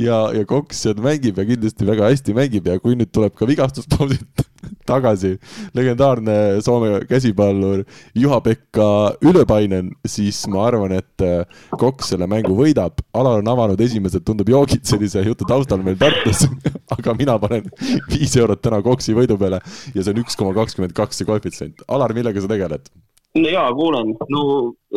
[0.00, 3.46] ja, ja Cox seal mängib ja kindlasti väga hästi mängib ja kui nüüd tuleb ka
[3.48, 4.42] vigastuspausilt
[4.90, 5.36] tagasi
[5.76, 7.84] legendaarne Soome käsipallur
[8.18, 8.88] Juha-Pekka
[9.22, 11.46] Ülepainen, siis ma arvan, et äh,
[11.78, 13.02] Cox selle mängu võidab.
[13.16, 16.46] Alar on avanud esimesed, tundub joogid sellise jutu taustal meil Tartus,
[16.96, 17.70] aga mina panen
[18.10, 19.62] viis eurot täna Coxi võidu peale
[19.94, 21.86] ja see on üks koma kakskümmend kaks see koefitsient.
[21.86, 22.90] Alar, millega sa tegeled?
[23.36, 24.42] No jaa, kuulan, no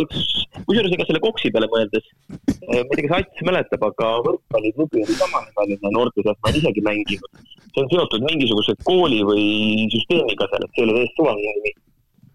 [0.03, 0.23] eks,
[0.67, 5.17] kusjuures ega selle koksi peale mõeldes, ma ei tea, kas Ats mäletab, aga võrkpalliklubi oli
[5.19, 7.43] samanimeline noorte seas, ma olen isegi mänginud.
[7.69, 9.45] see on seotud mingisuguse kooli või
[9.93, 11.73] süsteemiga seal, et see ei ole täiesti suvaline nimi.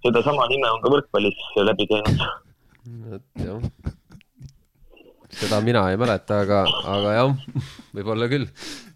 [0.06, 2.24] sedasama nime on ka võrkpallis läbi teinud.
[3.18, 3.68] et jah.
[5.42, 6.64] seda mina ei mäleta, aga,
[6.96, 7.46] aga jah,
[7.96, 8.50] võib-olla küll.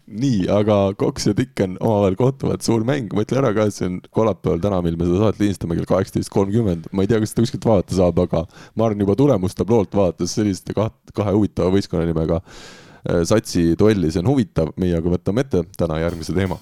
[0.09, 3.87] nii, aga Cox ja Dicken omavahel kohtuvad, suur mäng, ma ütlen ära ka, et see
[3.89, 7.33] on kolmapäeval täna, mil me seda saadet lindistame kell kaheksateist kolmkümmend, ma ei tea, kas
[7.33, 8.43] seda kuskilt vaadata saab, aga
[8.79, 14.23] ma arvan juba tulemustabloolt vaadates selliste kaht-, kahe huvitava võistkonna nimega äh, satsi duelli, see
[14.23, 16.57] on huvitav, meie aga võtame ette täna järgmise teema.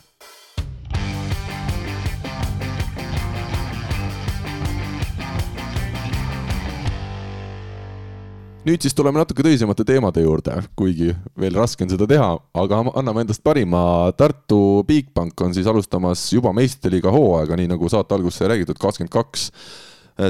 [8.67, 13.23] Nüüd siis tuleme natuke tõsisemate teemade juurde, kuigi veel raske on seda teha, aga anname
[13.23, 14.11] endast parima.
[14.19, 19.13] Tartu Bigbank on siis alustamas juba meistriliiga hooaega, nii nagu saate alguses sai räägitud, kakskümmend
[19.13, 19.49] kaks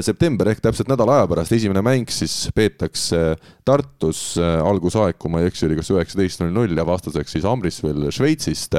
[0.04, 3.36] september ehk täpselt nädala aja pärast, esimene mäng siis peetakse
[3.66, 8.08] Tartus, algusaeg, kui ma ei eksi, oli kas üheksateist null null ja vastaseks siis Amrisvel
[8.14, 8.76] Šveitsist.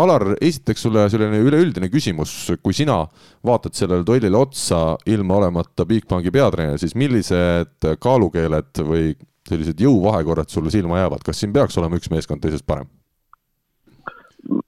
[0.00, 2.32] Alar, esiteks sulle selline üleüldine küsimus,
[2.64, 2.98] kui sina
[3.46, 9.14] vaatad sellele duellile otsa ilma olemata Bigbanki peatreener, siis millised kaalukeeled või
[9.48, 12.88] sellised jõuvahekorrad sulle silma jäävad, kas siin peaks olema üks meeskond teisest parem?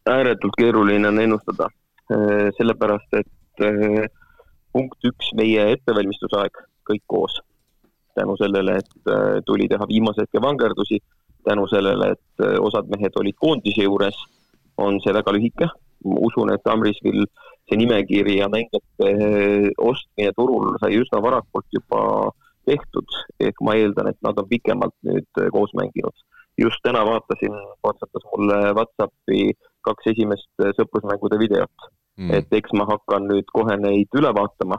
[0.08, 1.68] ääretult keeruline on ennustada,
[2.58, 3.30] sellepärast et
[4.72, 7.40] punkt üks, meie ettevalmistusaeg kõik koos.
[8.14, 10.98] tänu sellele, et eh, tuli teha viimase hetke vangerdusi,
[11.48, 14.18] tänu sellele, et eh, osad mehed olid koondise juures,
[14.76, 15.68] on see väga lühike.
[16.04, 17.24] usun, et Amrisvil
[17.70, 22.02] see nimekiri ja mängijate eh, ostmine turul sai üsna varakult juba
[22.68, 26.16] tehtud, ehk ma eeldan, et nad on pikemalt nüüd koos mänginud.
[26.58, 27.54] just täna vaatasin,
[27.84, 29.54] WhatsAppas mulle Whatsappi
[29.88, 32.30] kaks esimest sõprusmängude videot, Mm.
[32.36, 34.76] et eks ma hakkan nüüd kohe neid üle vaatama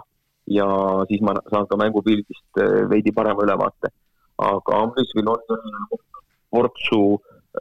[0.54, 0.68] ja
[1.10, 3.90] siis ma saan ka mängupildist eh, veidi parema ülevaate.
[4.38, 5.42] aga Amrisvil on
[6.52, 7.02] portsu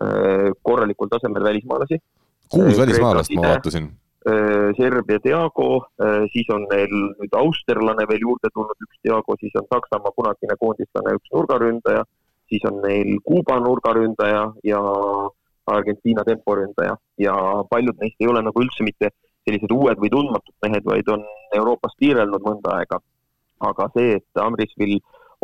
[0.03, 1.99] eh, korralikul tasemel välismaalasi.
[2.53, 3.91] kuus välismaalast ma vaatasin.
[4.77, 5.87] Serbia Diago,
[6.31, 11.17] siis on neil nüüd austerlane veel juurde tulnud, üks Diago, siis on Saksamaa kunagine koondislane,
[11.19, 12.05] üks nurgaründaja,
[12.47, 14.83] siis on neil Kuuba nurgaründaja ja
[15.67, 17.35] Argentiina temporündaja ja
[17.71, 19.11] paljud neist ei ole nagu üldse mitte
[19.47, 21.25] sellised uued või tundmatud mehed, vaid on
[21.57, 23.01] Euroopas tiirelnud mõnda aega.
[23.63, 24.97] aga see, et Amrisvil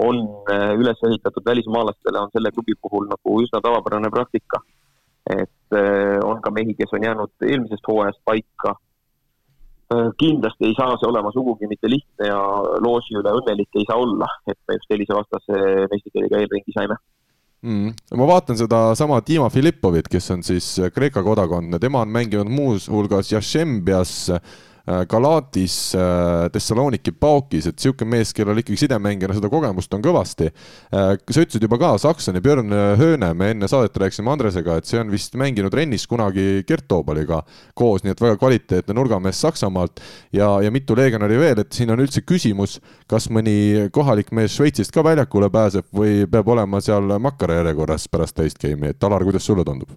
[0.02, 0.16] on
[0.50, 4.62] äh, üles ehitatud välismaalastele, on selle klubi puhul nagu üsna tavapärane praktika.
[5.30, 8.74] et äh, on ka mehi, kes on jäänud eelmisest hooajast paika.
[9.92, 12.40] Äh, kindlasti ei saa see olema sugugi mitte lihtne ja
[12.86, 15.60] loosi üle õnnelik ei saa olla, et me just sellise vastase
[15.92, 16.96] meistrikirjaga eelringi saime
[17.62, 17.92] mm..
[18.16, 24.30] ma vaatan sedasama Dima Filippovit, kes on siis Kreeka kodakondne, tema on mänginud muuhulgas Jašembias
[25.08, 30.48] Galatis, äh, Thessaloniki Paukis, et niisugune mees, kellel ikkagi sidemängijana seda kogemust on kõvasti.
[30.48, 35.00] Äh, sa ütlesid juba ka, Saksoni Björn Hööne, me enne saadet rääkisime Andresega, et see
[35.00, 37.42] on vist mänginud Rennis kunagi Gert Toobaliga
[37.76, 40.00] koos, nii et väga kvaliteetne nurgamees Saksamaalt
[40.32, 42.78] ja, ja mitu legionäri veel, et siin on üldse küsimus,
[43.10, 48.40] kas mõni kohalik mees Šveitsist ka väljakule pääseb või peab olema seal makkara järjekorras pärast
[48.40, 49.92] teist game'i, et Alar, kuidas sulle tundub?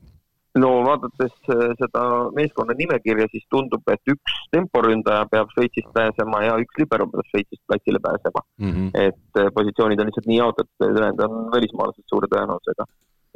[0.59, 2.03] No vaadates äh, seda
[2.35, 7.63] meeskonna nimekirja, siis tundub, et üks temporündaja peab Šveitsist pääsema ja üks libero peab Šveitsist
[7.67, 8.71] platsile pääsema mm.
[8.71, 8.89] -hmm.
[9.07, 12.85] et äh, positsioonid on lihtsalt nii jaotatud, et ülejäänud on välismaalased suure tõenäosusega.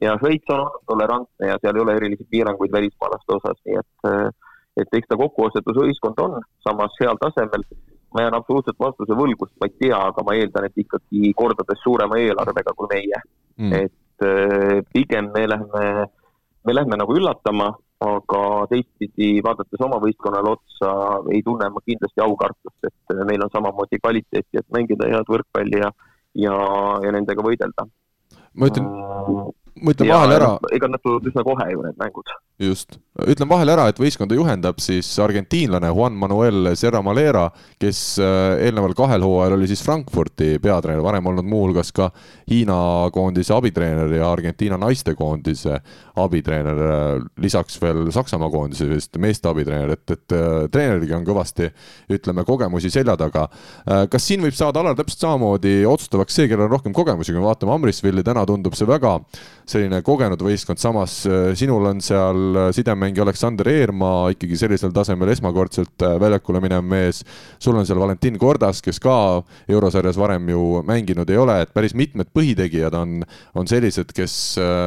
[0.01, 3.95] ja Šveits on olnud tolerantne ja seal ei ole erilisi piiranguid välismaalaste osas, nii et,
[4.11, 4.29] äh,
[4.83, 7.63] et eks ta kokkuostetud võistkond on samas heal tasemel.
[8.13, 11.79] ma jään absoluutselt vastuse võlgu, sest ma ei tea, aga ma eeldan, et ikkagi kordades
[11.83, 13.19] suurema eelarvega kui meie
[13.57, 13.71] mm.
[13.71, 13.85] -hmm.
[13.85, 13.91] et
[14.93, 16.07] pigem me läheme
[16.65, 17.71] me lähme nagu üllatama,
[18.05, 20.93] aga teistpidi vaadates oma võistkonnale otsa,
[21.33, 25.91] ei tunne ma kindlasti aukartust, et meil on samamoodi kvaliteeti, et mängida head võrkpalli ja,
[26.45, 26.57] ja,
[27.05, 27.87] ja nendega võidelda.
[28.55, 30.49] ma ütlen mm., ma ütlen vahele ära.
[30.75, 32.31] ega nad tulevad üsna kohe ju, need mängud.
[32.63, 32.97] just,
[33.27, 37.49] ütlen vahele ära, et võistkonda juhendab siis argentiinlane Juan Manuel Serra Malera,
[37.81, 42.09] kes äh, eelneval kahel hooajal oli siis Frankfurti peatreener, varem olnud muuhulgas ka
[42.51, 42.77] Hiina
[43.15, 45.81] koondise abitreener ja Argentiina naistekoondise
[46.21, 51.69] abitreener, äh, lisaks veel Saksamaa koondise vist meeste abitreener, et, et äh, treeneriga on kõvasti,
[52.15, 53.47] ütleme, kogemusi selja taga.
[54.11, 57.47] kas siin võib saada alal täpselt samamoodi otsustavaks see, kellel on rohkem kogemusi, kui me
[57.47, 59.17] vaatame Amrisvilli, täna tundub see väga
[59.69, 65.31] selline kogenud võistkond, samas äh, sinul on seal äh, sidemängija Aleksander Eermaa ikkagi sellisel tasemel
[65.33, 67.23] esmakordselt äh, väljakule minev mees.
[67.59, 71.95] sul on seal Valentin Kordas, kes ka eurosarjas varem ju mänginud ei ole, et päris
[71.97, 73.23] mitmed põhitegijad on,
[73.55, 74.35] on sellised, kes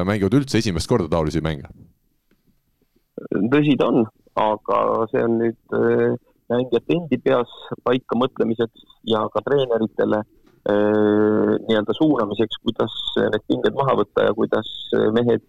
[0.07, 1.69] mängivad üldse esimest korda taolisi mänge.
[3.53, 4.07] tõsi ta on,
[4.39, 4.81] aga
[5.13, 5.79] see on nüüd
[6.49, 7.51] mängijate endi peas
[7.85, 10.23] paika mõtlemiseks ja ka treeneritele
[10.69, 14.69] Äh, nii-öelda suunamiseks, kuidas need pinged maha võtta ja kuidas
[15.17, 15.41] mehed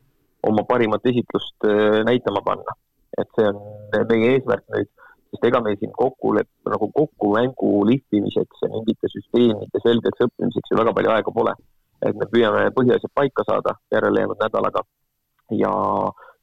[0.47, 2.75] oma parimat esitlust äh, näitama panna.
[3.19, 3.57] et see on
[4.07, 4.87] meie eesmärk nüüd,
[5.33, 6.29] sest ega meil siin kokku,
[6.71, 11.55] nagu kokku mängu lihtimiseks ja mingite süsteemide selgeks õppimiseks ju väga palju aega pole.
[12.07, 14.85] et me püüame põhiasjad paika saada järelejäänud nädalaga
[15.51, 15.73] ja,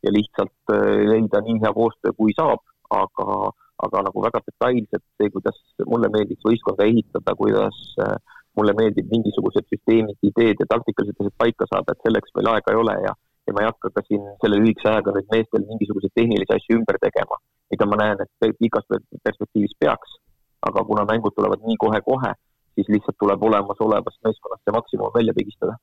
[0.03, 3.51] ja lihtsalt äh, leida nii hea koostöö, kui saab, aga,
[3.87, 8.17] aga nagu väga detailselt see, kuidas mulle meeldiks võistkonda ehitada, kuidas äh,
[8.57, 12.81] mulle meeldib mingisugused süsteemid, ideed ja taktikalised asjad paika saada, et selleks meil aega ei
[12.81, 13.13] ole ja,
[13.47, 16.99] ja ma ei hakka ka siin selle lühikese ajaga nüüd meestel mingisuguseid tehnilisi asju ümber
[17.03, 17.39] tegema,
[17.73, 20.21] mida ma näen, et pikas perspektiivis peaks.
[20.67, 22.33] aga kuna mängud tulevad nii kohe-kohe,
[22.77, 25.77] siis lihtsalt tuleb olemasolevast meeskonnast see maksimum välja pigistada.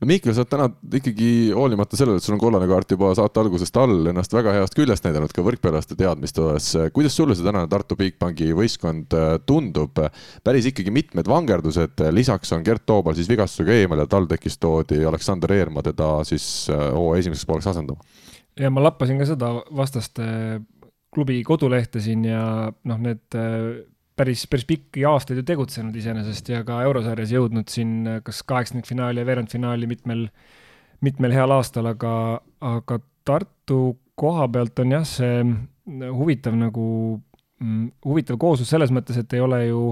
[0.00, 0.68] no Mihkel, sa oled täna
[1.00, 4.76] ikkagi hoolimata sellele, et sul on kollane kaart juba saate algusest all ennast väga heast
[4.78, 6.70] küljest näidanud ka võrkpallialaste teadmiste osas.
[6.94, 9.98] kuidas sulle see tänane Tartu Bigbanki võistkond äh, tundub?
[10.44, 15.52] päris ikkagi mitmed vangerdused, lisaks on Gert Toobal siis vigastusega eemal ja TalTechis toodi Aleksander
[15.52, 17.98] Eerma teda siis äh, hooaja esimeseks pooleks asendama.
[18.60, 20.26] ja ma lappasin ka seda vastaste
[21.14, 23.82] klubi kodulehte siin ja noh, need äh,
[24.20, 29.28] päris, päris pikki aastaid ju tegutsenud iseenesest ja ka eurosarjas jõudnud siin kas kaheksandikfinaali ja
[29.28, 30.26] veerandfinaali mitmel,
[31.04, 32.12] mitmel heal aastal, aga,
[32.60, 35.42] aga Tartu koha pealt on jah, see
[36.16, 36.84] huvitav nagu,
[37.60, 39.82] mm, huvitav kooslus selles mõttes, et ei ole ju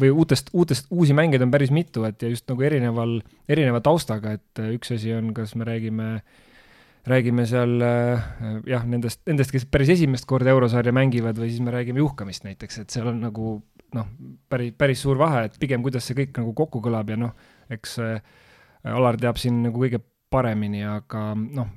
[0.00, 3.18] või uutest, uutest, uusi mängijaid on päris mitu, et ja just nagu erineval,
[3.50, 6.49] erineva taustaga, et üks asi on, kas me räägime äh,
[7.08, 12.02] räägime seal jah, nendest, nendest, kes päris esimest korda eurosarja mängivad või siis me räägime
[12.02, 13.54] Juhkamist näiteks, et seal on nagu
[13.96, 14.12] noh,
[14.50, 17.34] päris, päris suur vahe, et pigem kuidas see kõik nagu kokku kõlab ja noh,
[17.72, 18.22] eks äh,
[18.90, 20.00] Alar teab siin nagu kõige
[20.30, 21.68] paremini, aga noh,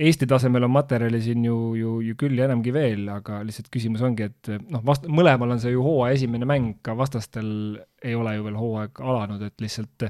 [0.00, 4.02] Eesti tasemel on materjali siin ju, ju, ju küll ja enamgi veel, aga lihtsalt küsimus
[4.06, 7.50] ongi, et noh, vast-, mõlemal on see ju hooaja esimene mäng, ka vastastel
[8.02, 10.08] ei ole ju veel hooaeg alanud, et lihtsalt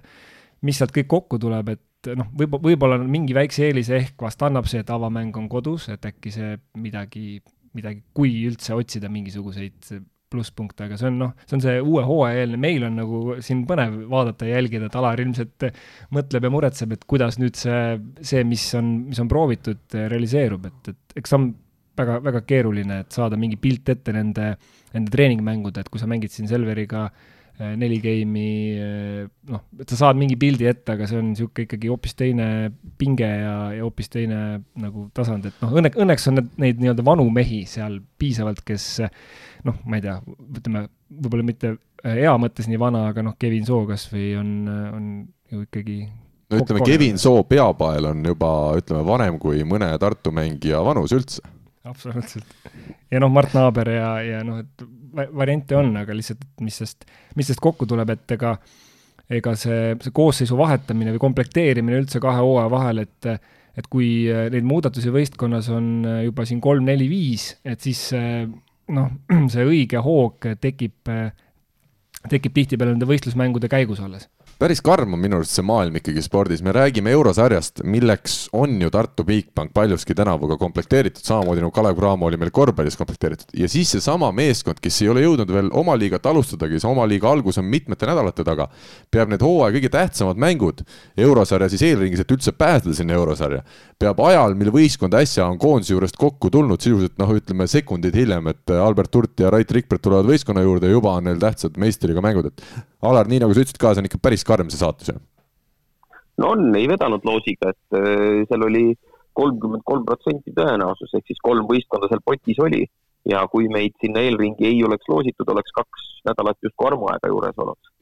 [0.66, 1.82] mis sealt kõik kokku tuleb, et
[2.18, 6.04] noh, võib-olla, võib-olla mingi väikse eelise ehk vast annab see, et avamäng on kodus, et
[6.08, 7.40] äkki see midagi,
[7.76, 9.90] midagi, kui üldse otsida mingisuguseid
[10.28, 13.62] plusspunkte, aga see on noh, see on see uue hooaja eelne, meil on nagu siin
[13.68, 15.70] põnev vaadata ja jälgida, et Alar ilmselt
[16.14, 17.80] mõtleb ja muretseb, et kuidas nüüd see,
[18.20, 19.80] see, mis on, mis on proovitud,
[20.12, 21.48] realiseerub, et, et eks see on
[21.98, 24.52] väga, väga keeruline, et saada mingi pilt ette nende,
[24.92, 29.98] nende treeningmängude, et kui sa mängid siin Selveriga äh, neli game'i, äh, noh, et sa
[30.04, 32.46] saad mingi pildi ette, aga see on niisugune ikkagi hoopis teine
[33.00, 34.38] pinge ja, ja hoopis teine
[34.78, 38.86] nagu tasand, et noh, õnne, õnneks on need, neid nii-öelda vanu mehi seal piisavalt, kes
[39.66, 40.16] noh, ma ei tea,
[40.60, 40.86] ütleme,
[41.18, 41.74] võib-olla mitte
[42.04, 45.12] hea mõttes nii vana, aga noh, Kevin Soo kas või on, on
[45.50, 50.84] ju ikkagi no ütleme, Kevin Soo peapael on juba, ütleme, vanem kui mõne Tartu mängija
[50.86, 51.42] vanus üldse
[51.88, 52.44] absoluutselt.
[53.10, 54.84] ja noh, Mart Naaber ja, ja noh, et
[55.34, 58.56] variante on, aga lihtsalt, mis sest, mis sest kokku tuleb, et ega
[59.28, 63.32] ega see, see koosseisu vahetamine või komplekteerimine üldse kahe hooaja vahel, et
[63.78, 69.12] et kui neid muudatusi võistkonnas on juba siin kolm, neli, viis, et siis noh,
[69.52, 71.12] see õige hoog tekib,
[72.32, 74.26] tekib tihtipeale nende võistlusmängude käigus alles
[74.58, 78.90] päris karm on minu arust see maailm ikkagi spordis, me räägime eurosarjast, milleks on ju
[78.90, 83.52] Tartu Bigbank paljuski tänavu ka komplekteeritud, samamoodi nagu Kalev Cramo oli meil korvpallis komplekteeritud.
[83.54, 87.30] Ja siis seesama meeskond, kes ei ole jõudnud veel oma liigat alustadagi, see oma liiga
[87.30, 88.66] algus on mitmete nädalate taga,
[89.14, 90.82] peab need hooaja kõige tähtsamad mängud
[91.28, 93.62] eurosarja siis eelringis, et üldse pääseda sinna eurosarja,
[93.98, 98.50] peab ajal, mil võistkond äsja on koondise juurest kokku tulnud, sisuliselt noh, ütleme sekundid hiljem,
[98.50, 102.22] et Albert Hurt ja Rait Rikbert tulevad võistkonna juurde ja juba on neil tähtsad meistriga
[102.24, 105.12] mängud, et Alar, nii nagu sa ütlesid ka, see on ikka päris karm see saatus,
[105.12, 105.20] jah?
[106.38, 108.86] no on, ei vedanud loosiga, et äh, seal oli
[109.38, 112.82] kolmkümmend kolm protsenti tõenäosus, ehk siis kolm võistkonda seal potis oli
[113.28, 117.92] ja kui meid sinna eelringi ei oleks loositud, oleks kaks nädalat justkui armuaega juures olnud.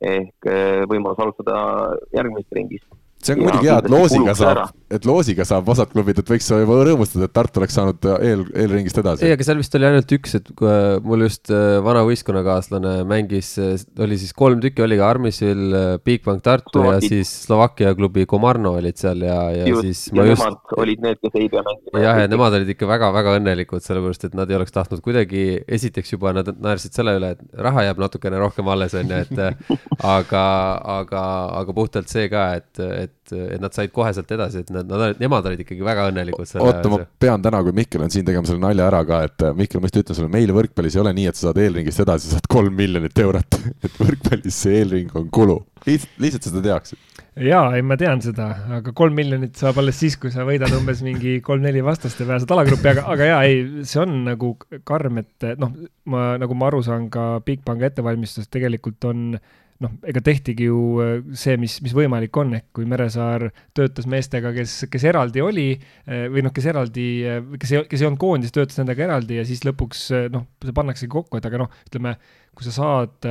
[0.00, 1.56] ehk äh, võimalus alustada
[2.14, 2.88] järgmisest ringist
[3.24, 7.28] see on muidugi hea, et loosiga saab, et loosiga saab vasakklubid, et võiks juba rõõmustada,
[7.28, 9.26] et Tartu oleks saanud eel, eelringist edasi.
[9.26, 13.54] ei, aga seal vist oli ainult üks, et äh, mul just äh, vana võistkonnakaaslane mängis,
[13.62, 13.74] äh,
[14.04, 15.64] oli siis kolm tükki, oli ka Armisil,
[16.04, 17.06] Bigbank Tartu Slovakid.
[17.08, 20.72] ja siis Slovakkia klubi Komarno olid seal ja, ja just, siis ma just.
[20.78, 22.04] Olid need, kes ei pea mängima.
[22.04, 25.46] jah, ja nemad olid ikka väga-väga õnnelikud, sellepärast et nad ei oleks tahtnud kuidagi,
[25.78, 29.76] esiteks juba nad naersid selle üle, et raha jääb natukene rohkem alles, on ju, et
[30.04, 30.46] aga,
[31.00, 31.26] aga,
[31.62, 35.22] aga puhtalt see ka, et, et et, et nad said koheselt edasi, et nad, nad
[35.22, 38.50] nemad olid ikkagi väga õnnelikud selle oota, ma pean täna, kui Mihkel on siin tegema
[38.50, 41.30] selle nalja ära ka, et Mihkel, ma just ütlen sulle, meil võrkpallis ei ole nii,
[41.30, 43.60] et sa saad eelringist edasi, saad kolm miljonit eurot.
[43.84, 45.58] Et võrkpallis see eelring on kulu.
[45.86, 48.46] lihtsalt, lihtsalt seda teaksid jaa, ei ma tean seda,
[48.76, 52.50] aga kolm miljonit saab alles siis, kui sa võidad umbes mingi kolm-neli vastast ja pääsed
[52.54, 54.52] alagruppi, aga, aga jaa, ei, see on nagu
[54.86, 55.74] karm, et noh,
[56.10, 59.34] ma, nagu ma aru saan ka Bigbanki ettevalmistusest, tegelikult on
[59.84, 64.54] noh, ega tehtigi ju äh, see, mis, mis võimalik on, ehk kui Meresaar töötas meestega,
[64.56, 68.22] kes, kes eraldi oli äh, või noh, kes eraldi, äh, kes ei, kes ei olnud
[68.22, 72.16] koondis, töötas nendega eraldi ja siis lõpuks noh, see pannaksegi kokku, et aga noh, ütleme,
[72.54, 73.30] kui sa saad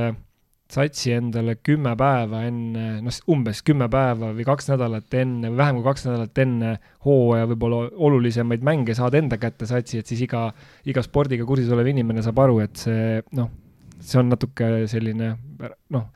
[0.74, 5.80] satsi endale kümme päeva enne, noh, umbes kümme päeva või kaks nädalat enne või vähem
[5.80, 6.70] kui kaks nädalat enne
[7.04, 10.48] hooaja võib-olla olulisemaid mänge saad enda kätte satsi, et siis iga,
[10.88, 13.52] iga spordiga kursis olev inimene saab aru, et see noh,
[14.00, 15.34] see on natuke selline
[15.94, 16.08] noh,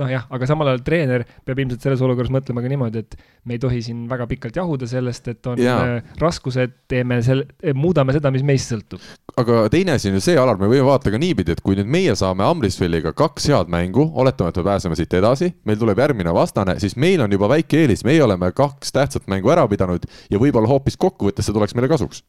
[0.00, 3.16] noh jah, aga samal ajal treener peab ilmselt selles olukorras mõtlema ka niimoodi, et
[3.48, 5.76] me ei tohi siin väga pikalt jahuda sellest, et on ja.
[5.80, 7.46] Äh, raskused, teeme selle,
[7.76, 9.04] muudame seda, mis meist sõltub.
[9.40, 11.90] aga teine asi on ju see, Alar, me võime vaadata ka niipidi, et kui nüüd
[11.90, 16.34] meie saame Amrisvilliga kaks head mängu, oletame, et me pääseme siit edasi, meil tuleb järgmine
[16.34, 20.40] vastane, siis meil on juba väike eelis, meie oleme kaks tähtsat mängu ära pidanud ja
[20.40, 22.24] võib-olla hoopis kokkuvõttes see tuleks meile kasuks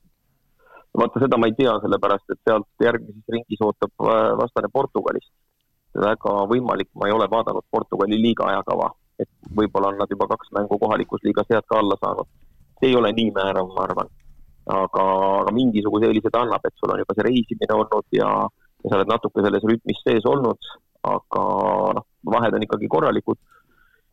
[0.97, 5.31] vaata, seda ma ei tea, sellepärast et sealt järgmises ringis ootab äh, vastane Portugalist
[5.95, 10.51] väga võimalik, ma ei ole vaadanud Portugali liiga ajakava, et võib-olla on nad juba kaks
[10.55, 12.27] mängu kohalikus liigas head ka alla saanud.
[12.79, 14.07] see ei ole nii määrav, ma arvan.
[14.65, 15.03] aga,
[15.41, 18.29] aga mingisuguse eelise ta annab, et sul on juba see reisimine olnud ja,
[18.83, 20.69] ja sa oled natuke selles rütmis sees olnud,
[21.03, 21.43] aga
[21.97, 22.05] noh,
[22.35, 23.37] vahed on ikkagi korralikud.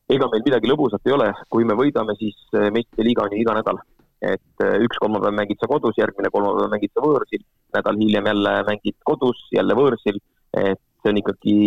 [0.08, 3.54] ega meil midagi lõbusat ei ole, kui me võidame, siis meistrite liiga on ju iga
[3.60, 3.80] nädal.
[4.18, 7.44] et eh, üks kolmapäev mängid sa kodus, järgmine kolmapäev mängid sa võõrsil,
[7.76, 10.18] nädal hiljem jälle mängid kodus, jälle võõrsil,
[10.58, 11.58] et see on ikkagi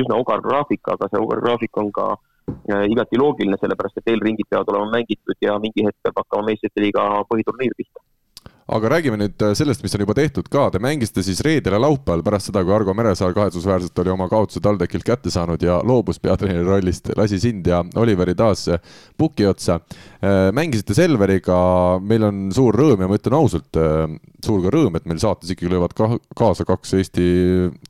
[0.00, 4.48] üsna ogar graafik, aga see ogar graafik on ka äh, igati loogiline, sellepärast et eelringid
[4.50, 8.04] peavad olema mängitud ja mingi hetk peab hakkama meistrite liiga põhiturniir pihta.
[8.64, 11.80] Aga räägime nüüd äh, sellest, mis on juba tehtud ka, te mängisite siis reedel ja
[11.84, 16.16] laupäeval pärast seda, kui Argo Meresaar kahetsusväärselt oli oma kaotuse TalTechilt kätte saanud ja loobus
[16.24, 18.80] peatreeneri rollist, lasi sind ja Oliveri taas äh,
[19.20, 19.80] puki otsa.
[20.56, 21.54] Mängisite Selveriga,
[22.00, 23.76] meil on suur rõõm ja ma ütlen ausalt,
[24.40, 27.26] suur ka rõõm, et meil saates ikkagi löövad ka kaasa kaks Eesti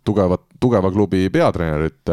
[0.03, 2.13] tugevat, tugeva klubi peatreenerit.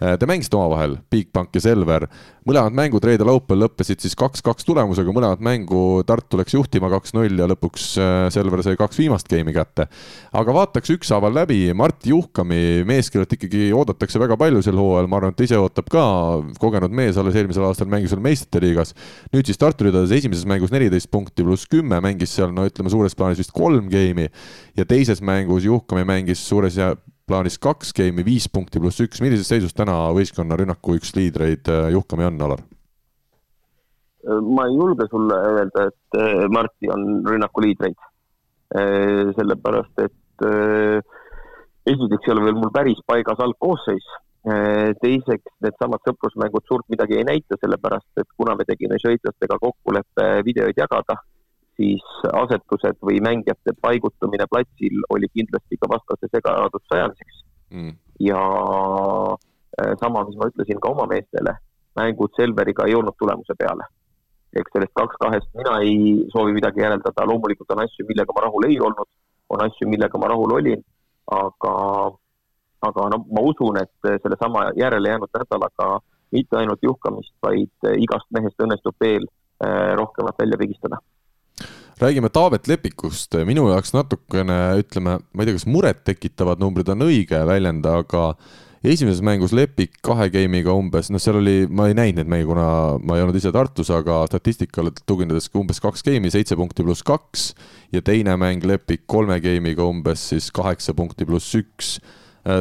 [0.00, 2.06] Te mängisite omavahel, Bigbank ja Selver.
[2.48, 7.90] mõlemad mängud reede-laupäeval lõppesid siis kaks-kaks tulemusega, mõlemat mängu Tartu läks juhtima kaks-null ja lõpuks
[8.32, 9.86] Selver sai kaks viimast game'i kätte.
[10.32, 15.20] aga vaataks ükshaaval läbi, Mart Juhkami mees, kellelt ikkagi oodatakse väga palju sel hooajal, ma
[15.20, 16.06] arvan, et ta ise ootab ka,
[16.62, 18.94] kogenud mees, alles eelmisel aastal mängis veel meistrite liigas.
[19.34, 23.14] nüüd siis Tartu ridades esimeses mängus neliteist punkti pluss kümme, mängis seal no ütleme suures
[23.14, 24.30] plaanis vist kolm game'i
[24.76, 26.94] ja teises mängus Juhkami mängis suures ja
[27.30, 31.90] plaanis kaks game'i, viis punkti pluss üks, millises seisus täna võistkonna rünnaku üks liidreid äh,
[31.94, 32.64] Juhkami on, Alar?
[34.44, 37.96] ma ei julge sulle öelda, et äh, Marti on rünnaku liidreid.
[38.76, 40.44] Äh, sellepärast, et
[41.90, 44.06] esiteks ei ole veel mul päris paigas algkoosseis.
[45.02, 50.80] teiseks, needsamad sõprusmängud suurt midagi ei näita, sellepärast et kuna me tegime šveitslastega kokkuleppe videoid
[50.80, 51.18] jagada
[51.80, 52.04] siis
[52.42, 57.40] asetused või mängijate paigutumine platsil oli kindlasti ka vastase segaduse ajamiseks
[57.72, 57.94] mm..
[58.28, 58.40] ja
[59.80, 61.56] äh, sama, mis ma ütlesin ka oma meestele,
[61.96, 63.88] mängud Selveriga ei olnud tulemuse peale.
[64.60, 65.98] eks sellest kaks kahest mina ei
[66.32, 69.08] soovi midagi järeldada, loomulikult on asju, millega ma rahul ei olnud,
[69.54, 70.82] on asju, millega ma rahul olin,
[71.36, 71.74] aga,
[72.88, 75.92] aga no ma usun, et sellesama järele jäänud nädalaga
[76.34, 79.24] mitte ainult juhkamist, vaid igast mehest õnnestub veel
[79.62, 80.98] äh, rohkemat välja pigistada
[82.00, 87.40] räägime Taavet Lepikust, minu jaoks natukene ütleme, ma ei tea, kas murettekitavad numbrid on õige
[87.46, 88.32] väljend, aga
[88.80, 92.66] esimeses mängus Lepik kahe game'iga umbes, noh, seal oli, ma ei näinud neid mänge, kuna
[93.04, 97.50] ma ei olnud ise Tartus, aga statistikale tuginedes umbes kaks game'i, seitse punkti pluss kaks
[97.92, 101.98] ja teine mäng Lepik kolme game'iga umbes siis kaheksa punkti pluss üks.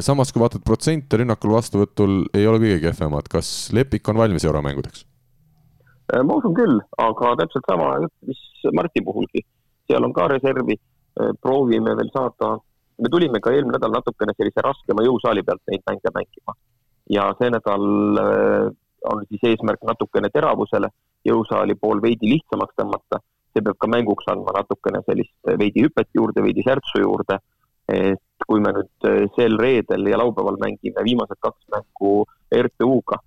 [0.03, 5.09] samas, kui vaatad protsente rünnakul vastuvõtul, ei ole kõige kehvemad, kas Lepik on valmis euromängudeks?
[6.10, 8.40] Äh, ma usun küll, aga täpselt sama jutt, mis
[8.73, 9.44] Marti puhulgi.
[9.90, 10.76] seal on ka reservi,
[11.22, 12.56] äh, proovime veel saada,
[12.98, 16.56] me tulime ka eelmine nädal natukene sellise raskema jõusaali pealt neid mänge mängima.
[17.10, 17.86] ja see nädal
[18.23, 18.72] äh,
[19.11, 20.90] on siis eesmärk natukene teravusele,
[21.26, 23.22] jõusaali pool veidi lihtsamaks tõmmata,
[23.53, 27.40] see peab ka mänguks andma natukene sellist veidi hüpet juurde, veidi särtsu juurde,
[27.90, 32.14] et kui me nüüd sel reedel ja laupäeval mängime viimased kaks mängu
[32.65, 33.18] RTU-ga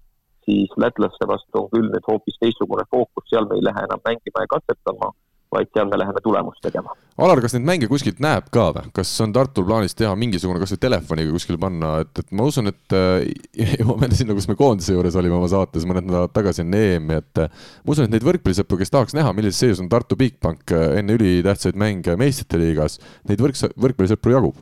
[0.47, 4.45] siis lätlaste vastu on küll nüüd hoopis teistsugune fookus, seal me ei lähe enam mängima
[4.45, 5.13] ja katsetama,
[5.53, 6.95] vaid seal me läheme tulemust tegema.
[7.23, 10.81] Alar, kas neid mänge kuskilt näeb ka või, kas on Tartul plaanis teha mingisugune kasvõi
[10.81, 13.29] telefoniga kuskil panna, et, et ma usun, et äh,
[13.83, 17.45] jõuame sinna, kus me koondise juures olime oma saates mõned nädalad tagasi enne EM-i, et
[17.45, 20.99] äh, ma usun, et neid võrkpallisõpru, kes tahaks näha, millises seisus on Tartu Bigbank äh,
[21.03, 22.99] enne ülitähtsaid mänge meistrite liigas,
[23.29, 24.61] neid võrk-, võrkpallisõpru jagub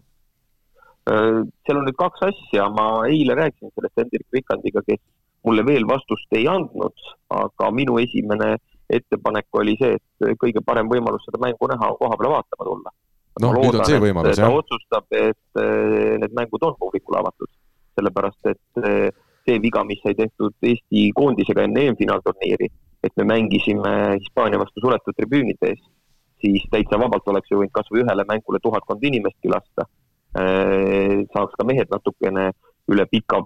[1.11, 5.01] seal on nüüd kaks asja, ma eile rääkisin sellest Hendrik Vikandiga, kes
[5.46, 8.56] mulle veel vastust ei andnud, aga minu esimene
[8.90, 12.92] ettepanek oli see, et kõige parem võimalus seda mängu näha on koha peale vaatama tulla.
[13.40, 14.50] noh, nüüd on see võimalus, jah.
[14.50, 17.50] ta otsustab, et eh, need mängud on publikule avatud,
[17.98, 19.08] sellepärast et eh,
[19.46, 22.68] see viga, mis sai tehtud Eesti koondisega enne EM-finaalturniiri,
[23.06, 25.80] et me mängisime Hispaania vastu suletud tribüünide ees,
[26.42, 29.86] siis täitsa vabalt oleks ju võinud kas või ühele mängule tuhatkond inimestki lasta.
[30.40, 32.50] Eh, saaks ka mehed natukene
[32.90, 33.42] üle pika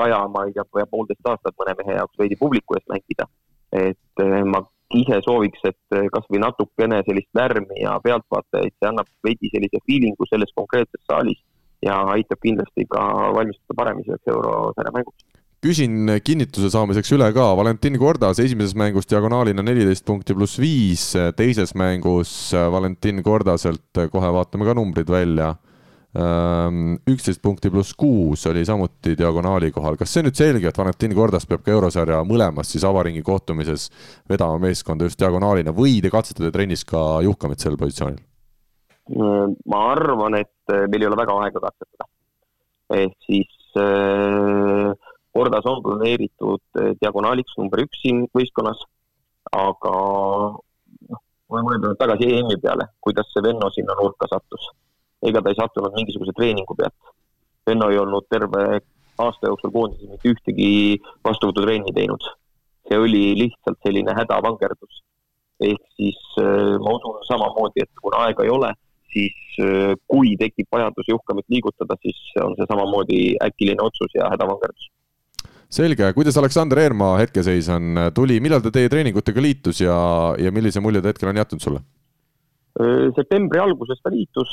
[0.00, 3.26] aja, ma ei tea, poolteist aastat mõne mehe jaoks veidi publiku eest mängida.
[3.70, 4.64] et ma
[4.98, 10.50] ise sooviks, et kasvõi natukene sellist lärmi ja pealtvaatajaid, see annab veidi sellise feeling'u selles
[10.56, 11.38] konkreetses saalis
[11.86, 13.04] ja aitab kindlasti ka
[13.36, 15.26] valmistuda paremini selleks eurosarja mänguks.
[15.60, 21.74] Küsin kinnituse saamiseks üle ka, Valentin Kordas esimeses mängus diagonaalina neliteist punkti pluss viis, teises
[21.76, 22.32] mängus
[22.72, 25.52] Valentin Kordaselt, kohe vaatame ka numbrid välja
[26.10, 31.46] üksteist punkti pluss kuus oli samuti diagonaali kohal, kas see nüüd selge, et Valentin Kordas
[31.46, 33.86] peab ka eurosarja mõlemas siis avaringi kohtumises
[34.28, 38.18] vedama meeskonda just diagonaalina või te katsetate trennis ka Juhkamit sel positsioonil?
[39.10, 42.06] ma arvan, et eh, meil ei ole väga aega katsetada.
[42.94, 44.90] ehk siis äh,
[45.30, 48.82] Kordas on planeeritud eh, diagonaaliks number üks siin võistkonnas,
[49.54, 54.70] aga noh, ma mõtlen tagasi EM-i peale, kuidas see Venno sinna nurka sattus
[55.28, 57.14] ega ta ei sattunud mingisuguse treeningu pealt.
[57.66, 58.80] Venno ei olnud terve
[59.20, 60.70] aasta jooksul koondises mitte ühtegi
[61.26, 62.22] vastuvõtutrenni teinud.
[62.88, 65.02] see oli lihtsalt selline hädavangerdus.
[65.60, 68.70] ehk siis äh, ma usun samamoodi, et kuna aega ei ole,
[69.12, 74.88] siis äh, kui tekib vajadus juhkamit liigutada, siis on see samamoodi äkiline otsus ja hädavangerdus
[75.70, 79.98] selge, kuidas Aleksander Eermaa hetkeseis on, tuli, millal ta teie treeningutega liitus ja,
[80.38, 81.84] ja millise mulje ta hetkel on jätnud sulle?
[83.16, 84.50] Septembri alguses ta liitus,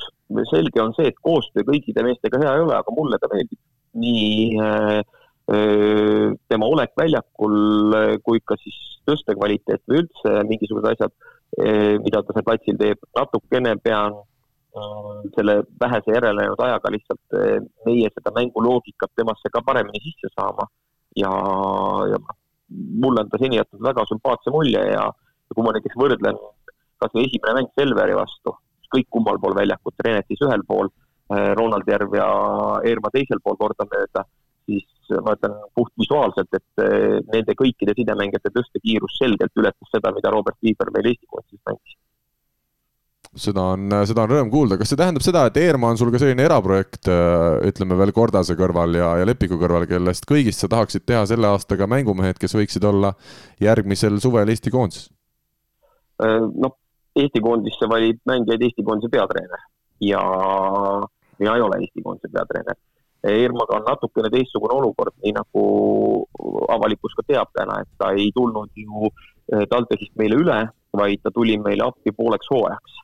[0.50, 3.60] selge on see, et koostöö kõikide meestega hea ei ole, aga mulle ta meeldib.
[3.98, 4.58] nii
[5.48, 7.94] tema olek väljakul
[8.26, 8.78] kui ka siis
[9.08, 11.14] tõstekvaliteet või üldse mingisugused asjad,
[12.04, 14.18] mida ta seal platsil teeb, natukene pean
[15.38, 17.38] selle vähese järelejäänud ajaga lihtsalt
[17.88, 20.68] meie seda mänguloogikat temasse ka paremini sisse saama.
[21.16, 21.32] ja,
[22.12, 22.20] ja
[23.02, 25.08] mulle on ta seni jätnud väga sümpaatse mulje ja
[25.56, 26.38] kui ma näiteks võrdlen
[27.02, 28.56] kas või esimene mäng Selveri vastu,
[28.94, 30.90] kõik kummal pool väljakut, Renetis ühel pool,
[31.28, 32.28] Ronald Järv ja
[32.88, 34.24] Eerma teisel pool kordamööda
[34.68, 40.34] siis ma ütlen puht visuaalselt, et eh, nende kõikide sidemängijate tõstekiirus selgelt ületas seda, mida
[40.34, 41.98] Robert Viiber meil Eesti koondis mängis
[43.38, 46.20] seda on, seda on rõõm kuulda, kas see tähendab seda, et Eerma on sul ka
[46.22, 51.06] selline eraprojekt, eh, ütleme veel Kordase kõrval ja, ja Lepiku kõrval, kellest kõigist sa tahaksid
[51.06, 53.14] teha selle aastaga mängumehed, kes võiksid olla
[53.64, 55.12] järgmisel suvel Eesti koondises?
[56.18, 56.74] Noh,
[57.18, 59.64] Eesti koondisse valib mängijaid Eesti koondise peatreener.
[60.02, 60.22] Ja
[61.40, 62.78] mina ei ole Eesti koondise peatreener.
[63.28, 65.64] Irmaga on natukene teistsugune olukord, nii nagu
[66.72, 70.60] avalikkus ka teab täna, et ta ei tulnud ju eh, TalTechist meile üle,
[70.96, 73.04] vaid ta tuli meile appi pooleks hooajaks.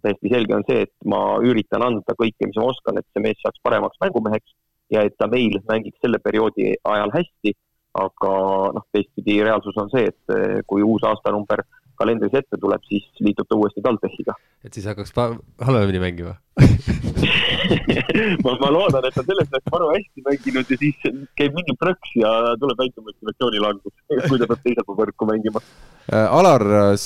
[0.00, 3.36] täiesti selge on see, et ma üritan anda kõike, mis ma oskan, et see mees
[3.44, 4.54] saaks paremaks mängumeheks
[4.90, 7.52] ja et ta meil mängiks selle perioodi ajal hästi,
[8.00, 8.32] aga
[8.78, 11.66] noh, teistpidi reaalsus on see, et eh, kui uus aastanumber
[12.00, 14.36] kalendris ette tuleb, siis liitub ta uuesti TalTechiga.
[14.64, 15.12] et siis hakkaks
[15.60, 16.34] halvemini mängima
[18.44, 20.98] ma, ma loodan, et ta sellest ajast maru hästi mänginud ja siis
[21.38, 23.94] käib mingi prõks ja tuleb väike motivatsioonilangus,
[24.26, 25.62] kui ta peab teisel pool võrku mängima.
[26.10, 26.64] Äh, Alar,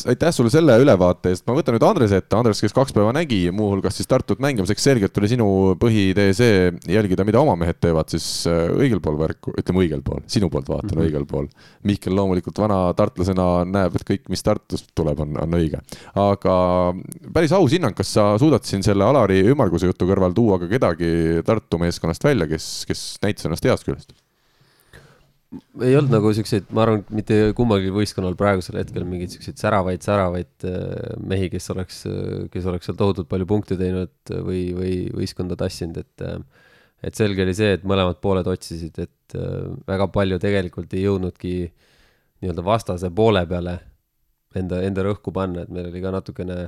[0.09, 3.43] aitäh sulle selle ülevaate eest, ma võtan nüüd Andrese ette, Andres, kes kaks päeva nägi
[3.53, 5.49] muuhulgas siis Tartut mängimas, eks selgelt oli sinu
[5.81, 10.25] põhitee see jälgida, mida oma mehed teevad siis äh, õigel pool võrku, ütleme õigel pool,
[10.31, 11.11] sinu poolt vaatan mm -hmm.
[11.11, 11.47] õigel pool.
[11.85, 15.83] Mihkel loomulikult vana tartlasena näeb, et kõik, mis Tartust tuleb, on, on õige.
[16.15, 16.57] aga
[17.35, 21.41] päris aus hinnang, kas sa suudad siin selle Alari ümmarguse jutu kõrval tuua ka kedagi
[21.47, 24.15] Tartu meeskonnast välja, kes, kes näitas ennast heast küljest?
[25.87, 30.67] ei olnud nagu siukseid, ma arvan, mitte kummalgi võistkonnal praegusel hetkel mingeid siukseid säravaid, säravaid
[30.67, 32.01] äh, mehi, kes oleks,
[32.51, 36.41] kes oleks seal tohutult palju punkte teinud või, või võistkonda tassinud, et äh,
[37.05, 41.55] et selge oli see, et mõlemad pooled otsisid, et äh, väga palju tegelikult ei jõudnudki
[41.65, 43.79] nii-öelda vastase poole peale
[44.57, 46.59] enda, enda rõhku panna, et meil oli ka natukene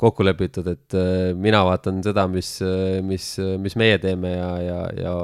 [0.00, 0.96] kokku lepitud, et
[1.40, 2.58] mina vaatan seda, mis,
[3.06, 3.30] mis,
[3.62, 5.14] mis meie teeme ja, ja, ja,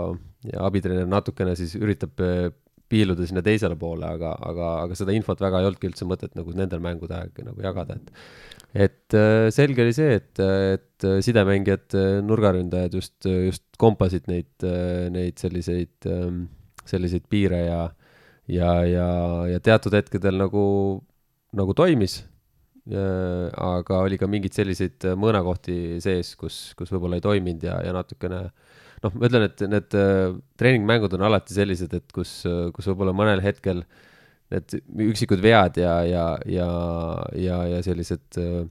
[0.49, 2.21] ja abitreener natukene siis üritab
[2.93, 6.53] piiluda sinna teisele poole, aga, aga, aga seda infot väga ei olnudki üldse mõtet nagu
[6.57, 8.17] nendel mängude aeg nagu jagada, et
[8.73, 11.93] et äh, selge oli see, et, et sidemängijad,
[12.25, 14.65] nurgaründajad just, just kompasid neid,
[15.13, 16.47] neid selliseid, ähm,
[16.89, 17.83] selliseid piire ja
[18.49, 19.09] ja, ja,
[19.53, 20.65] ja teatud hetkedel nagu,
[21.57, 22.23] nagu toimis
[22.83, 28.41] aga oli ka mingeid selliseid mõõnakohti sees, kus, kus võib-olla ei toiminud ja, ja natukene
[28.49, 28.73] äh,
[29.03, 32.43] noh, ma ütlen, et need äh, treeningmängud on alati sellised, et kus,
[32.75, 33.83] kus võib-olla mõnel hetkel
[34.53, 34.77] need
[35.09, 36.69] üksikud vead ja, ja, ja,
[37.39, 38.63] ja, ja sellised äh,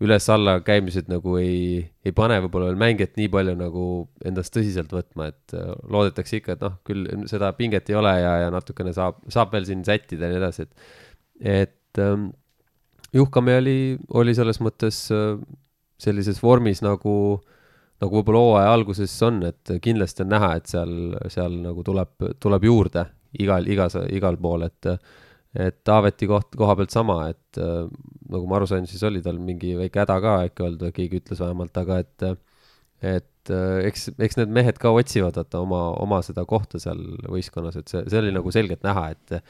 [0.00, 3.84] üles-alla käimised nagu ei, ei pane võib-olla veel mängijat nii palju nagu
[4.26, 8.36] endast tõsiselt võtma, et äh, loodetakse ikka, et noh, küll seda pinget ei ole ja,
[8.46, 10.94] ja natukene saab, saab veel siin sättida ja nii edasi, et,
[11.60, 11.98] et
[13.14, 13.78] Juhkami oli,
[14.14, 15.38] oli selles mõttes äh,
[16.00, 17.56] sellises vormis nagu äh,
[18.00, 20.92] nagu võib-olla hooaja alguses on, et kindlasti on näha, et seal,
[21.32, 23.04] seal nagu tuleb, tuleb juurde
[23.40, 24.94] igal, igas, igal pool, et
[25.50, 29.72] et Taaveti koht, koha pealt sama, et nagu ma aru sain, siis oli tal mingi
[29.74, 32.26] väike häda ka äkki olnud või keegi ütles vähemalt, aga et
[33.02, 33.52] et
[33.88, 38.04] eks, eks need mehed ka otsivad vaata oma, oma seda kohta seal võistkonnas, et see,
[38.06, 39.40] see oli nagu selgelt näha, et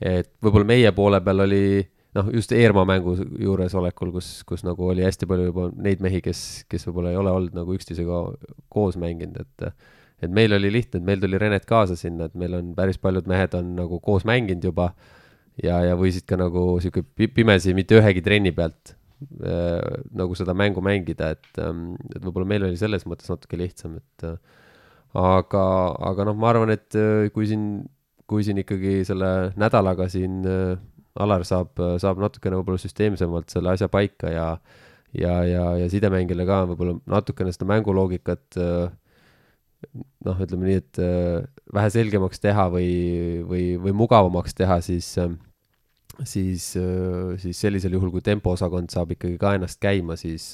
[0.00, 4.90] et võib-olla meie poole peal oli äh, noh, just Eerma mängu juuresolekul, kus, kus nagu
[4.92, 8.22] oli hästi palju juba neid mehi, kes, kes võib-olla ei ole olnud nagu üksteisega
[8.72, 9.74] koos mänginud, et
[10.22, 13.26] et meil oli lihtne, et meil tuli Renet kaasa sinna, et meil on päris paljud
[13.26, 14.92] mehed on nagu koos mänginud juba
[15.58, 17.02] ja, ja võisid ka nagu sihuke
[17.34, 18.94] pimesi mitte ühegi trenni pealt
[19.42, 19.80] äh,
[20.14, 24.28] nagu seda mängu mängida, et ähm,, et võib-olla meil oli selles mõttes natuke lihtsam, et
[24.28, 24.38] äh,
[25.18, 25.64] aga,
[26.12, 27.66] aga noh, ma arvan, et äh, kui siin,
[28.30, 30.76] kui siin ikkagi selle nädalaga siin äh,
[31.20, 34.46] Alar saab, saab natukene võib-olla süsteemsemalt selle asja paika ja
[35.12, 38.56] ja, ja, ja sidemängijale ka võib-olla natukene seda mänguloogikat
[40.24, 41.00] noh, ütleme nii, et
[41.74, 42.90] vähe selgemaks teha või,
[43.48, 45.10] või, või mugavamaks teha, siis,
[46.24, 46.68] siis,
[47.42, 50.52] siis sellisel juhul, kui tempoosakond saab ikkagi ka ennast käima, siis,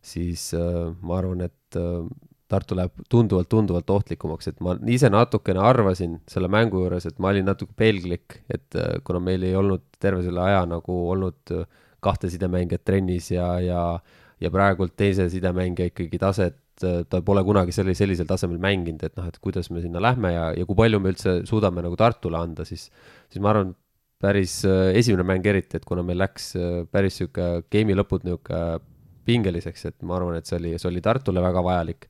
[0.00, 1.80] siis ma arvan, et
[2.48, 7.28] Tartu läheb tunduvalt, tunduvalt ohtlikumaks, et ma ise natukene arvasin selle mängu juures, et ma
[7.28, 11.66] olin natuke pelglik, et äh, kuna meil ei olnud terve selle aja nagu olnud äh,
[12.04, 13.82] kahte sidemängijat trennis ja, ja,
[14.40, 19.20] ja praegult teise sidemängija ikkagi taset, äh, ta pole kunagi selle, sellisel tasemel mänginud, et
[19.20, 22.40] noh, et kuidas me sinna lähme ja, ja kui palju me üldse suudame nagu Tartule
[22.40, 22.88] anda, siis,
[23.28, 23.76] siis ma arvan,
[24.18, 24.62] päris
[24.98, 26.48] esimene mäng eriti, et kuna meil läks
[26.90, 28.56] päris sihuke game'i lõpud nihuke
[29.28, 32.08] pingeliseks, et ma arvan, et see oli, see oli Tartule väga vajalik,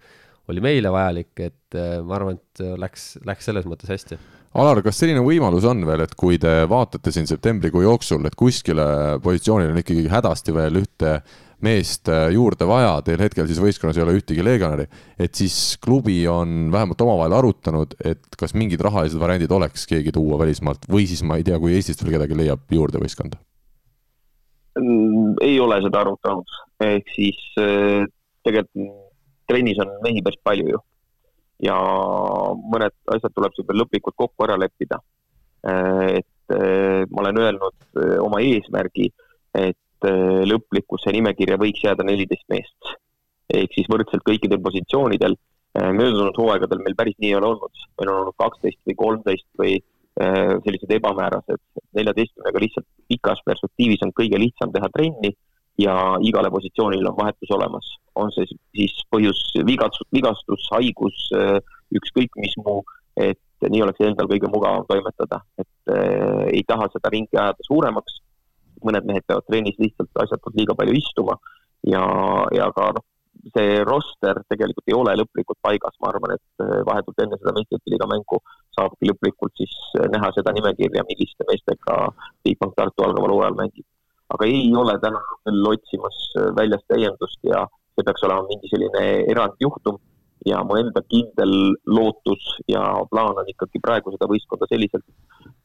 [0.48, 4.16] oli meile vajalik, et ma arvan, et läks, läks selles mõttes hästi
[4.56, 8.86] Alar, kas selline võimalus on veel, et kui te vaatate siin septembrikuu jooksul, et kuskile
[9.22, 11.18] positsioonile on ikkagi hädasti veel ühte
[11.64, 14.86] meest äh, juurde vaja, teil hetkel siis võistkonnas ei ole ühtegi legionäri,
[15.20, 20.38] et siis klubi on vähemalt omavahel arutanud, et kas mingid rahalised variandid oleks keegi tuua
[20.40, 23.40] välismaalt või siis ma ei tea, kui Eestist veel kedagi leiab juurde võistkonda?
[24.78, 26.56] Mm, ei ole seda arutanud,
[26.88, 28.06] ehk siis äh,
[28.46, 29.07] tegelikult
[29.48, 30.80] trennis on mehi päris palju ju
[31.64, 31.76] ja
[32.72, 35.00] mõned asjad tuleb sul veel lõplikult kokku ära leppida.
[36.14, 39.10] et eh, ma olen öelnud eh, oma eesmärgi,
[39.58, 40.06] et
[40.46, 42.94] lõplikusse nimekirja võiks jääda neliteist meest.
[43.50, 45.34] ehk siis võrdselt kõikidel positsioonidel.
[45.78, 49.74] möödunud hooaegadel meil päris nii ei ole olnud, meil on olnud kaksteist või kolmteist või
[50.18, 51.60] sellised ebamäärased,
[51.94, 55.30] neljateistkümnega lihtsalt pikas perspektiivis on kõige lihtsam teha trenni
[55.78, 55.94] ja
[56.26, 57.96] igale positsioonile on vahetus olemas.
[58.18, 61.58] on see siis põhjus vigastus, vigastus, haigus, äh,
[61.94, 62.80] ükskõik mis muu,
[63.14, 68.22] et nii oleks endal kõige mugavam toimetada, et äh, ei taha seda ringi ajada suuremaks.
[68.78, 71.34] mõned mehed peavad trennis lihtsalt asjatult liiga palju istuma
[71.82, 72.02] ja,
[72.54, 73.02] ja ka noh,
[73.54, 77.94] see roster tegelikult ei ole lõplikult paigas, ma arvan, et äh, vahetult enne seda meistrite
[77.94, 78.38] liiga mängu
[78.78, 82.00] saabki lõplikult siis äh, näha seda nimekirja, milliste meestega
[82.42, 83.86] Bigbank Tartu algaval hooajal mängib
[84.34, 87.64] aga ei ole täna veel otsimas äh, väljas täiendust ja
[87.96, 89.98] see peaks olema mingi selline erandjuhtum.
[90.46, 92.80] Ja mu enda kindel lootus ja
[93.10, 95.04] plaan on ikkagi praegu seda võistkonda selliselt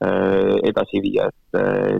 [0.01, 1.99] äh, edasi viia, et äh,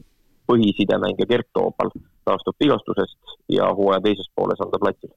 [0.49, 1.93] põhisidemängija Gert Toobal
[2.25, 5.13] taastub vigastusest ja hooaja teises pooles on ta platsil.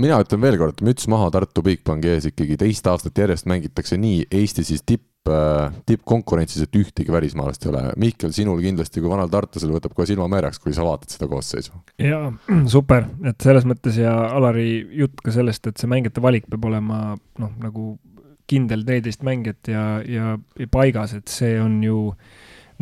[0.00, 4.22] Mina ütlen veel kord, müts maha Tartu Bigbanki ees ikkagi, teist aastat järjest mängitakse nii.
[4.40, 7.82] Eesti siis tipp, äh, tippkonkurentsis, et ühtegi välismaalast ei ole.
[8.00, 11.82] Mihkel, sinul kindlasti kui vanal tartlasel võtab kohe silma meeleks, kui sa vaatad seda koosseisu.
[12.00, 12.30] jaa,
[12.76, 14.70] super, et selles mõttes ja Alari
[15.02, 17.02] jutt ka sellest, et see mängijate valik peab olema
[17.42, 17.92] noh, nagu
[18.50, 22.08] kindel neliteist mängijat ja, ja, ja paigas, et see on ju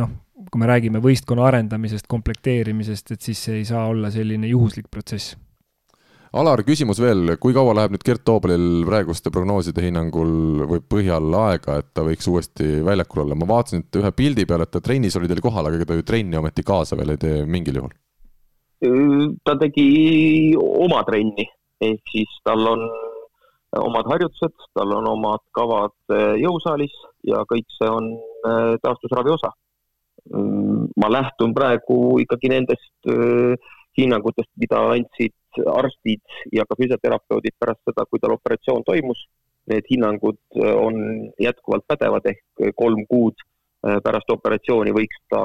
[0.01, 0.15] noh,
[0.49, 5.37] kui me räägime võistkonna arendamisest, komplekteerimisest, et siis see ei saa olla selline juhuslik protsess
[6.37, 11.79] Alar, küsimus veel, kui kaua läheb nüüd Gert Toobelil praeguste prognooside hinnangul või põhjal aega,
[11.81, 13.39] et ta võiks uuesti väljakul olla?
[13.39, 15.97] ma vaatasin, et ühe pildi peal, et ta trennis oli teil kohal, aga ega ta
[15.97, 17.95] ju trenni ometi kaasa veel ei tee mingil juhul.
[19.41, 19.87] ta tegi
[20.59, 21.49] oma trenni,
[21.81, 22.85] ehk siis tal on
[23.81, 26.93] omad harjutused, tal on omad kavad eh, jõusaalis
[27.25, 29.55] ja kõik see on eh, taastusravi osa.
[30.29, 33.09] Mm, ma lähtun praegu ikkagi nendest
[33.97, 35.33] hinnangutest, mida andsid
[35.67, 36.23] arstid
[36.53, 39.27] ja ka füsioterapeudid pärast seda, kui tal operatsioon toimus.
[39.69, 45.43] Need hinnangud äh, on jätkuvalt pädevad ehk kolm kuud äh, pärast operatsiooni võiks ta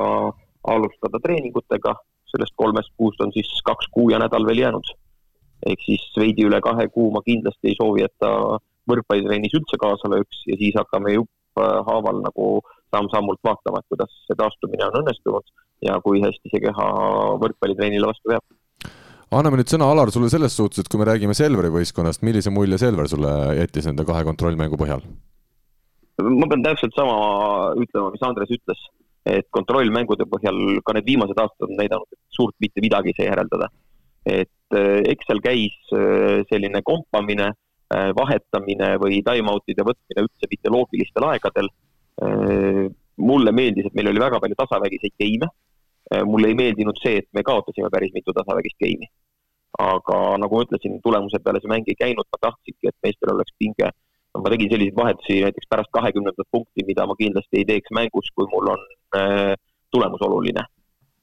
[0.74, 1.96] alustada treeningutega,
[2.32, 4.94] sellest kolmest kuust on siis kaks kuu ja nädal veel jäänud.
[5.68, 8.60] ehk siis veidi üle kahe kuu ma kindlasti ei soovi, et ta
[8.92, 12.48] võrkpallitrennis üldse kaasa lööks ja siis hakkame jupphaaval nagu
[12.92, 15.54] samm-sammult vaatama, et kuidas see taastumine on õnnestunud
[15.88, 16.88] ja kui hästi see keha
[17.44, 18.44] võrkpallitrennile vastu peab
[19.38, 22.80] anname nüüd sõna, Alar, sulle selles suhtes, et kui me räägime Selveri võistkonnast, millise mulje
[22.82, 25.06] Selver sulle jättis nende kahe kontrollmängu põhjal?
[26.24, 27.16] ma pean täpselt sama
[27.82, 28.82] ütlema, mis Andres ütles,
[29.26, 33.32] et kontrollmängude põhjal ka need viimased aastad on näidanud, et suurt mitte midagi ei saa
[33.32, 33.70] järeldada.
[34.24, 37.50] et eh, eks seal käis eh, selline kompamine,
[37.92, 41.72] eh, vahetamine või time-out'ide võtmine üldse mitte loogilistel aegadel.
[43.18, 45.48] mulle meeldis, et meil oli väga palju tasavägiseid geime
[46.26, 49.08] mulle ei meeldinud see, et me kaotasime päris mitu tasavägist geimi.
[49.82, 53.56] aga nagu ma ütlesin, tulemuse peale see mäng ei käinud, ma tahtsingi, et meestel oleks
[53.58, 53.90] pinge.
[54.38, 58.48] ma tegin selliseid vahetusi näiteks pärast kahekümnendat punkti, mida ma kindlasti ei teeks mängus, kui
[58.54, 58.86] mul on
[59.18, 59.54] äh,
[59.94, 60.66] tulemus oluline.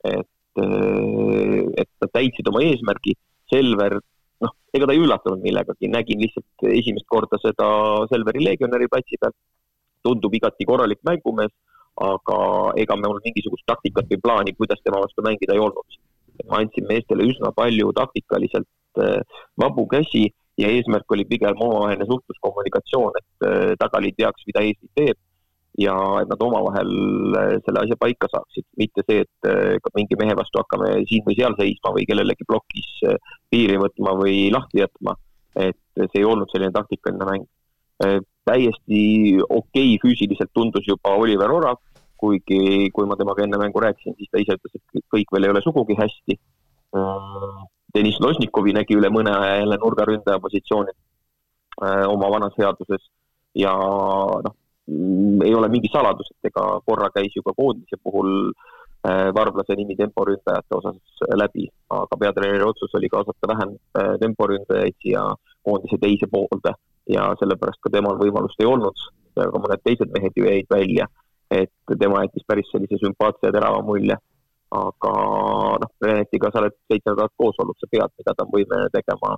[0.05, 3.15] et äh,, et nad täitsid oma eesmärgi,
[3.51, 3.97] Selver,
[4.45, 7.67] noh, ega ta ei üllatanud millegagi, nägin lihtsalt esimest korda seda
[8.12, 9.35] Selveri legionäri platsi peal.
[10.01, 11.53] tundub igati korralik mängumees
[12.01, 12.40] aga
[12.81, 15.98] ega mul mingisugust taktikat või plaani, kuidas tema vastu mängida ei olnud.
[16.48, 19.20] ma andsin meestele üsna palju taktikaliselt äh,
[19.60, 20.22] vabu käsi
[20.56, 25.18] ja eesmärk oli pigem omavaheline suhtluskommunikatsioon, et äh, tagaliit teaks, mida Eesti teeb
[25.85, 26.94] ja et nad omavahel
[27.36, 31.59] äh, selle asja paika saaksid, mitte see, et mingi mehe vastu hakkame siin või seal
[31.60, 32.89] seisma või kellelegi plokis
[33.52, 35.16] piiri võtma või lahti jätma.
[35.60, 37.47] et see ei olnud selline taktikaline mäng.
[38.48, 39.05] täiesti
[39.44, 41.77] okei okay, füüsiliselt tundus juba Oliver Orav,
[42.20, 45.52] kuigi kui ma temaga enne mängu rääkisin, siis ta ise ütles, et kõik veel ei
[45.55, 46.36] ole sugugi hästi.
[47.94, 53.09] Deniss Losnikovi nägi üle mõne jälle nurgaründaja positsiooni äh, oma vanas seaduses.
[53.59, 54.55] Ja noh,
[55.44, 58.52] ei ole mingi saladus, et ega korra käis ju ka koondise puhul
[59.34, 63.70] varblase nimi temporündajate osas läbi, aga peatreeneri otsus oli kaasata vähem
[64.20, 65.22] temporündajaid siia
[65.64, 66.74] koondise teise poolde.
[67.09, 69.06] Ja sellepärast ka temal võimalust ei olnud,
[69.40, 71.09] aga mõned teised mehed ju jäid välja,
[71.51, 74.16] et tema jättis päris sellise sümpaatse ja terava mulje.
[74.70, 75.12] aga
[75.82, 79.32] noh, Renetiga sa oled seitse nädalat koos olnud, sa tead, mida ta on võimeline tegema,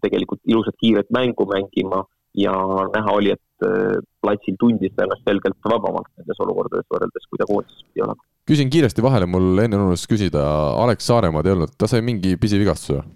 [0.00, 2.00] tegelikult ilusat kiiret mängu mängima
[2.40, 2.54] ja
[2.94, 7.48] näha oli, et äh, platsil tundis ta ennast selgelt vabamalt nendes olukordades võrreldes, kui ta
[7.50, 8.24] koondises pidi olema.
[8.48, 10.46] küsin kiiresti vahele, mul enne unustas küsida,
[10.80, 13.08] Alex Saaremaad ei olnud, ta sai mingi pisivigastuse või?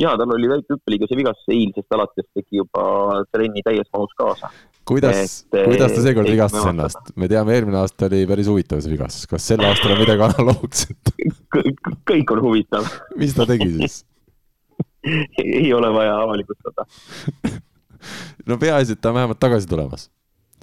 [0.00, 4.50] ja tal oli väike hüppeliigese vigastus, eilsest alates tegi juba trenni täies mahus kaasa.
[4.86, 7.12] Kuidas, kuidas ta seekord vigastas ennast?
[7.18, 11.14] me teame, eelmine aasta oli päris huvitav see vigastus, kas sel aastal on midagi analoogset
[12.10, 12.86] kõik on huvitav
[13.20, 14.02] mis ta tegi siis
[15.42, 16.86] ei ole vaja avalikustada
[18.46, 20.08] no peaasi, et ta on vähemalt tagasi tulemas,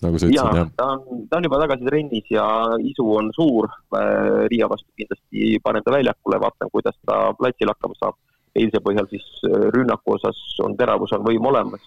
[0.04, 0.70] nagu sa ütlesid, jah?
[0.78, 2.46] ta on, ta on juba tagasi trennis ja
[2.92, 3.68] isu on suur.
[3.98, 8.20] Äh, Riia vastu kindlasti panen ta väljakule, vaatan, kuidas ta platsil hakkama saab.
[8.54, 11.82] eilse põhjal siis äh, rünnaku osas on teravus, on võim olemas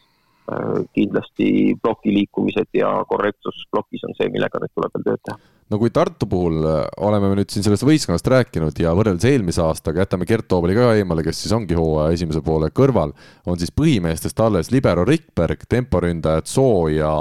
[0.94, 5.39] kindlasti ploki liikumised ja korrektsus plokis on see, millega nüüd tuleb veel tööd teha.
[5.73, 9.64] no kui Tartu puhul äh, oleme me nüüd siin sellest võistkonnast rääkinud ja võrreldes eelmise
[9.64, 13.14] aastaga jätame Gert Toobali ka eemale, kes siis ongi hooaja esimese poole kõrval,
[13.47, 17.12] on siis põhimeestest alles libero Rikberg, temporündajad Soo ja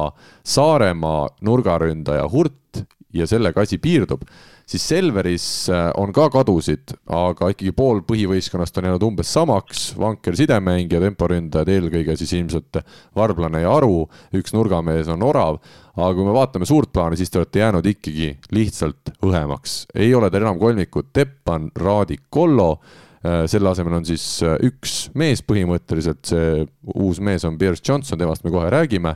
[0.46, 2.86] Saaremaa, nurgaründaja Hurt
[3.16, 4.26] ja sellega asi piirdub
[4.66, 10.38] siis Selveris äh, on ka kadusid, aga ikkagi pool põhivõistkonnast on jäänud umbes samaks, vanker
[10.38, 12.82] sidemängija, temporündajad eelkõige siis ilmselt
[13.16, 14.04] Varblane ja Aru,
[14.36, 15.62] üks nurgamees on Orav,
[15.96, 19.86] aga kui me vaatame suurt plaani, siis te olete jäänud ikkagi lihtsalt õhemaks.
[19.96, 21.14] ei ole teil enam kolmikut.
[21.14, 22.80] Teppan, Raadik, Kollo,
[23.22, 26.66] äh, selle asemel on siis äh, üks mees põhimõtteliselt, see
[26.96, 29.16] uus mees on Pierce Johnson, temast me kohe räägime,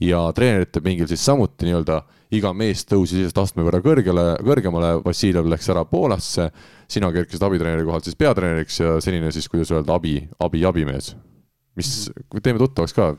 [0.00, 2.00] ja treenerite pingil siis samuti nii-öelda
[2.36, 6.50] iga mees tõusis lihtsalt astme võrra kõrgele, kõrgemale, Vassiljev läks ära Poolasse,
[6.90, 11.14] sina kerkisid abitreeneri kohalt siis peatreeneriks ja senine siis, kuidas öelda, abi, abi, abimees.
[11.78, 12.10] mis,
[12.42, 13.10] teeme tuttavaks ka.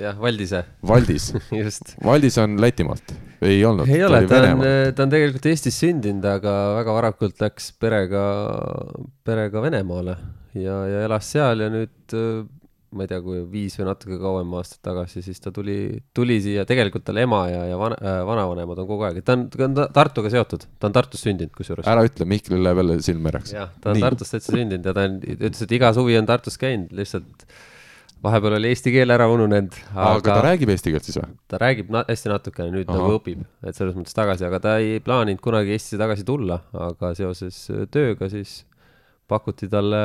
[0.00, 0.64] jah, Valdise.
[0.86, 1.32] Valdis
[1.62, 1.94] just.
[2.04, 3.88] Valdis on Lätimaalt, ei olnud?
[3.88, 8.24] ei ole, ta on, ta on tegelikult Eestis sündinud, aga väga varakult läks perega,
[9.24, 10.16] perega Venemaale
[10.54, 12.20] ja, ja elas seal ja nüüd
[12.96, 15.76] ma ei tea, kui viis või natuke kauem aastat tagasi, siis ta tuli,
[16.16, 19.46] tuli siia, tegelikult tal ema ja, ja vana äh,, vanavanemad on kogu aeg, ta on,
[19.52, 21.86] ta on Tartuga seotud, ta on Tartus sündinud kusjuures.
[21.90, 23.52] ära ütle, Mihklil läheb jälle silm märjaks.
[23.54, 24.06] jah, ta on Nii.
[24.06, 27.46] Tartus täitsa sündinud ja ta on, ütles, et iga suvi on Tartus käinud, lihtsalt
[28.24, 29.76] vahepeal oli eesti keel ära ununenud.
[29.94, 31.36] aga ta räägib eesti keelt siis või?
[31.48, 32.98] ta räägib na hästi natukene, nüüd Aha.
[32.98, 36.58] nagu õpib, et selles mõttes tagasi, aga ta ei plaaninud kunagi Eestisse tagasi tulla,
[36.88, 37.62] aga seoses
[37.94, 38.64] tööga siis
[39.30, 40.02] pakuti talle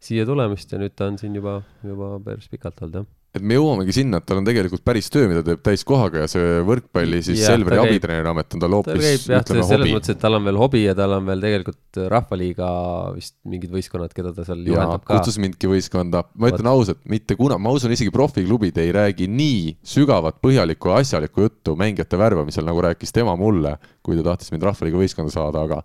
[0.00, 3.54] siia tulemist ja nüüd ta on siin juba, juba päris pikalt olnud, jah et me
[3.54, 7.44] jõuamegi sinna, et tal on tegelikult päris töö, mida teeb täiskohaga ja see võrkpalli siis
[7.44, 9.92] ja, Selveri abitreeneri amet on tal hoopis jah, selles hobi.
[9.94, 12.70] mõttes, et tal on veel hobi ja tal on veel tegelikult Rahvaliiga
[13.14, 15.20] vist mingid võistkonnad, keda ta seal juhendab ka.
[15.20, 19.76] kutsus mindki võistkonda, ma ütlen ausalt, mitte kuna, ma usun isegi profiklubid ei räägi nii
[19.94, 24.66] sügavat, põhjalikku ja asjalikku juttu mängijate värbamisel, nagu rääkis tema mulle, kui ta tahtis mind
[24.66, 25.84] Rahvaliiga võistkonda saada, aga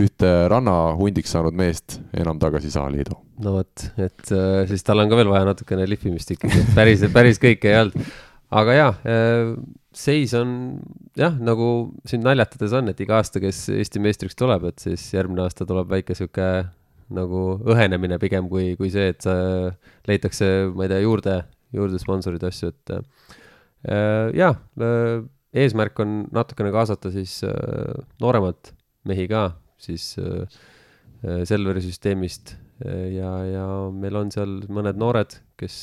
[0.00, 3.16] ühte rannahundiks saanud meest enam tagasi ei saa liidu.
[3.44, 7.40] no vot, et äh, siis tal on ka veel vaja natukene lihvimist ikkagi, päris, päris
[7.42, 8.12] kõike ei olnud.
[8.62, 9.52] aga jaa, äh,
[9.96, 10.54] seis on
[11.18, 11.66] jah, nagu
[12.08, 15.90] siin naljatades on, et iga aasta, kes Eesti meistriks tuleb, et siis järgmine aasta tuleb
[15.92, 16.48] väike sihuke
[17.12, 19.26] nagu õhenemine pigem kui, kui see, et
[20.08, 21.42] leitakse, ma ei tea, juurde,
[21.76, 24.56] juurde sponsorid, asju, et äh, jah,
[25.52, 27.42] eesmärk on natukene kaasata siis
[28.22, 28.72] nooremad
[29.04, 29.50] mehi ka
[29.82, 30.44] siis äh,
[31.24, 32.56] äh, Selveri süsteemist.
[32.84, 35.76] Äh, ja, ja meil on seal mõned noored, kes,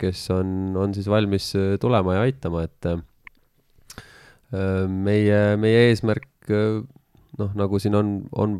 [0.00, 2.88] kes on, on siis valmis tulema ja aitama, et
[4.92, 8.58] meie, meie eesmärk noh, nagu siin on, on,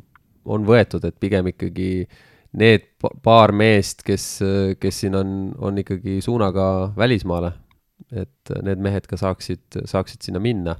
[0.48, 1.90] on võetud, et pigem ikkagi
[2.56, 2.88] need
[3.22, 4.24] paar meest, kes,
[4.80, 7.52] kes siin on, on ikkagi suunaga välismaale,
[8.16, 10.78] et need mehed ka saaksid, saaksid sinna minna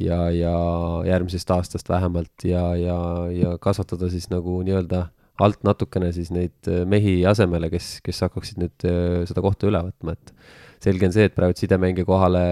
[0.00, 0.54] ja, ja
[1.06, 2.98] järgmisest aastast vähemalt ja, ja,
[3.32, 5.06] ja kasvatada siis nagu nii-öelda
[5.40, 9.82] alt natukene siis neid äh, mehi asemele, kes, kes hakkaksid nüüd äh, seda kohta üle
[9.90, 10.32] võtma, et
[10.84, 12.46] selge on see, et praegu sidemängija kohale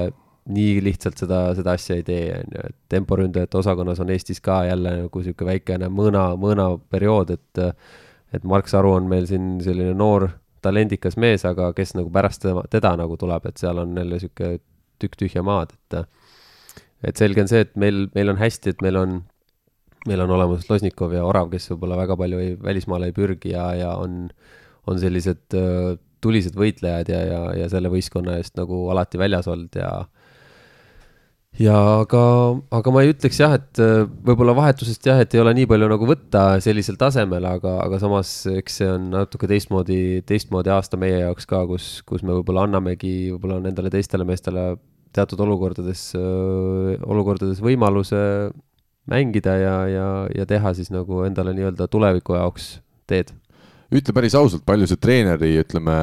[0.52, 4.64] nii lihtsalt seda, seda asja ei tee, on ju, et temporündajate osakonnas on Eestis ka
[4.68, 7.62] jälle nagu niisugune väikene mõõna, mõõnaperiood, et
[8.34, 10.26] et Mark Saru on meil siin selline noor
[10.64, 14.58] talendikas mees, aga kes nagu pärast teda, teda nagu tuleb, et seal on jälle niisugune
[15.00, 16.04] tükk tühja maad, et
[17.02, 19.20] et selge on see, et meil, meil on hästi, et meil on,
[20.08, 23.70] meil on olemas Losnikov ja Orav, kes võib-olla väga palju ei, välismaale ei pürgi ja,
[23.78, 24.28] ja on,
[24.90, 25.56] on sellised
[26.24, 29.90] tulised võitlejad ja, ja, ja selle võistkonna eest nagu alati väljas olnud ja
[31.60, 32.20] ja aga,
[32.74, 33.78] aga ma ei ütleks jah, et
[34.26, 38.32] võib-olla vahetusest jah, et ei ole nii palju nagu võtta sellisel tasemel, aga, aga samas
[38.50, 43.14] eks see on natuke teistmoodi, teistmoodi aasta meie jaoks ka, kus, kus me võib-olla annamegi
[43.34, 44.72] võib-olla nendele teistele meestele
[45.14, 48.20] teatud olukordades, olukordades võimaluse
[49.10, 52.78] mängida ja, ja, ja teha siis nagu endale nii-öelda tuleviku jaoks
[53.10, 53.34] teed.
[53.94, 55.98] ütle päris ausalt, palju see treeneri, ütleme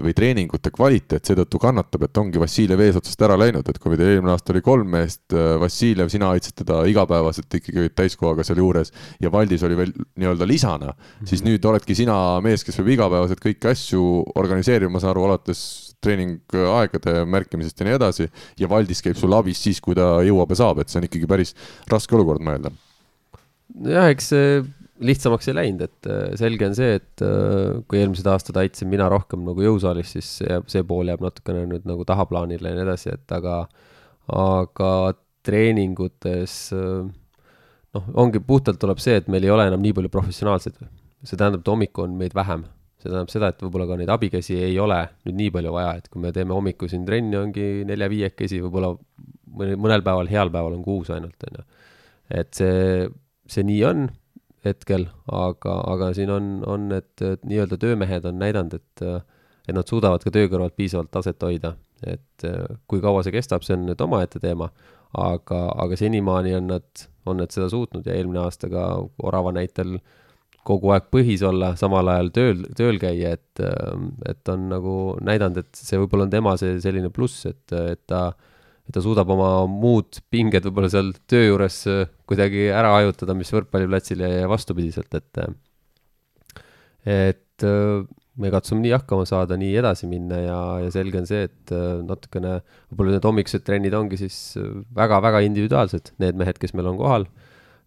[0.00, 4.32] või treeningute kvaliteet seetõttu kannatab, et ongi Vassiljev eesotsast ära läinud, et kui meil eelmine
[4.32, 5.22] aasta oli kolm meest,
[5.60, 10.96] Vassiljev, sina aitasid teda igapäevaselt ikkagi täiskohaga sealjuures ja Valdis oli veel nii-öelda lisana mm,
[10.96, 11.30] -hmm.
[11.32, 14.02] siis nüüd oledki sina mees, kes peab igapäevaselt kõiki asju
[14.40, 18.28] organiseerima, ma saan aru, alates treeningaegade märkimisest ja nii edasi,
[18.60, 21.28] ja Valdis käib sul abis siis, kui ta jõuab ja saab, et see on ikkagi
[21.30, 21.54] päris
[21.90, 22.76] raske olukord, ma eeldan.
[23.86, 24.60] jah, eks see
[25.00, 29.08] lihtsamaks ei läinud, et äh, selge on see, et äh, kui eelmised aastad aitasin mina
[29.12, 33.14] rohkem nagu jõusaalis, siis see, see pool jääb natukene nüüd nagu tahaplaanile ja nii edasi,
[33.16, 33.62] et aga,
[34.36, 34.90] aga
[35.46, 37.08] treeningutes äh,
[37.96, 40.76] noh, ongi puhtalt tuleb see, et meil ei ole enam nii palju professionaalseid.
[41.24, 42.64] see tähendab, et hommikul on meid vähem.
[43.00, 46.08] See tähendab seda, et võib-olla ka neid abikäsi ei ole nüüd nii palju vaja, et
[46.12, 48.94] kui me teeme hommikul siin trenni, ongi nelja-viiekesi, võib-olla
[49.56, 51.66] mõnel päeval, heal päeval on kuus ainult, on ju.
[52.42, 53.08] et see,
[53.50, 54.08] see nii on
[54.64, 59.04] hetkel, aga, aga siin on, on need, nii-öelda töömehed on näidanud, et,
[59.66, 61.74] et nad suudavad ka töö kõrvalt piisavalt taset hoida.
[62.00, 62.44] et
[62.88, 64.70] kui kaua see kestab, see on nüüd omaette teema,
[65.20, 68.86] aga, aga senimaani on nad, on nad seda suutnud ja eelmine aasta ka
[69.26, 69.98] Orava näitel
[70.70, 73.64] kogu aeg põhis olla, samal ajal tööl, tööl käia, et,
[74.30, 74.94] et on nagu
[75.26, 78.30] näidanud, et see võib-olla on tema see selline pluss, et, et ta
[78.90, 81.76] et ta suudab oma muud pinged võib-olla seal töö juures
[82.26, 85.44] kuidagi ära hajutada, mis võrkpalliplatsil ja vastupidiselt, et
[87.06, 87.66] et
[88.40, 91.74] me katsume nii hakkama saada, nii edasi minna ja, ja selge on see, et
[92.06, 92.58] natukene
[92.90, 94.40] võib-olla need hommikused trennid ongi siis
[94.96, 97.28] väga-väga individuaalsed, need mehed, kes meil on kohal.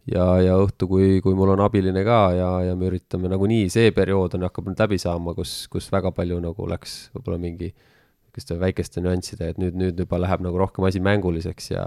[0.09, 3.93] Ja, ja õhtu, kui, kui mul on abiline ka ja, ja me üritame nagunii, see
[3.95, 8.57] periood on, hakkab nüüd läbi saama, kus, kus väga palju nagu läks võib-olla mingi sihukeste
[8.61, 11.85] väikeste nüansside, et nüüd, nüüd juba läheb nagu rohkem asi mänguliseks ja,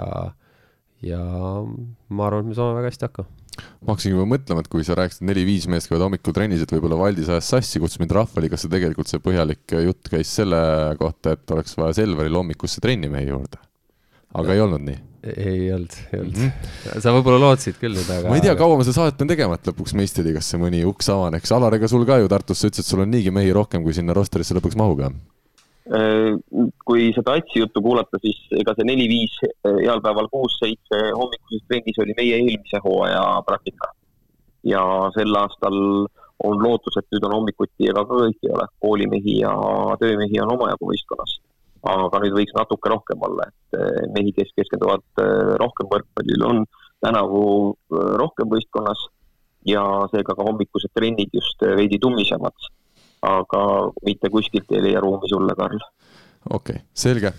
[1.02, 1.22] ja
[2.08, 4.96] ma arvan, et me saame väga hästi hakkama ma hakkasin juba mõtlema, et kui sa
[4.98, 8.64] rääkisid, neli-viis meest käivad hommikul trennis, et võib-olla Valdis ajas sassi, kutsus mind rahvali, kas
[8.64, 10.58] see tegelikult see põhjalik jutt käis selle
[11.00, 13.60] kohta, et oleks vaja Selveril hommikusse trennimehi juurde?
[14.36, 14.98] Aga no, ei olnud nii?
[15.26, 16.50] ei olnud, ei olnud mm.
[16.50, 17.00] -hmm.
[17.02, 18.28] sa võib-olla lootsid küll nüüd, aga.
[18.30, 21.52] ma ei tea, kaua ma seda saadet pean tegema, et lõpuks meistriliigasse mõni uks avaneks.
[21.56, 23.96] Alar, ega sul ka ju Tartus, sa ütlesid, et sul on niigi mehi rohkem, kui
[23.96, 25.16] sinna rosterisse lõpuks mahub, jah?
[25.86, 26.34] Äh,
[26.86, 32.00] kui seda Atsi juttu kuulata, siis ega see neli-viis äh, heal päeval kuus-seitse hommikuses trennis
[32.02, 33.92] oli meie eelmise hooaja praktika.
[34.66, 34.82] ja
[35.14, 35.76] sel aastal
[36.44, 39.52] on lootus, et nüüd on hommikuti ega ka kõik ei ole, koolimehi ja
[40.00, 41.36] töömehi on omajagu võistkonnas.
[41.82, 45.04] Aga nüüd võiks natuke rohkem olla, et äh, mehi, kes keskenduvad
[45.62, 46.64] rohkem võrkpallile, on
[47.04, 49.04] tänavu rohkem võistkonnas
[49.68, 49.82] ja
[50.12, 52.54] seega ka hommikused trennid just veidi tummisemad
[53.26, 53.62] aga
[54.06, 55.80] mitte kuskilt ei leia ruumi sulle, Karl.
[56.50, 57.32] okei okay,, selge.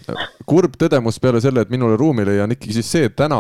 [0.50, 3.40] kurb tõdemus peale selle, et minule ruumi ei leia, on ikkagi siis see, et täna,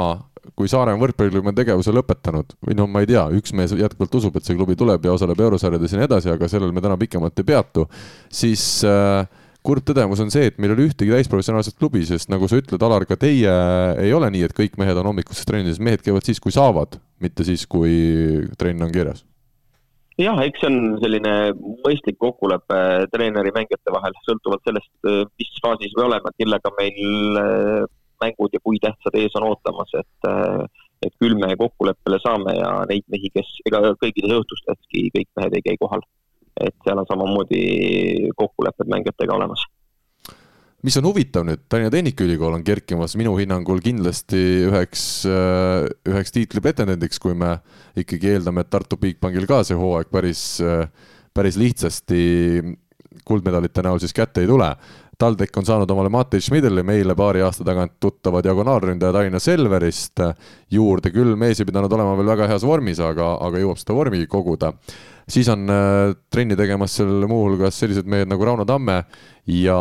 [0.56, 4.38] kui Saaremaa võrkpalliklubi on tegevuse lõpetanud või noh, ma ei tea, üks mees jätkuvalt usub,
[4.38, 7.44] et see klubi tuleb ja osaleb eurosarjades ja nii edasi, aga sellel me täna pikemalt
[7.44, 7.88] ei peatu,
[8.32, 9.26] siis äh,
[9.68, 12.84] kurb tõdemus on see, et meil ei ole ühtegi täisprofessionaalset klubi, sest nagu sa ütled,
[12.88, 13.53] Alar, ka teie
[13.99, 17.48] ei ole nii, et kõik mehed on hommikustes trennides, mehed käivad siis, kui saavad, mitte
[17.48, 19.26] siis, kui trenn on kirjas
[20.18, 21.34] jah, eks see on selline
[21.85, 22.80] mõistlik kokkulepe
[23.14, 24.89] treeneri mängijate vahel, sõltuvalt sellest,
[25.38, 27.84] mis faasis me oleme, kellega meil äh,
[28.23, 30.65] mängud ja kui tähtsad ees on ootamas, et äh,
[31.06, 35.65] et küll me kokkuleppele saame ja neid mehi, kes, ega kõikides õhtusteski kõik mehed ei
[35.68, 36.02] käi kohal.
[36.61, 37.63] Et seal on samamoodi
[38.38, 39.65] kokkulepped mängijatega olemas.
[40.85, 44.39] Mis on huvitav nüüd, Tallinna Tehnikaülikool on kerkimas minu hinnangul kindlasti
[44.69, 47.55] üheks, äh, üheks tiitli pretendendiks, kui me
[47.97, 50.85] ikkagi eeldame, et Tartu Bigbankil ka see hooaeg päris, äh,
[51.34, 52.21] päris lihtsasti
[53.27, 54.69] kuldmedalite näol siis kätte ei tule.
[55.17, 60.21] TalTech on saanud omale Matei Schmidli, meile paari aasta tagant tuttava diagonaalründaja Tallinna Selverist.
[60.71, 64.21] Juurde, küll mees ei pidanud olema veel väga heas vormis, aga, aga jõuab seda vormi
[64.29, 64.75] koguda
[65.31, 68.97] siis on äh, trenni tegemas seal muuhulgas sellised mehed nagu Rauno Tamme
[69.51, 69.79] ja,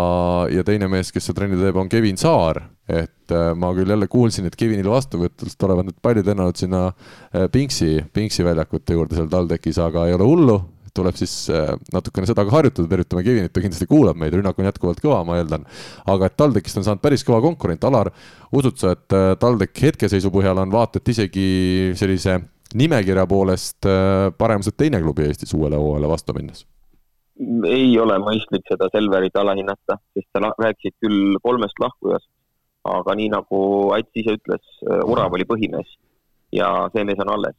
[0.50, 2.62] ja teine mees, kes seal trenni teeb, on Kevin Saar.
[2.86, 7.46] et äh, ma küll jälle kuulsin, et Kevinile vastuvõtult olevat need paljud lennanud sinna äh,
[7.52, 10.58] Pingsi, Pingsi väljakute juurde seal TalTechis, aga ei ole hullu,
[10.96, 11.50] tuleb siis
[11.92, 15.36] natukene seda ka harjutada, tervitame Kevinit, ta kindlasti kuulab meid, rünnak on jätkuvalt kõva, ma
[15.36, 15.66] eeldan.
[16.08, 18.10] aga et TalTechist on saanud päris kõva konkurent, Alar,
[18.54, 21.48] usud sa, et TalTech hetkeseisu põhjal on vaata et isegi
[22.00, 22.38] sellise
[22.74, 26.66] nimekirja poolest äh, paremuselt teine klubi Eestis uuele hooajale vastu minnes?
[27.68, 32.30] ei ole mõistlik seda Selverit alahinnata, sest sa rääkisid küll kolmest lahkujast,
[32.88, 33.58] aga nii nagu
[33.92, 34.62] Ats ise ütles,
[35.04, 35.90] Urav oli põhimees
[36.52, 37.56] ja see mees on alles.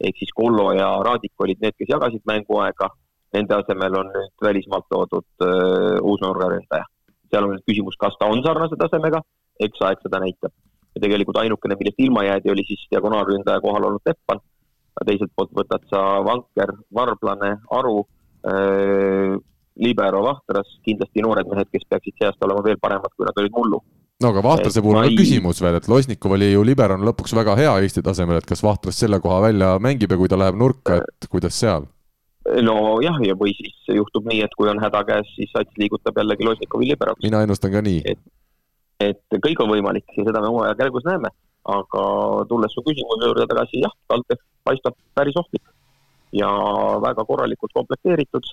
[0.00, 2.88] ehk siis Kollo ja Raadik olid need, kes jagasid mänguaega,
[3.34, 6.86] nende asemel on nüüd välismaalt toodud uh, uus noorgarjendaja.
[7.30, 9.20] seal on nüüd küsimus, kas ta on sarnase tasemega,
[9.60, 10.54] eks aeg seda näitab.
[10.98, 14.42] Ja tegelikult ainukene, millest ilma jäädi, oli siis diagonaalründaja kohal olnud Teppan,
[15.06, 19.36] teiselt poolt võtad sa Vanker, Varblane, Aru äh,,
[19.78, 23.54] libero Vahtras, kindlasti noored mehed, kes peaksid see aasta olema veel paremad, kui nad olid
[23.54, 23.78] mullu.
[24.18, 27.54] no aga Vahtrase puhul on ka küsimus veel, et Losnikov oli ju liberona lõpuks väga
[27.60, 30.98] hea Eesti tasemel, et kas Vahtras selle koha välja mängib ja kui ta läheb nurka,
[31.04, 31.86] et kuidas seal?
[32.64, 36.46] nojah, ja või siis juhtub nii, et kui on häda käes, siis Sats liigutab jällegi
[36.46, 37.22] Losnikovi liberoks.
[37.22, 38.02] mina ennustan ka nii.
[38.04, 38.20] et,
[39.00, 41.30] et kõik on võimalik ja seda me hooaja käigus näeme,
[41.68, 42.04] aga
[42.50, 45.64] tulles su küsimuse juurde tagasi, jah, TalTech paistab päris ohtlik
[46.32, 46.48] ja
[47.04, 48.50] väga korralikult komplekteeritud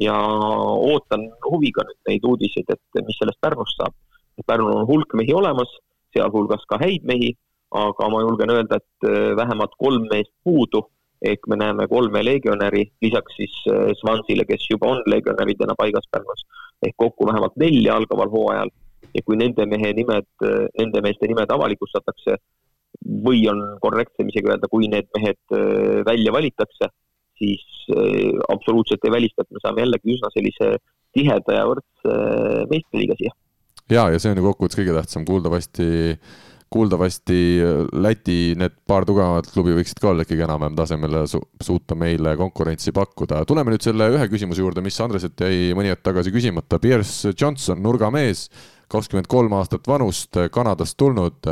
[0.00, 3.94] ja ootan huviga nüüd neid uudiseid, et mis sellest Pärnust saab.
[4.46, 5.70] Pärnul on hulk mehi olemas,
[6.14, 7.32] sealhulgas ka häid mehi,
[7.74, 10.84] aga ma julgen öelda, et äh, vähemalt kolm meest puudu,
[11.26, 16.46] ehk me näeme kolme legionäri, lisaks siis äh, Svansile, kes juba on legionäridena paigas Pärnus,
[16.86, 18.70] ehk kokku vähemalt nelja algaval hooajal.
[19.14, 22.38] Ja kui nende mehe nimed, äh, nende meeste nimed avalikustatakse
[23.24, 25.58] või on korrektsem isegi öelda, kui need mehed
[26.08, 26.88] välja valitakse
[27.38, 27.64] siis
[27.94, 30.74] äh, absoluutselt ei välista, et me saame jällegi üsna sellise
[31.16, 33.34] tiheda ja võrdse äh, meistriliiga siia.
[33.88, 35.88] ja, ja see on ju kokkuvõttes kõige tähtsam, kuuldavasti
[36.68, 37.36] kuuldavasti
[37.96, 42.92] Läti need paar tugevamat klubi võiksid ka olla ikkagi enam-vähem tasemele su suuta meile konkurentsi
[42.92, 43.40] pakkuda.
[43.48, 46.76] tuleme nüüd selle ühe küsimuse juurde, mis Andreselt jäi mõni hetk tagasi küsimata.
[46.82, 48.50] Pierce Johnson, nurgamees
[48.92, 51.48] kakskümmend kolm aastat vanust, Kanadast tulnud.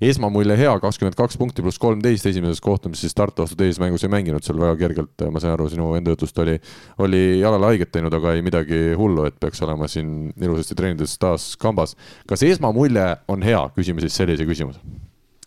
[0.00, 4.44] esmamulje hea, kakskümmend kaks punkti pluss kolmteist esimeses kohtumises, Tartu vastu teises mängus ei mänginud
[4.44, 6.58] seal väga kergelt, ma sain aru, sinu enda jutust oli,
[6.98, 11.52] oli jalale haiget teinud, aga ei midagi hullu, et peaks olema siin ilusasti treenides taas
[11.60, 11.96] kambas.
[12.28, 14.80] kas esmamulje on hea, küsime siis sellise küsimuse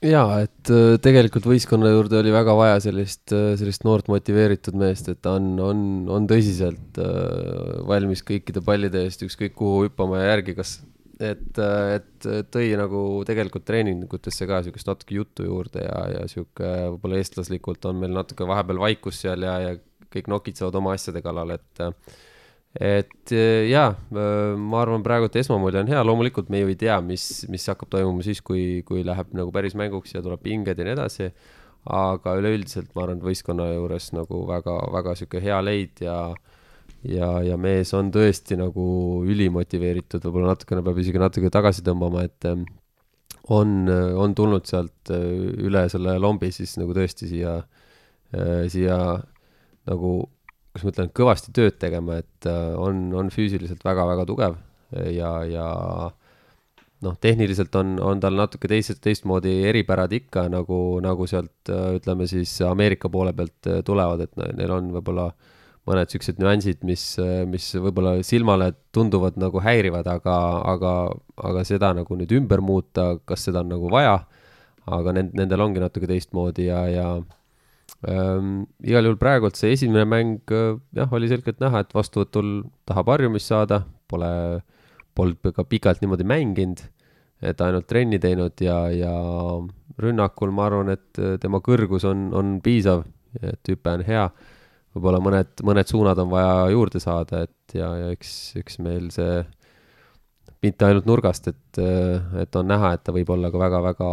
[0.02, 5.12] jaa, et äh, tegelikult võistkonna juurde oli väga vaja sellist, äh, sellist noort motiveeritud meest,
[5.12, 10.32] et ta on, on, on tõsiselt äh, valmis kõikide pallide eest ükskõik kuhu hüppama ja
[10.34, 10.80] järgi, kas
[11.26, 11.62] et,
[11.98, 17.86] et tõi nagu tegelikult treeningutesse ka sihukest natuke juttu juurde ja, ja sihuke võib-olla eestlaslikult
[17.90, 19.78] on meil natuke vahepeal vaikus seal ja, ja
[20.12, 21.86] kõik nokitsevad oma asjade kallal, et
[22.80, 23.34] et
[23.68, 23.90] jaa,
[24.56, 27.90] ma arvan praegu, et esmamulje on hea, loomulikult me ju ei tea, mis, mis hakkab
[27.92, 31.32] toimuma siis, kui, kui läheb nagu päris mänguks ja tuleb pinged ja nii edasi.
[31.92, 36.16] aga üleüldiselt ma arvan, et võistkonna juures nagu väga, väga sihuke hea leid ja
[37.08, 38.86] ja, ja mees on tõesti nagu
[39.30, 42.66] ülimotiveeritud, võib-olla natukene peab isegi natuke tagasi tõmbama, et ähm,
[43.54, 45.26] on, on tulnud sealt äh,
[45.66, 47.58] üle selle lombi siis nagu tõesti siia,
[48.36, 48.98] äh, siia
[49.90, 50.16] nagu,
[50.72, 54.60] kuidas ma ütlen, kõvasti tööd tegema, et äh, on, on füüsiliselt väga-väga tugev
[54.92, 55.68] ja, ja
[57.02, 62.54] noh, tehniliselt on, on tal natuke teised, teistmoodi eripärad ikka nagu, nagu sealt ütleme siis
[62.68, 65.51] Ameerika poole pealt tulevad, et neil on võib-olla äh,
[65.90, 67.04] mõned siuksed nüansid, mis,
[67.50, 70.36] mis võib-olla silmale tunduvad nagu häirivad, aga,
[70.76, 70.94] aga,
[71.42, 74.22] aga seda nagu nüüd ümber muuta, kas seda on nagu vaja.
[74.92, 77.06] aga nend-, nendel ongi natuke teistmoodi ja, ja
[78.10, 80.54] ähm, igal juhul praegult see esimene mäng
[80.98, 84.32] jah, oli selgelt näha, et vastuvõtul tahab harjumist saada, pole,
[85.18, 86.82] polnud ka pikalt niimoodi mänginud,
[87.42, 89.14] et ainult trenni teinud ja, ja
[90.02, 93.06] rünnakul ma arvan, et tema kõrgus on, on piisav,
[93.42, 94.26] et hüpe on hea
[94.96, 99.42] võib-olla mõned, mõned suunad on vaja juurde saada, et ja, ja eks, eks meil see
[100.62, 101.80] mitte ainult nurgast, et,
[102.44, 104.10] et on näha, et ta võib olla ka väga-väga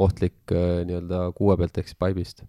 [0.00, 2.42] ohtlik nii-öelda kuue pealt ehk siis paibist.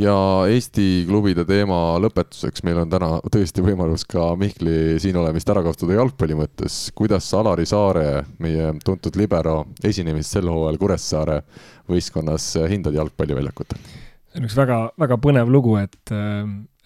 [0.00, 0.14] ja
[0.48, 5.98] Eesti klubide teema lõpetuseks, meil on täna tõesti võimalus ka Mihkli siin olemist ära kasutada
[5.98, 6.80] jalgpalli mõttes.
[6.96, 11.42] kuidas sa Alari Saare, meie tuntud libero esinemist sel hooajal Kuressaare
[11.90, 14.05] võistkonnas hindad jalgpalliväljakutel?
[14.42, 16.14] Üks väga, väga põnev lugu, et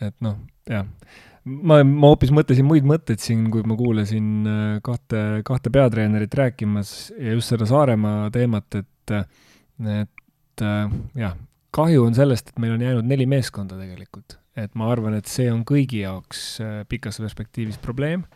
[0.01, 0.87] et noh, jah.
[1.45, 7.13] ma, ma hoopis mõtlesin muid mõtteid siin, kui ma kuulasin äh, kahte, kahte peatreenerit rääkimas
[7.17, 9.15] ja just seda Saaremaa teemat, et,
[10.01, 11.39] et äh, jah,
[11.77, 14.39] kahju on sellest, et meil on jäänud neli meeskonda tegelikult.
[14.59, 18.27] et ma arvan, et see on kõigi jaoks äh, pikas perspektiivis probleem,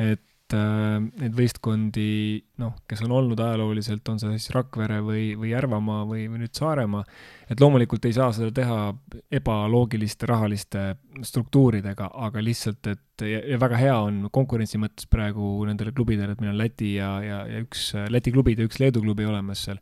[0.00, 0.22] et
[0.56, 6.04] et neid võistkondi, noh, kes on olnud ajalooliselt, on see siis Rakvere või, või Järvamaa
[6.08, 7.04] või, või nüüd Saaremaa,
[7.50, 8.78] et loomulikult ei saa seda teha
[9.40, 10.84] ebaloogiliste rahaliste
[11.26, 16.42] struktuuridega, aga lihtsalt, et ja, ja väga hea on konkurentsi mõttes praegu nendele klubidele, et
[16.42, 19.80] meil on Läti ja, ja, ja üks Läti klubid ja üks Leedu klubi olemas seal.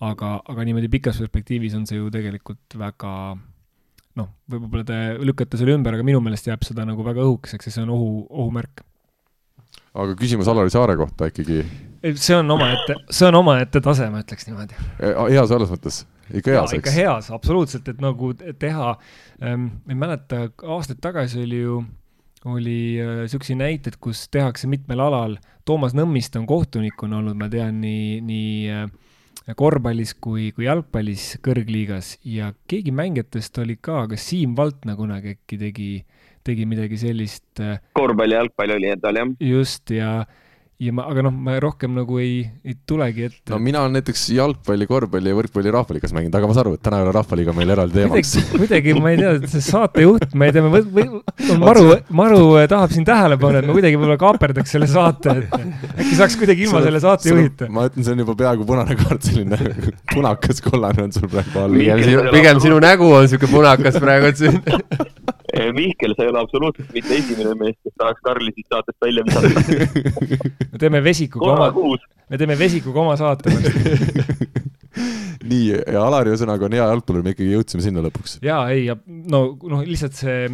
[0.00, 3.12] aga, aga niimoodi pikas perspektiivis on see ju tegelikult väga
[4.18, 7.74] noh, võib-olla te lükkate selle ümber, aga minu meelest jääb seda nagu väga õhukeseks ja
[7.74, 8.84] see on ohu, ohumärk
[9.98, 11.62] aga küsimus Alari Saare kohta ikkagi
[12.14, 14.76] see on omaette, see on omaette tase, ma ütleks niimoodi.
[15.00, 16.98] heas selles mõttes, ikka heas, ikka eks.
[17.00, 18.92] heas, absoluutselt, et nagu teha
[19.42, 21.80] ähm,, ma ei mäleta, aastaid tagasi oli ju,
[22.48, 25.38] oli äh, siukseid näiteid, kus tehakse mitmel alal,
[25.68, 28.86] Toomas Nõmmiste on kohtunikuna olnud, ma tean, nii, nii äh,
[29.58, 35.58] korvpallis kui, kui jalgpallis kõrgliigas ja keegi mängijatest oli ka, kas Siim Valtna kunagi äkki
[35.60, 35.90] tegi,
[36.48, 39.32] tegi midagi sellist äh, korvpall ja jalgpall oli endal jah.
[39.40, 40.12] just ja,
[40.78, 44.28] ja ma, aga noh, ma rohkem nagu ei, ei tulegi ette no mina olen näiteks
[44.30, 47.54] jalgpalli, korvpalli ja võrkpalli rahvaliigas mänginud, aga ma saan aru, et täna ei ole rahvaliiga
[47.56, 48.34] meil eraldi teemaks.
[48.52, 51.84] kuidagi, ma ei tea, see saatejuht, ma ei tea, või, või Maru,
[52.14, 56.38] Maru tahab siin tähele panna, et ma kuidagi võib-olla kaaperdaks selle saate, et äkki saaks
[56.44, 57.70] kuidagi ilma selle saatejuhita.
[57.74, 59.58] ma ütlen, see on juba peaaegu punane kaart, selline
[60.14, 61.74] punakas kollane on sul praegu all.
[61.74, 64.62] pigem sinu, pigem sinu nägu on siuke punakas praegu, et siin.
[65.74, 70.67] Mihkel, sa ei ole absoluutselt mitte esimene mees, kes tahaks Karli siit saatest välja visata.
[70.72, 73.54] me teeme vesikuga oma, me teeme vesikuga oma saate.
[75.48, 78.38] nii, ja Alari ühesõnaga on hea jalgpallur, me ikkagi jõudsime sinna lõpuks.
[78.44, 80.46] ja ei, ja no, noh, lihtsalt see,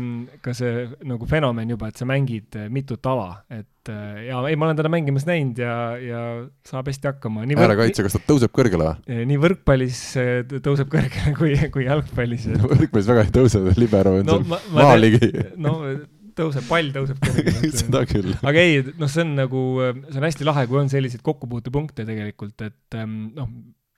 [0.45, 4.59] ka see nagu fenomen juba, et sa mängid eh, mitut ala, et eh, ja ei,
[4.61, 6.23] ma olen teda mängimas näinud ja, ja
[6.69, 7.47] saab hästi hakkama.
[7.49, 9.21] nii äärekaitse, kas ta tõuseb kõrgele või?
[9.33, 12.49] nii võrkpallis eh, tõuseb kõrgele kui, kui jalgpallis.
[12.65, 15.33] võrkpallis väga ei tõuse, libero on no seal ma, ma maa ligi.
[15.57, 15.79] no
[16.39, 17.71] tõuseb, pall tõuseb kõrgele.
[17.83, 18.35] seda küll.
[18.43, 19.63] aga ei, noh, see on nagu,
[20.09, 23.51] see on hästi lahe, kui on selliseid kokkupuutepunkte tegelikult, et ähm, noh,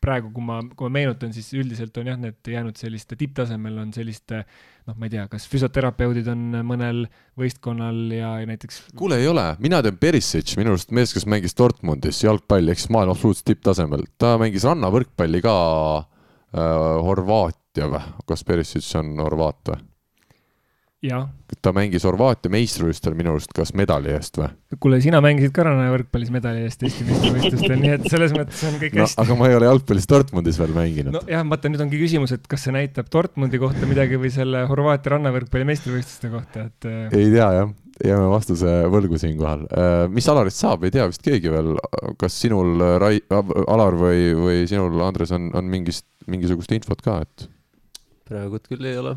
[0.06, 3.92] praegu, kui ma, kui ma meenutan, siis üldiselt on jah, need jäänud selliste tipptasemel on
[3.94, 7.04] selliste noh, ma ei tea, kas füsioterapeudid on mõnel
[7.40, 11.56] võistkonnal ja, ja näiteks kuule, ei ole, mina tean Perisic, minu arust mees, kes mängis
[11.58, 15.56] Dortmundis jalgpalli ehk siis maailma absoluutselt tipptasemel, ta mängis rannavõrkpalli ka
[15.98, 16.62] äh,
[17.06, 19.84] Horvaatia või, kas Perisic on Horvaat või?
[21.62, 24.48] Ta mängis Horvaatia meistrivõistlustel minu arust kas medali eest või?
[24.80, 28.96] kuule, sina mängisid ka rannavõrkpallis medali eest Eesti meistrivõistlustel, nii et selles mõttes on kõik
[28.96, 29.20] no hästi.
[29.22, 31.22] aga ma ei ole jalgpallis Dortmundis veel mänginud no..
[31.26, 35.16] nojah, vaata nüüd ongi küsimus, et kas see näitab Dortmundi kohta midagi või selle Horvaatia
[35.16, 39.68] rannavõrkpalli meistrivõistluste kohta, et äh, ei tea jah, jääme vastuse võlgu siinkohal.
[40.12, 41.76] mis Alarist saab, ei tea vist keegi veel,
[42.20, 43.22] kas sinul, Rai-,
[43.68, 47.48] Alar või, või sinul, Andres, on, on mingist, mingisugust infot ka, et
[48.26, 49.16] praegu küll ei ole.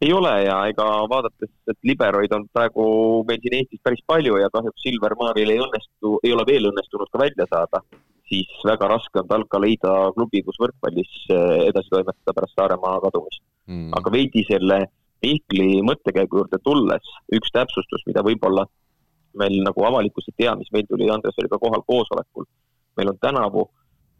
[0.00, 2.84] Ei ole ja ega vaadates, et liberoid on praegu
[3.28, 7.10] meil siin Eestis päris palju ja kahjuks Silver Maaril ei õnnestu, ei ole veel õnnestunud
[7.12, 7.82] ka välja saada,
[8.30, 12.96] siis väga raske on tal ka leida klubi, kus võrkpallis eh, edasi toimetada pärast Saaremaa
[13.04, 13.42] kadumist.
[13.68, 13.92] mm.
[14.00, 14.86] aga veidi selle
[15.20, 18.64] Mihkli mõttekäigu juurde tulles, üks täpsustus, mida võib-olla
[19.36, 22.48] meil nagu avalikkus ei tea, mis meil tuli, Andres oli ka kohal koosolekul.
[22.96, 23.66] meil on tänavu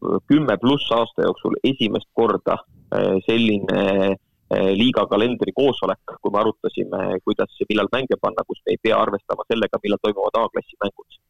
[0.05, 2.59] öö, kümme pluss aasta jooksul esimest korda
[2.95, 4.15] öö, selline öö,
[4.51, 8.97] liiga kalendri koosolek, kui me arutasime, kuidas ja millal mänge panna, kus me ei pea
[8.99, 11.21] arvestama sellega, millal toimuvad A-klassi mängud.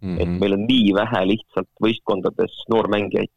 [0.00, 0.38] mm et -hmm.
[0.40, 3.32] meil on nii vähe lihtsalt võistkondades noormängijaid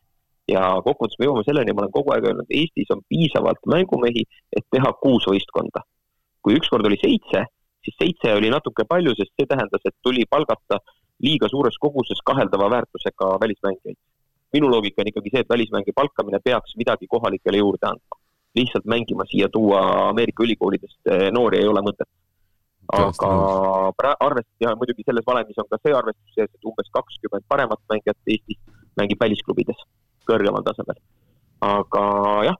[0.50, 4.24] ja kokkuvõttes me jõuame selleni, ma olen kogu aeg öelnud, Eestis on piisavalt mängumehi,
[4.58, 5.86] et teha kuus võistkonda.
[6.42, 7.44] kui ükskord oli seitse,
[7.86, 10.80] siis seitse oli natuke palju, sest see tähendas, et tuli palgata
[11.22, 13.98] liiga suures koguses kaheldava väärtusega välismängijaid.
[14.54, 18.21] minu loogika on ikkagi see, et välismängi palkamine peaks midagi kohalikele juurde andma.
[18.56, 22.10] Lihtsalt mängima siia tuua Ameerika ülikoolidest eh, noori ei ole mõtet.
[22.92, 27.80] Aga arvestus ja muidugi selles valemis on ka see arvestus sees, et umbes kakskümmend paremat
[27.92, 28.60] mängijat Eestis
[29.00, 29.86] mängib välisklubides
[30.28, 31.00] kõrgemal tasemel.
[31.62, 32.04] aga
[32.48, 32.58] jah,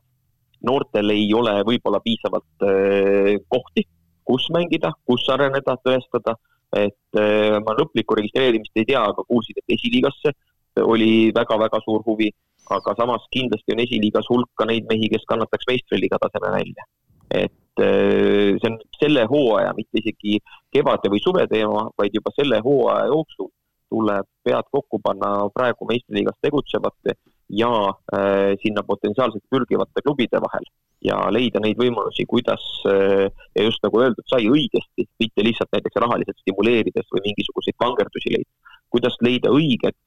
[0.68, 3.84] noortel ei ole võib-olla piisavalt äh, kohti,
[4.24, 6.36] kus mängida, kus areneda, tõestada,
[6.78, 10.36] et äh, ma lõplikku registreerimist ei tea, aga kuulsin, et esiliigasse
[10.80, 12.30] oli väga-väga suur huvi,
[12.72, 16.86] aga samas kindlasti on esiliigas hulk ka neid mehi, kes kannataks meistriliiga taseme välja.
[17.32, 20.42] et see on selle hooaja, mitte isegi
[20.76, 23.48] kevade või suve teema, vaid juba selle hooaja jooksul
[23.92, 27.16] tuleb pead kokku panna praegu meistriliigas tegutsevate
[27.62, 27.72] ja
[28.16, 30.68] äh, sinna potentsiaalselt pürgivate klubide vahel
[31.04, 33.28] ja leida neid võimalusi, kuidas äh,
[33.58, 38.76] ja just nagu öeldud sai õigesti, mitte lihtsalt näiteks rahaliselt stimuleerides või mingisuguseid vangerdusi leida,
[38.94, 39.98] kuidas leida õiged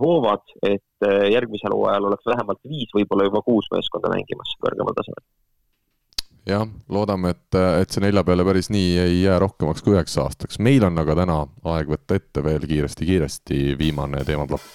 [0.00, 5.24] hoovad, et äh, järgmisel hooajal oleks vähemalt viis, võib-olla juba kuus meeskonda mängimas kõrgemal tasemel.
[6.46, 10.60] jah, loodame, et, et see nelja peale päris nii ei jää rohkemaks kui üheks aastaks.
[10.62, 11.40] meil on aga täna
[11.74, 14.70] aeg võtta ette veel kiiresti-kiiresti viimane teemaplokk.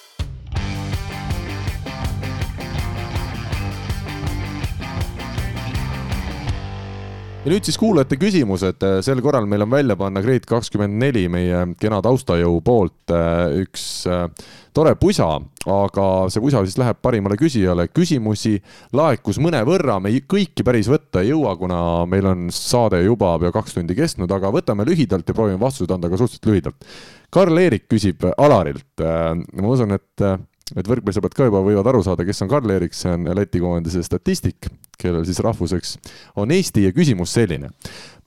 [7.42, 11.64] Ja nüüd siis kuulajate küsimused, sel korral meil on välja panna Grade kakskümmend neli meie
[11.80, 14.28] kena taustajõu poolt äh, üks äh,
[14.74, 15.26] tore pusa,
[15.66, 17.88] aga see pusa siis läheb parimale küsijale.
[17.90, 18.54] küsimusi
[18.94, 23.74] laekus mõnevõrra, me kõiki päris võtta ei jõua, kuna meil on saade juba pea kaks
[23.74, 26.88] tundi kestnud, aga võtame lühidalt ja proovime vastused anda ka suhteliselt lühidalt.
[27.32, 30.28] Karl-Erik küsib Alarilt, äh, ma usun, et
[30.76, 34.68] et võrkpallisõbrad ka juba võivad aru saada, kes on Karl-Erik, see on Läti koondise statistik,
[34.98, 35.96] kellel siis rahvuseks
[36.40, 37.72] on Eesti ja küsimus selline.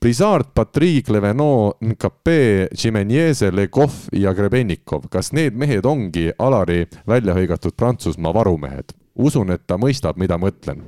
[0.01, 7.77] Brizard, Patrick, Levenot, Nkapé, Tšimenjeze, Legov ja Grebennikov, kas need mehed ongi Alari välja hõigatud
[7.77, 8.93] Prantsusmaa varumehed?
[9.15, 10.83] usun, et ta mõistab, mida mõtlen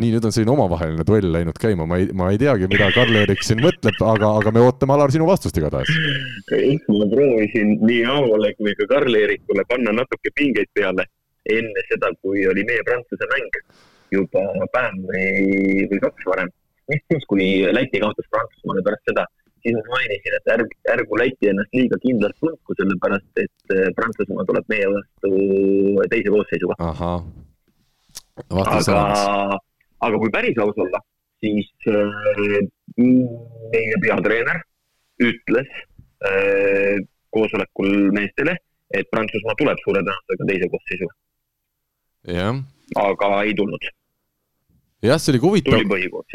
[0.00, 3.42] nii, nüüd on selline omavaheline duell läinud käima, ma ei, ma ei teagi, mida Karl-Erik
[3.46, 5.90] siin mõtleb, aga, aga me ootame, Alar, sinu vastust igatahes.
[6.50, 11.08] ma proovisin nii Aavole kui ka Karl-Eerikule panna natuke pingeid peale
[11.48, 13.58] enne seda, kui oli meie-Prantsuse mäng
[14.14, 14.44] juba
[14.74, 16.54] päev või, või kaks varem.
[16.88, 19.26] siis, kui Läti kaotas Prantsusmaale pärast seda,
[19.64, 24.46] siis ma mainisin, et ärg, ärgu Läti ennast liiga kindlalt tundku, sellepärast et eh, Prantsusmaa
[24.48, 25.34] tuleb meie vastu
[26.14, 26.78] teise koosseisuga.
[26.78, 27.20] ahah
[28.48, 29.58] aga,
[30.06, 31.00] aga kui päris aus olla,
[31.42, 32.58] siis äh,
[32.98, 34.62] meie peatreener
[35.22, 35.68] ütles
[36.28, 36.98] äh,
[37.34, 38.56] koosolekul meestele,
[38.94, 41.10] et Prantsusmaa tuleb suure tõenäosusega teise koosseisu.
[42.96, 43.84] aga ei tulnud
[45.02, 45.82] jah, see oli huvitav,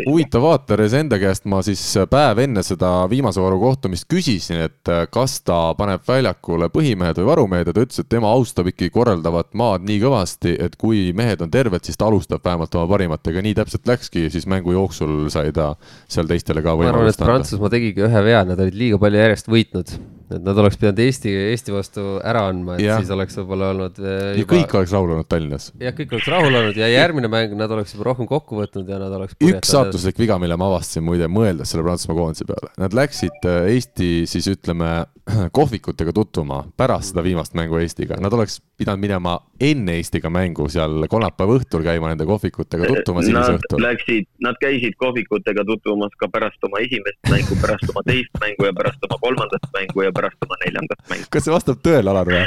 [0.08, 1.82] huvitav vaata, Resende käest ma siis
[2.12, 7.30] päev enne seda viimase varu kohtumist küsisin, et äh, kas ta paneb väljakule põhimehed või
[7.32, 11.44] varumehed ja ta ütles, et tema austab ikkagi korraldavat maad nii kõvasti, et kui mehed
[11.44, 15.52] on terved, siis ta alustab vähemalt oma parimatega, nii täpselt läkski, siis mängu jooksul sai
[15.56, 15.74] ta
[16.08, 17.34] seal teistele ka võimalust anda.
[17.34, 19.98] Prantsusmaa tegigi ühe vea, nad olid liiga palju järjest võitnud
[20.38, 22.98] et nad oleks pidanud Eesti, Eesti vastu ära andma, et ja.
[23.02, 24.42] siis oleks võib-olla olnud äh, juba....
[24.42, 25.70] ja kõik oleks rahul olnud Tallinnas.
[25.82, 29.00] jah, kõik oleks rahul olnud ja järgmine mäng nad oleks juba rohkem kokku võtnud ja
[29.02, 29.38] nad oleks.
[29.40, 32.74] üks saatuslik viga, mille ma avastasin muide, mõeldes selle Prantsusmaa koondise peale.
[32.82, 34.94] Nad läksid äh, Eesti siis ütleme
[35.58, 41.06] kohvikutega tutvuma pärast seda viimast mängu Eestiga, nad oleks pidanud minema enne Eestiga mängu seal
[41.12, 43.80] kolmapäeva õhtul käima nende kohvikutega tutvumas hilisõhtul.
[43.80, 48.68] Nad läksid, nad käisid kohvikutega tutvumas ka pärast oma esimest mängu, pärast oma teist mängu
[48.68, 51.28] ja pärast oma kolmandat mängu ja pärast oma neljandat mängu.
[51.34, 52.46] kas see vastab tõele, Alar või?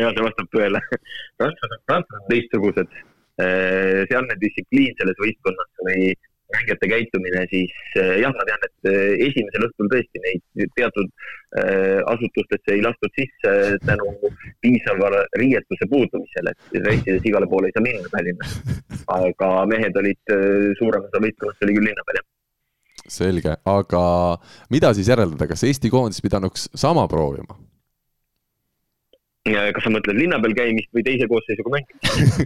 [0.00, 0.80] ja see vastab tõele.
[1.40, 2.96] prantslased, prantslased on teistsugused.
[4.10, 6.14] sealne distsipliin selles võistkonnas või
[6.54, 11.10] mängijate käitumine, siis eh, jah, ma tean, et eh, esimesel õhtul tõesti neid teatud
[12.12, 13.50] asutustesse ei lastud sisse
[13.86, 14.10] tänu
[14.60, 18.58] piisavale riietuse puudumisele, et reisides igale poole ei saa minna Tallinnas.
[19.14, 20.34] aga mehed olid,
[20.76, 22.35] suurem osa võistkonnast oli küll linna peal, jah
[23.12, 24.02] selge, aga
[24.72, 27.58] mida siis järeldada, kas Eesti koondis pidanuks sama proovima?
[29.46, 32.40] kas sa mõtled linna peal käimist või teise koosseisuga mängimist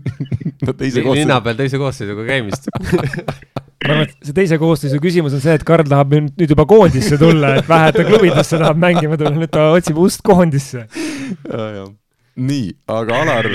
[0.66, 1.18] no teise koosseisu.
[1.20, 2.66] linna peal teise koosseisuga käimist
[3.86, 7.16] ma arvan, et see teise koosseisu küsimus on see, et Karl tahab nüüd juba koondisse
[7.20, 10.84] tulla, et vähe ta klubidesse tahab mängima tulla, nüüd ta otsib ust koondisse.
[12.36, 13.48] nii, aga Alar,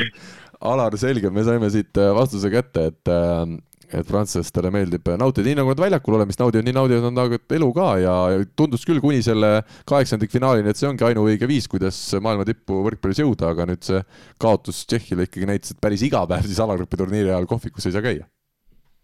[0.65, 3.43] Alar, selge, me saime siit äh, vastuse kätte, et äh,
[3.89, 7.71] et prantslastele meeldib nautida, nii nagu nad väljakul olemist naudivad, nii naudivad nad nagu elu
[7.75, 8.15] ka ja,
[8.57, 9.51] tundus küll kuni selle
[9.89, 14.01] kaheksandikfinaalini, et see ongi ainuõige viis, kuidas maailma tippu võrkpallis jõuda, aga nüüd see
[14.41, 18.05] kaotus Tšehhile ikkagi näitas, et päris iga päev siis alagrupi turniiri ajal kohvikus ei saa
[18.05, 18.25] käia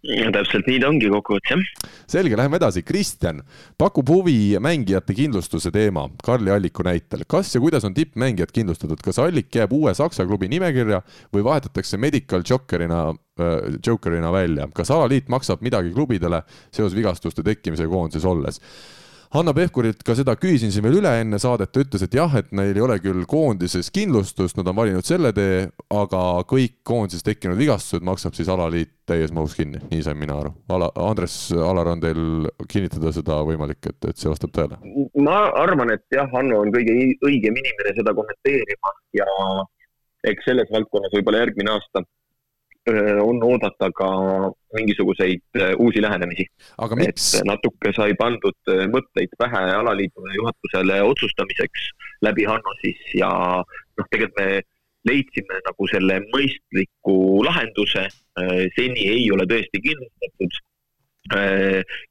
[0.02, 1.90] täpselt nii ta ongi kokkuvõttes, jah.
[2.10, 2.82] selge, läheme edasi.
[2.86, 3.42] Kristjan
[3.78, 7.24] pakub huvi mängijate kindlustuse teema Karli Alliku näitel.
[7.28, 11.02] kas ja kuidas on tippmängijad kindlustatud, kas Allik jääb uue Saksa klubi nimekirja
[11.34, 14.68] või vahetatakse medical jokerina äh,, jokerina välja?
[14.74, 16.42] kas alaliit maksab midagi klubidele
[16.72, 18.62] seoses vigastuste tekkimisega koondises olles?
[19.32, 22.50] Hanno Pevkurilt ka seda küsisin siin veel üle enne saadet, ta ütles, et jah, et
[22.52, 25.62] neil ei ole küll koondises kindlustust, nad on valinud selle tee,
[25.96, 30.52] aga kõik koondises tekkinud vigastused maksab siis alaliit täies mahus kinni, nii sain mina aru.
[30.76, 34.82] Ala, Andres, Alar, on teil kinnitada seda võimalik, et, et see vastab tõele?
[35.24, 36.92] ma arvan, et jah, Hanno on kõige
[37.24, 39.30] õigem inimene seda kommenteerima ja
[40.28, 42.04] eks selles valdkonnas võib-olla järgmine aasta
[43.22, 44.10] on oodata ka
[44.74, 45.42] mingisuguseid
[45.78, 46.46] uusi lähenemisi.
[47.08, 51.90] et natuke sai pandud mõtteid pähe alaliidule juhatusele otsustamiseks
[52.22, 53.30] läbi Hanno siis ja
[53.62, 54.62] noh, tegelikult me
[55.06, 58.08] leidsime nagu selle mõistliku lahenduse.
[58.76, 60.62] seni ei ole tõesti kindlustatud.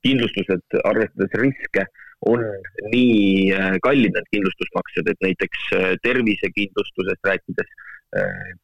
[0.07, 1.83] kindlustused, arvestades riske,
[2.31, 2.45] on
[2.93, 3.51] nii
[3.83, 5.65] kallid need kindlustusmaksed, et näiteks
[6.05, 8.00] tervisekindlustusest rääkides Äh,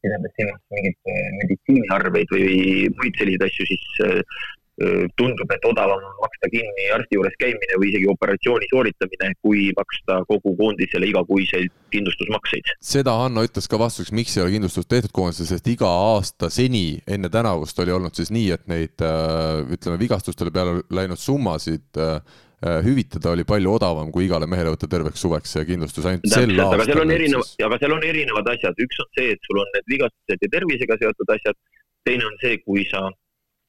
[0.03, 2.53] pidades silmas mingeid äh, meditsiiniarveid või
[2.99, 4.45] muid selliseid asju, siis äh,
[5.17, 10.19] tundub, et odavam on maksta kinni arsti juures käimine või isegi operatsiooni sooritamine, kui maksta
[10.29, 12.69] kogu koondisele igakuiseid kindlustusmakseid.
[12.85, 16.99] seda Hanno ütles ka vastuseks, miks ei ole kindlustust tehtud koondisele, sest iga aasta seni
[17.09, 21.97] enne tänavust oli olnud siis nii, et neid ütleme, vigastustele peale läinud summasid
[22.57, 26.63] hüvitada oli palju odavam, kui igale mehele võtta terveks suveks see kindlustus ainult Täpselt, sel
[26.63, 26.79] aastal.
[26.79, 29.69] aga seal on erinevad, aga seal on erinevad asjad, üks on see, et sul on
[29.75, 31.59] need vigastused ja tervisega seotud asjad,
[32.07, 33.03] teine on see, kui sa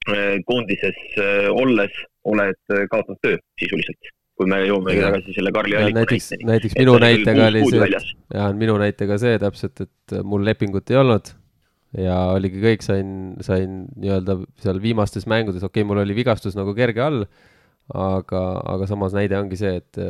[0.08, 1.92] Äh, koondises äh, olles
[2.24, 4.08] oled äh, kaotanud töö sisuliselt.
[4.38, 7.88] Kui me jõuame tagasi selle Karli Alliku näiteks, näiteks minu näitega oli see,
[8.36, 11.32] ja minu näitega see täpselt, et mul lepingut ei olnud
[11.98, 13.10] ja oligi kõik, sain,
[13.44, 17.26] sain nii-öelda seal viimastes mängudes, okei okay,, mul oli vigastus nagu kerge all,
[17.94, 18.42] aga,
[18.74, 20.00] aga samas näide ongi see, et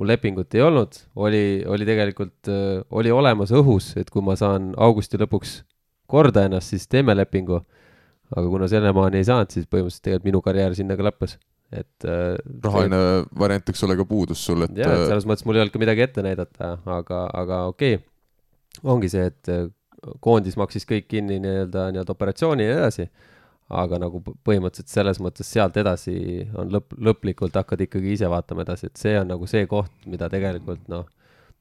[0.00, 2.48] mul lepingut ei olnud, oli, oli tegelikult,
[2.96, 5.60] oli olemas õhus, et kui ma saan augusti lõpuks
[6.10, 7.60] korda ennast, siis teeme lepingu.
[8.30, 11.32] Aga kuna sellemaani ei saanud, siis põhimõtteliselt tegelikult minu karjäär sinna ka lõppes,
[11.74, 13.24] et äh, rahaline see...
[13.42, 15.82] variant, eks ole, ka puudus sul, et jah, et selles mõttes mul ei olnud ka
[15.82, 17.98] midagi ette näidata, aga, aga okei.
[17.98, 19.66] Okay., ongi see, et äh,
[20.22, 23.08] koondis maksis kõik kinni nii-öelda, nii-öelda operatsiooni ja nii edasi,
[23.70, 26.14] aga nagu põhimõtteliselt selles mõttes sealt edasi
[26.58, 30.28] on lõpp, lõplikult hakkad ikkagi ise vaatama edasi, et see on nagu see koht, mida
[30.32, 31.06] tegelikult noh,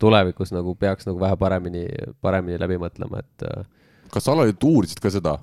[0.01, 1.85] tulevikus nagu peaks nagu vähe paremini,
[2.23, 3.67] paremini läbi mõtlema, et äh,
[4.13, 5.35] kas sa alati uurisid ka seda,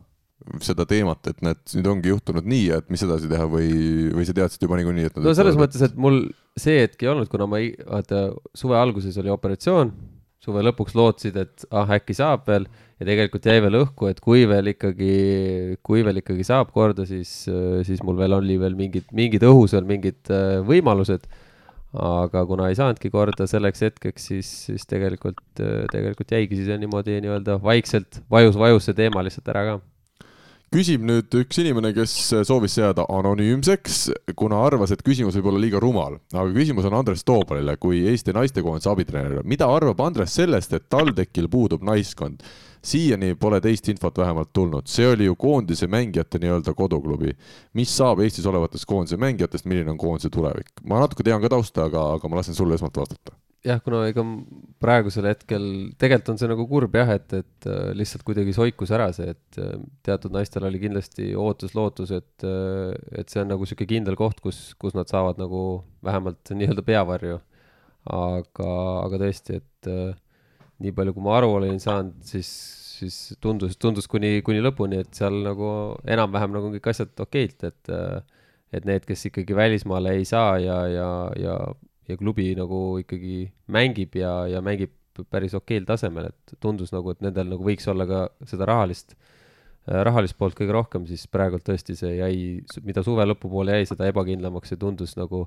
[0.65, 3.71] seda teemat, et näed, nüüd ongi juhtunud nii, et mis edasi teha või,
[4.17, 6.25] või sa teadsid juba niikuinii, et no selles mõttes, et mul
[6.59, 8.29] see hetk ei olnud, kuna ma, vaata,
[8.59, 9.95] suve alguses oli operatsioon,
[10.43, 14.45] suve lõpuks lootsid, et ah, äkki saab veel ja tegelikult jäi veel õhku, et kui
[14.49, 15.11] veel ikkagi,
[15.85, 17.33] kui veel ikkagi saab korda, siis,
[17.89, 21.29] siis mul veel oli veel mingid, mingid õhus veel mingid äh, võimalused.
[21.97, 27.57] aga kuna ei saanudki korda selleks hetkeks, siis, siis tegelikult, tegelikult jäigi siis niimoodi nii-öelda
[27.63, 29.77] vaikselt vajus, vajus see teema lihtsalt ära ka
[30.75, 32.13] küsib nüüd üks inimene, kes
[32.45, 34.01] soovis jääda anonüümseks,
[34.37, 36.19] kuna arvas, et küsimus võib olla liiga rumal.
[36.35, 39.45] aga küsimus on Andres Toobalile kui Eesti naistekoondise abitreenerile.
[39.45, 42.43] mida arvab Andres sellest, et TalTechil puudub naiskond?
[42.87, 47.37] Siiani pole teist infot vähemalt tulnud, see oli ju koondise mängijate nii-öelda koduklubi.
[47.75, 50.71] mis saab Eestis olevatest koondise mängijatest, milline on koondise tulevik?
[50.85, 53.37] ma natuke tean ka tausta, aga, aga ma lasen sulle esmalt vastata
[53.67, 54.23] jah, kuna ega
[54.83, 55.65] praegusel hetkel,
[55.99, 59.61] tegelikult on see nagu kurb jah, et, et äh, lihtsalt kuidagi soikus ära see, et
[59.63, 59.75] äh,
[60.07, 64.61] teatud naistel oli kindlasti ootus-lootus, et, äh, et see on nagu niisugune kindel koht, kus,
[64.81, 65.63] kus nad saavad nagu
[66.07, 67.41] vähemalt nii-öelda peavarju.
[68.07, 68.73] aga,
[69.03, 69.89] aga tõesti, et
[70.85, 72.51] nii palju, kui ma aru olen saanud, siis,
[72.99, 75.69] siis tundus, tundus kuni, kuni lõpuni, et seal nagu
[76.05, 77.95] enam-vähem nagu kõik asjad okeilt, et
[78.75, 81.53] et need, kes ikkagi välismaale ei saa ja, ja, ja
[82.09, 84.93] ja klubi nagu ikkagi mängib ja, ja mängib
[85.33, 89.17] päris okeil tasemel, et tundus nagu, et nendel nagu võiks olla ka seda rahalist,
[89.89, 92.37] äh, rahalist poolt kõige rohkem, siis praegult tõesti see jäi,
[92.85, 95.47] mida suve lõpupoole jäi, seda ebakindlamaks ja tundus nagu,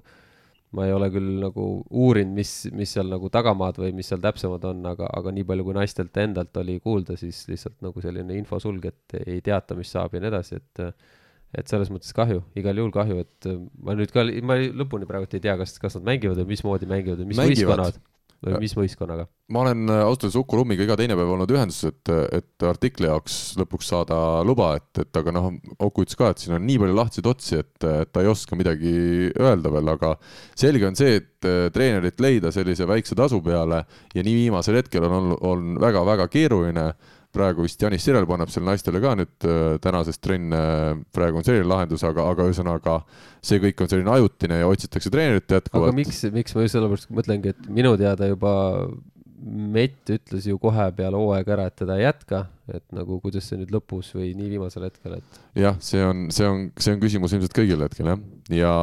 [0.77, 4.67] ma ei ole küll nagu uurinud, mis, mis seal nagu tagamaad või mis seal täpsemad
[4.69, 8.85] on, aga, aga nii palju, kui naistelt endalt oli kuulda, siis lihtsalt nagu selline infosulg,
[8.91, 10.85] et ei teata, mis saab ja nii edasi, et
[11.57, 13.47] et selles mõttes kahju, igal juhul kahju, et
[13.81, 17.23] ma nüüd ka, ma lõpuni praegu ei tea, kas, kas nad mängivad või mismoodi mängivad
[17.23, 17.97] või mis võistkonnad
[18.45, 19.27] või mis võistkonnaga?
[19.49, 23.09] ma olen äh, ausalt öeldes Uku Lummiga iga teine päev olnud ühenduses, et, et artikli
[23.09, 25.51] jaoks lõpuks saada luba, et, et aga noh,
[25.85, 28.59] Uku ütles ka, et siin on nii palju lahtiseid otsi, et, et ta ei oska
[28.59, 28.93] midagi
[29.33, 30.15] öelda veel, aga
[30.53, 33.83] selge on see, et äh, treenerit leida sellise väikse tasu peale
[34.15, 36.91] ja nii viimasel hetkel on, on väga-väga keeruline
[37.35, 40.61] praegu vist Janis Sirel paneb seal naistele ka nüüd äh, tänasest trenne,
[41.15, 42.99] praegu on selline lahendus, aga, aga ühesõnaga
[43.45, 45.93] see kõik on selline ajutine ja otsitakse treenerit jätkuvalt.
[45.93, 48.53] aga miks, miks ma just sellepärast mõtlengi, et minu teada juba
[49.39, 53.61] Mett ütles ju kohe peale hooaega ära, et teda ei jätka, et nagu kuidas see
[53.61, 55.37] nüüd lõpus või nii viimasel hetkel, et.
[55.55, 58.19] jah, see on, see on, see on küsimus ilmselt kõigil hetkel jah,
[58.51, 58.73] ja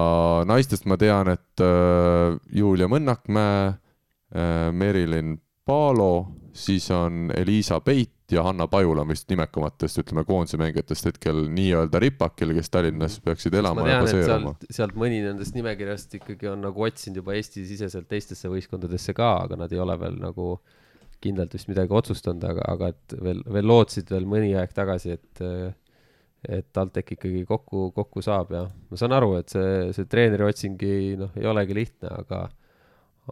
[0.49, 5.37] naistest ma tean, et äh, Julia Mõnnakmäe äh,, Merilin
[5.69, 6.13] Paalo,
[6.57, 12.01] siis on Elisa Peit ja Hanna Pajula on vist nimekamatest, ütleme, koondise mängijatest hetkel nii-öelda
[12.03, 14.55] ripakil, kes Tallinnas peaksid elama tean, ja baseeruma.
[14.79, 19.73] sealt mõni nendest nimekirjast ikkagi on nagu otsinud juba Eesti-siseselt teistesse võistkondadesse ka, aga nad
[19.73, 20.57] ei ole veel nagu
[21.23, 25.45] kindlalt vist midagi otsustanud, aga, aga et veel, veel lootsid veel mõni aeg tagasi, et
[26.47, 31.17] et TalTech ikkagi kokku, kokku saab ja ma saan aru, et see, see treeneri otsingi
[31.19, 32.45] noh, ei olegi lihtne, aga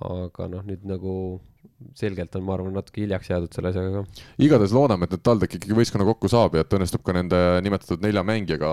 [0.02, 1.14] aga noh, nüüd nagu
[1.98, 4.22] selgelt on, ma arvan, natuke hiljaks jäädud selle asjaga ka.
[4.46, 8.04] igatahes loodame, et nüüd TalTech ikkagi võistkonna kokku saab ja et õnnestub ka nende nimetatud
[8.04, 8.70] nelja mängijaga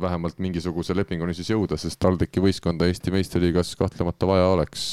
[0.00, 4.88] vähemalt mingisuguse lepinguni siis jõuda, sest TalTechi võistkonda Eesti meistriliigas kahtlemata vaja oleks.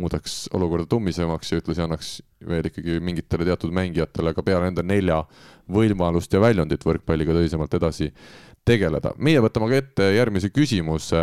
[0.00, 2.10] muudaks olukorda tummisemaks ja ühtlasi annaks
[2.48, 5.18] veel ikkagi mingitele teatud mängijatele ka peale nende nelja
[5.68, 8.08] võimalust ja väljundit võrkpalliga tõsisemalt edasi
[8.64, 9.12] tegeleda.
[9.18, 11.20] meie võtame aga ette järgmise küsimuse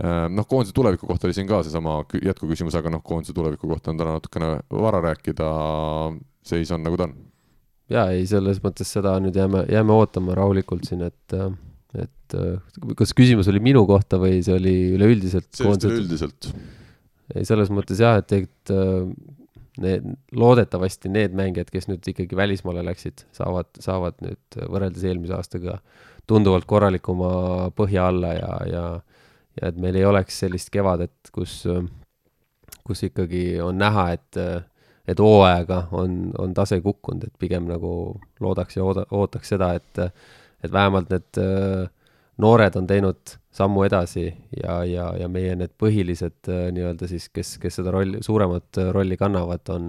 [0.00, 4.00] noh, koondise tuleviku kohta oli siin ka seesama jätkuküsimus, aga noh, koondise tuleviku kohta on
[4.00, 5.50] täna natukene vara rääkida,
[6.46, 7.18] seis on nagu ta on
[7.92, 11.36] jaa, ei, selles mõttes seda nüüd jääme, jääme ootama rahulikult siin, et,
[11.98, 12.36] et
[12.98, 15.50] kas küsimus oli minu kohta või see oli üleüldiselt?
[15.52, 16.50] see vist üleüldiselt.
[17.34, 18.74] ei, selles mõttes jah, et, et
[19.82, 25.78] need, loodetavasti need mängijad, kes nüüd ikkagi välismaale läksid, saavad, saavad nüüd võrreldes eelmise aastaga
[26.28, 28.84] tunduvalt korralikuma põhja alla ja, ja
[29.60, 31.62] ja et meil ei oleks sellist kevadet, kus,
[32.86, 34.40] kus ikkagi on näha, et
[35.08, 37.92] et hooajaga on, on tase kukkunud, et pigem nagu
[38.40, 40.02] loodaks ja ooda, ootaks seda, et,
[40.62, 41.88] et vähemalt need äh,
[42.42, 47.56] noored on teinud sammu edasi ja, ja, ja meie need põhilised äh, nii-öelda siis, kes,
[47.62, 49.88] kes seda rolli, suuremat rolli kannavad, on,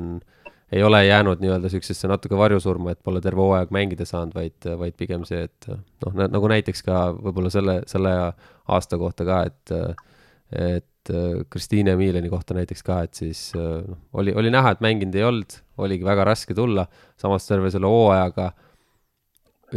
[0.74, 4.96] ei ole jäänud nii-öelda niisugusesse natuke varjusurma, et pole terve hooaeg mängida saanud, vaid, vaid
[4.98, 8.14] pigem see, et noh, nagu näiteks ka võib-olla selle, selle
[8.74, 9.78] aasta kohta ka, et
[10.54, 11.10] et
[11.52, 15.58] Kristiine Emiiliani kohta näiteks ka, et siis noh, oli, oli näha, et mänginud ei olnud,
[15.84, 16.86] oligi väga raske tulla,
[17.20, 18.52] samas terve selle hooajaga,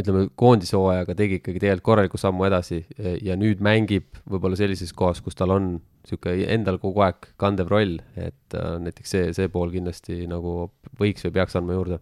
[0.01, 2.83] ütleme, koondise hooajaga tegi ikkagi tegelikult korraliku sammu edasi
[3.25, 7.97] ja nüüd mängib võib-olla sellises kohas, kus tal on niisugune endal kogu aeg kandev roll,
[8.15, 10.69] et äh, näiteks see, see pool kindlasti nagu
[10.99, 11.99] võiks või peaks andma juurde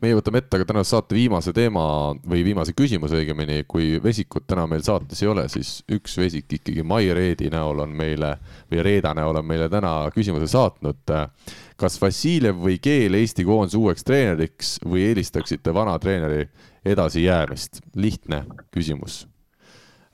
[0.00, 1.82] meie võtame ette aga tänase saate viimase teema
[2.24, 6.84] või viimase küsimuse õigemini, kui Vesikut täna meil saates ei ole, siis üks Vesik ikkagi
[6.86, 8.30] Mai Reedi näol on meile
[8.70, 11.04] või Reeda näol on meile täna küsimuse saatnud.
[11.76, 16.48] kas Vassiljev või Keel Eesti koondise uueks treeneriks või eelistaksite vana treeneri
[16.84, 17.82] edasijäämist?
[17.94, 18.44] lihtne
[18.74, 19.26] küsimus.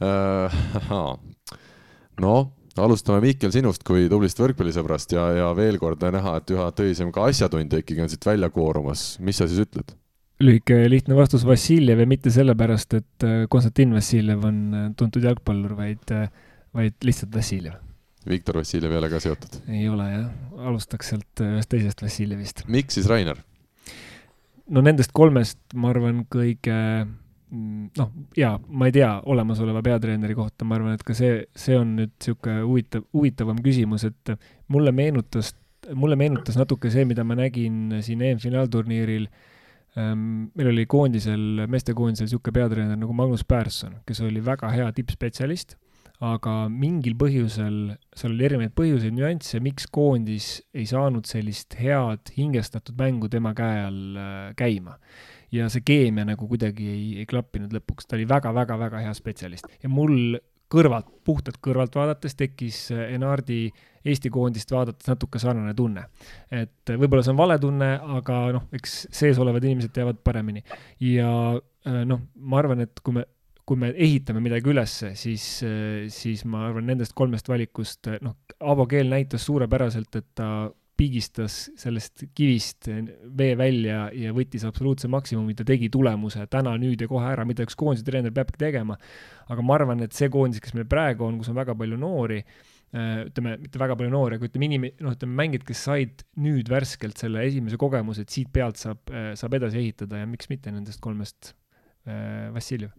[0.02, 0.52] Äh,
[2.24, 2.52] noh
[2.82, 7.24] alustame Mihkel sinust kui tublist võrkpallisõbrast ja, ja veel kord näha, et üha tõsisem ka
[7.30, 9.96] asjatundja ikkagi on siit välja koorumas, mis sa siis ütled?
[10.42, 15.72] lühike lihtne vastus Vassiljev ja mitte sellepärast, et äh, Konstantin Vassiljev on äh, tuntud jalgpallur,
[15.78, 16.12] vaid,
[16.76, 17.78] vaid lihtsalt Vassiljev.
[18.28, 19.60] Viktor Vassiljev ei ole ka seotud?
[19.72, 20.28] ei ole jah,
[20.68, 22.66] alustaks sealt ühest teisest Vassiljevist.
[22.68, 23.40] miks siis Rainer?
[24.70, 26.76] No nendest kolmest ma arvan, kõige
[27.46, 31.76] Mm, noh, jaa, ma ei tea olemasoleva peatreeneri kohta, ma arvan, et ka see, see
[31.78, 34.32] on nüüd niisugune huvitav, huvitavam küsimus, et
[34.74, 35.52] mulle meenutas,
[35.94, 39.28] mulle meenutas natuke see, mida ma nägin siin EM-finaalturniiril
[39.94, 40.48] ähm,.
[40.58, 45.78] meil oli koondisel, meestekoondisel niisugune peatreener nagu Magnus Persson, kes oli väga hea tippspetsialist,
[46.24, 52.96] aga mingil põhjusel, seal oli erinevaid põhjuseid, nüansse, miks koondis ei saanud sellist head hingestatud
[53.00, 54.96] mängu tema käe all äh, käima
[55.52, 59.92] ja see keemia nagu kuidagi ei, ei klappinud lõpuks, ta oli väga-väga-väga hea spetsialist ja
[59.92, 60.38] mul
[60.72, 63.66] kõrvalt, puhtalt kõrvalt vaadates tekkis äh, Enardi
[64.06, 66.08] Eesti koondist vaadates natuke sarnane tunne.
[66.48, 70.64] et äh, võib-olla see on vale tunne, aga noh, eks sees olevad inimesed teavad paremini.
[71.04, 71.28] ja
[71.86, 73.28] noh, ma arvan, et kui me,
[73.66, 75.44] kui me ehitame midagi ülesse, siis,
[76.14, 80.50] siis ma arvan, nendest kolmest valikust, noh, Avo Keel näitas suurepäraselt, et ta
[80.96, 82.88] pigistas sellest kivist
[83.36, 87.66] vee välja ja võttis absoluutse maksimumi, ta tegi tulemuse täna, nüüd ja kohe ära, mida
[87.66, 88.96] üks koondise treener peabki tegema.
[89.52, 92.40] aga ma arvan, et see koondis, kes meil praegu on, kus on väga palju noori,
[92.96, 97.18] ütleme, mitte väga palju noori, aga ütleme inim-, noh, ütleme mängijad, kes said nüüd värskelt
[97.20, 99.02] selle esimese kogemuse, et siit pealt saab,
[99.36, 101.52] saab edasi ehitada ja miks mitte nendest kolmest
[102.06, 102.94] Vassiljev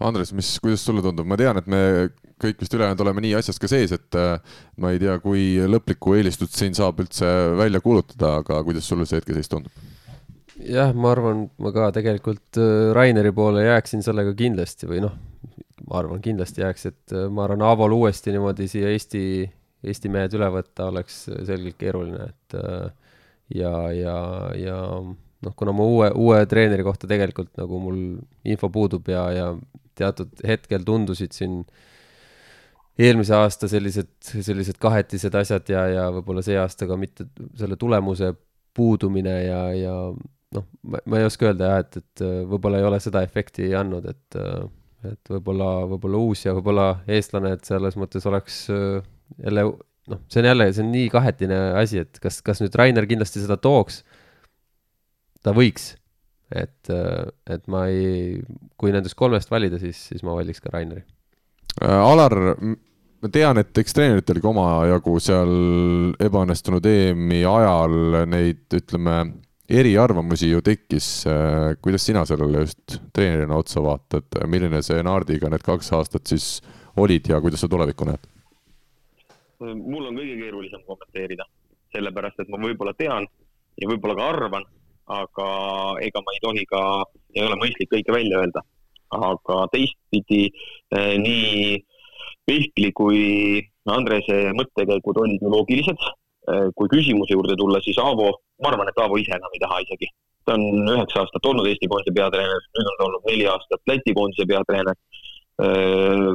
[0.00, 1.80] Andres, mis, kuidas sulle tundub, ma tean, et me
[2.40, 6.16] kõik vist ülejäänud oleme nii asjas ka sees, et äh, ma ei tea, kui lõplikku
[6.16, 7.28] eelistust siin saab üldse
[7.58, 9.88] välja kuulutada, aga kuidas sulle see hetkeseis tundub?
[10.60, 15.14] jah, ma arvan, ma ka tegelikult äh, Raineri poole jääksin sellega kindlasti või noh,
[15.86, 19.24] ma arvan, kindlasti jääks, et äh, ma arvan, Aavol uuesti niimoodi siia Eesti,
[19.84, 22.56] Eesti mehed üle võtta oleks selgelt keeruline, et
[23.56, 24.16] ja, ja,
[24.56, 28.00] ja noh, kuna ma uue, uue treeneri kohta tegelikult nagu mul
[28.48, 29.46] info puudub ja, ja
[30.00, 31.62] teatud hetkel tundusid siin
[33.00, 37.28] eelmise aasta sellised, sellised kahetised asjad ja, ja võib-olla see aasta ka mitte
[37.58, 38.34] selle tulemuse
[38.76, 39.94] puudumine ja, ja
[40.56, 44.42] noh, ma ei oska öelda jah, et, et võib-olla ei ole seda efekti andnud, et
[45.00, 49.62] et võib-olla, võib-olla uus ja võib-olla eestlane, et selles mõttes oleks jälle
[50.10, 53.42] noh, see on jälle, see on nii kahetine asi, et kas, kas nüüd Rainer kindlasti
[53.42, 54.02] seda tooks,
[55.44, 55.94] ta võiks
[56.50, 58.38] et, et ma ei,
[58.80, 61.04] kui nendest kolmest valida, siis, siis ma valiks ka Raineri.
[61.80, 65.54] Äh, Alar, ma tean, et eks treeneritel ka omajagu seal
[66.18, 69.20] ebaõnnestunud EM-i ajal neid, ütleme,
[69.70, 71.08] eriarvamusi ju tekkis.
[71.30, 76.58] Äh, kuidas sina sellele just treenerina otsa vaatad, milline see Nardiga need kaks aastat siis
[76.98, 78.28] olid ja kuidas sa tulevikku näed?
[79.60, 81.44] mul on kõige keerulisem kommenteerida,
[81.92, 83.26] sellepärast et ma võib-olla tean
[83.76, 84.64] ja võib-olla ka arvan,
[85.10, 85.48] aga
[86.06, 86.82] ega ma ei tohi ka,
[87.34, 88.62] ei ole mõistlik kõike välja öelda.
[89.10, 90.44] aga teistpidi
[90.94, 91.78] eh, nii
[92.46, 93.22] Pihkli kui
[93.90, 96.04] Andrese mõttekäigud olid ju loogilised.
[96.50, 98.30] Eh, kui küsimuse juurde tulla, siis Aavo,
[98.62, 100.10] ma arvan, et Aavo ise enam ei taha isegi.
[100.46, 104.14] ta on üheksa aastat olnud Eesti koondise peatreener, nüüd on ta olnud neli aastat Läti
[104.16, 104.96] koondise peatreener
[105.66, 106.30] eh,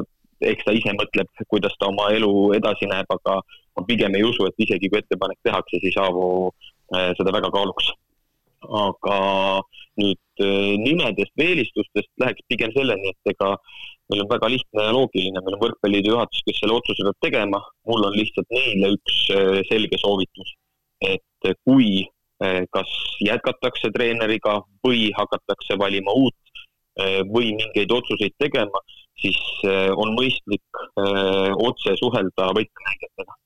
[0.51, 3.39] eks ta ise mõtleb, kuidas ta oma elu edasi näeb, aga
[3.75, 6.51] ma pigem ei usu, et isegi kui ettepanek tehakse, siis Aavo
[7.17, 7.87] seda väga kaaluks.
[8.69, 9.17] Aga
[10.01, 10.43] nüüd
[10.81, 13.53] nimedest või eelistustest läheks pigem selleni, et ega
[14.09, 17.61] meil on väga lihtne ja loogiline, meil on võrkpalliliidu juhatus, kes selle otsuse peab tegema,
[17.89, 20.51] mul on lihtsalt neile üks äh, selge soovitus,
[21.09, 22.03] et kui
[22.43, 22.91] äh, kas
[23.25, 26.37] jätkatakse treeneriga või hakatakse valima uut
[27.01, 28.83] äh, või mingeid otsuseid tegema,
[29.15, 29.37] siis
[29.95, 33.37] on mõistlik otse suhelda võtmemängijatega.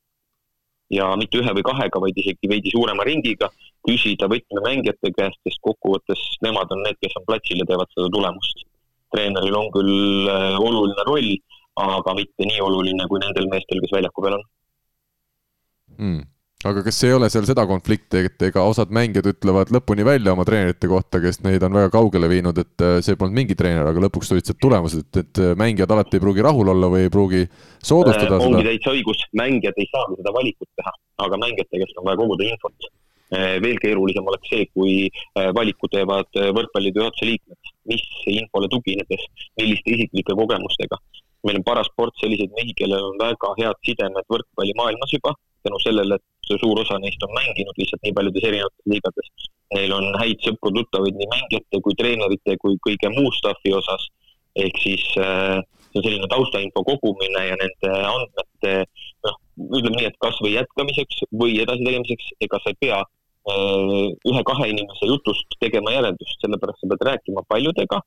[0.94, 3.49] Ja mitte ühe või kahega, vaid isegi veidi suurema ringiga,
[3.88, 8.66] küsida võtmemängijate käest, sest kokkuvõttes nemad on need, kes on platsil ja teevad seda tulemust.
[9.14, 11.32] Treeneril on küll äh, oluline roll,
[11.80, 14.44] aga mitte nii oluline kui nendel meestel, kes väljaku peal on.
[15.99, 16.28] Mm
[16.68, 20.44] aga kas ei ole seal seda konflikti, et ega osad mängijad ütlevad lõpuni välja oma
[20.48, 24.03] treenerite kohta, kes neid on väga kaugele viinud, et äh, see polnud mingi treener, aga
[24.03, 27.14] lõpuks tulid sealt tulemused, et, et äh, mängijad alati ei pruugi rahul olla või ei
[27.14, 27.45] pruugi
[27.80, 28.49] soodustada äh, seda?
[28.49, 30.95] ongi täitsa õigus, mängijad ei saagi seda valikut teha,
[31.27, 32.91] aga mängijate käest on vaja koguda infot.
[33.64, 34.94] veel keerulisem oleks see, kui
[35.53, 39.26] valiku teevad võrkpalliliidu juhatuse liikmed mis infole tuginedes,
[39.60, 40.98] milliste isiklike kogemustega.
[41.48, 45.31] meil on parasport selliseid mehi, kellel on väga head sidemed võrkpallimaailmas juba,
[45.64, 49.49] tänu sellele, et suur osa neist on mänginud lihtsalt nii paljudes erinevates liigades.
[49.76, 54.07] Neil on häid sõpru-tuttavaid nii mängijate kui treenerite kui kõige muu staffi osas.
[54.56, 55.60] ehk siis äh,
[55.91, 58.72] see on selline taustainfo kogumine ja nende andmete
[59.28, 59.36] noh,
[59.78, 62.98] ütleme nii, et kasvõi jätkamiseks või edasitegemiseks, ega sa ei pea
[63.49, 68.02] Äh, ühe-kahe inimese jutust tegema järeldust, sellepärast sa pead rääkima paljudega,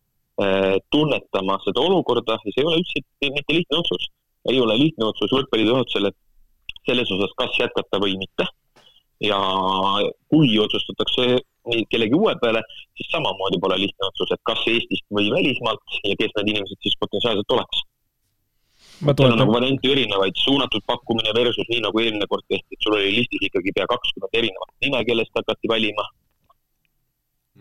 [0.45, 4.11] äh, tunnetama seda olukorda ja see ei ole üldse mitte lihtne otsus.
[4.51, 6.11] ei ole lihtne otsus võrkpalliliidu juhatusele
[6.89, 8.49] selles osas, kas jätkata või mitte.
[9.23, 9.39] ja
[10.33, 11.39] kui otsustatakse
[11.91, 12.63] kellegi uue peale,
[12.99, 16.97] siis samamoodi pole lihtne otsus, et kas Eestist või välismaalt ja kes need inimesed siis
[16.99, 17.85] potentsiaalselt oleks
[19.03, 22.97] seal on nagu variante erinevaid, suunatud pakkumine versus nii nagu eelmine kord tehti, et sul
[22.97, 26.07] oli listis ikkagi pea kakskümmend erinevat nime, kellest hakati valima.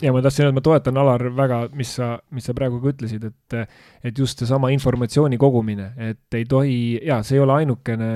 [0.01, 3.25] ja ma tahtsin öelda, ma toetan, Alar, väga, mis sa, mis sa praegu ka ütlesid,
[3.27, 3.73] et,
[4.03, 8.11] et just seesama informatsiooni kogumine, et ei tohi, jaa, see ei ole ainukene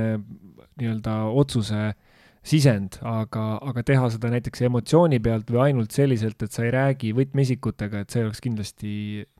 [0.77, 1.93] nii-öelda otsuse
[2.45, 7.09] sisend, aga, aga teha seda näiteks emotsiooni pealt või ainult selliselt, et sa ei räägi
[7.17, 8.91] võtmeisikutega, et see oleks kindlasti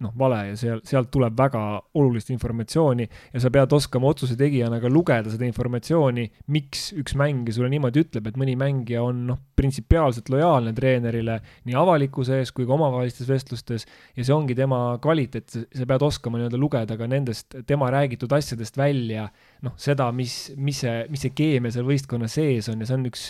[0.02, 1.61] noh, vale ja seal, sealt tuleb väga
[2.02, 6.26] olulist informatsiooni ja sa pead oskama otsuse tegijana ka lugeda seda informatsiooni,
[6.56, 11.38] miks üks mängija sulle niimoodi ütleb, et mõni mängija on noh, printsipiaalselt lojaalne treenerile
[11.69, 13.86] nii avalikkuse ees kui ka omavahelistes vestlustes
[14.18, 18.82] ja see ongi tema kvaliteet, sa pead oskama nii-öelda lugeda ka nendest tema räägitud asjadest
[18.82, 19.30] välja
[19.65, 23.08] noh, seda, mis, mis see, mis see keemia seal võistkonna sees on ja see on
[23.10, 23.30] üks,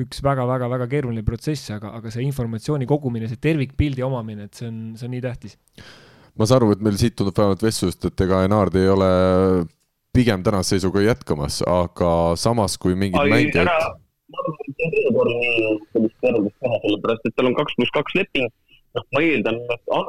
[0.00, 4.80] üks väga-väga-väga keeruline protsess, aga, aga see informatsiooni kogumine, see tervikpildi omamine, et see on,
[4.98, 5.58] see on nii tähtis.
[6.38, 9.10] ma saan aru, et meil siit tundub vähemalt vestlusest, et ega Enard ei ole
[10.14, 13.68] pigem tänase seisuga jätkamas, aga samas kui mingid mängijad
[14.30, 17.56] ma arvan, et see on teine kord nii sellist järeldust teha, sellepärast et tal on
[17.58, 18.50] kaks pluss kaks leping.
[18.98, 19.58] noh, ma eeldan,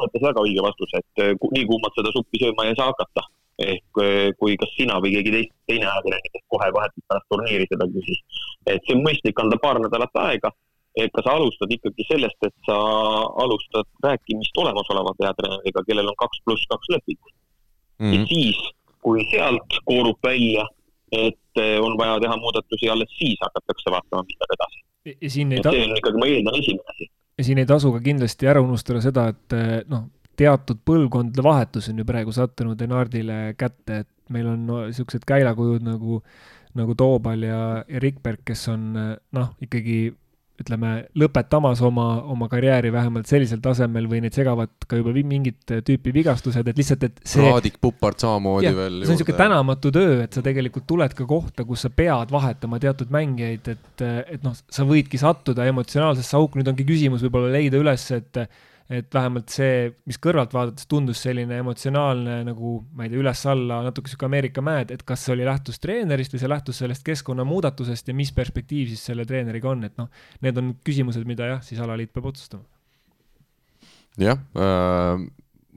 [0.05, 3.25] ütles väga õige vastuse, et nii kuumalt seda suppi sööma ei saa hakata
[3.61, 7.87] ehk eh, kui kas sina või keegi teist, teine ajakirjanik kohe vahetult pärast turniiri seda
[7.93, 8.19] küsis.
[8.67, 10.51] et see on mõistlik anda paar nädalat aega,
[10.99, 12.77] et ka sa alustad ikkagi sellest, et sa
[13.43, 17.33] alustad rääkimist olemasoleva peatreeneriga, kellel on kaks pluss kaks leping mm.
[18.05, 18.13] -hmm.
[18.13, 18.61] ja siis,
[19.01, 20.67] kui sealt koorub välja,
[21.11, 24.79] et eh, on vaja teha muudatusi, alles siis hakatakse vaatama, mis saab edasi.
[25.21, 25.71] ja siin ei ta-.
[25.71, 27.11] see on ikkagi, ma eeldan, esimene asi.
[27.37, 30.09] ja siin ei tasu ka kindlasti ära unustada seda, et eh, noh,
[30.41, 34.81] teatud põlvkondade vahetus on ju praegu sattunud Enardile kätte, et meil on no,
[35.27, 36.21] käilakujud nagu,
[36.79, 40.09] nagu Toobal ja, ja Rikberg, kes on noh, ikkagi
[40.61, 46.13] ütleme, lõpetamas oma, oma karjääri vähemalt sellisel tasemel või neid segavad ka juba mingit tüüpi
[46.15, 50.17] vigastused, et lihtsalt, et see Raadik Puppart samamoodi ja, veel see on niisugune tänamatu töö,
[50.25, 54.05] et sa tegelikult tuled ka kohta, kus sa pead vahetama teatud mängijaid, et,
[54.37, 58.43] et noh, sa võidki sattuda emotsionaalsesse auku, nüüd ongi küsimus võib-olla leida üles, et
[58.91, 64.11] et vähemalt see, mis kõrvalt vaadates tundus selline emotsionaalne nagu, ma ei tea, üles-alla, natuke
[64.11, 68.11] sihuke Ameerika mäed, et kas see oli lähtus treenerist või see lähtus sellest keskkonna muudatusest
[68.11, 70.11] ja mis perspektiiv siis selle treeneriga on, et noh,
[70.43, 72.67] need on küsimused, mida jah, siis alaliit peab otsustama.
[74.19, 75.23] jah äh,,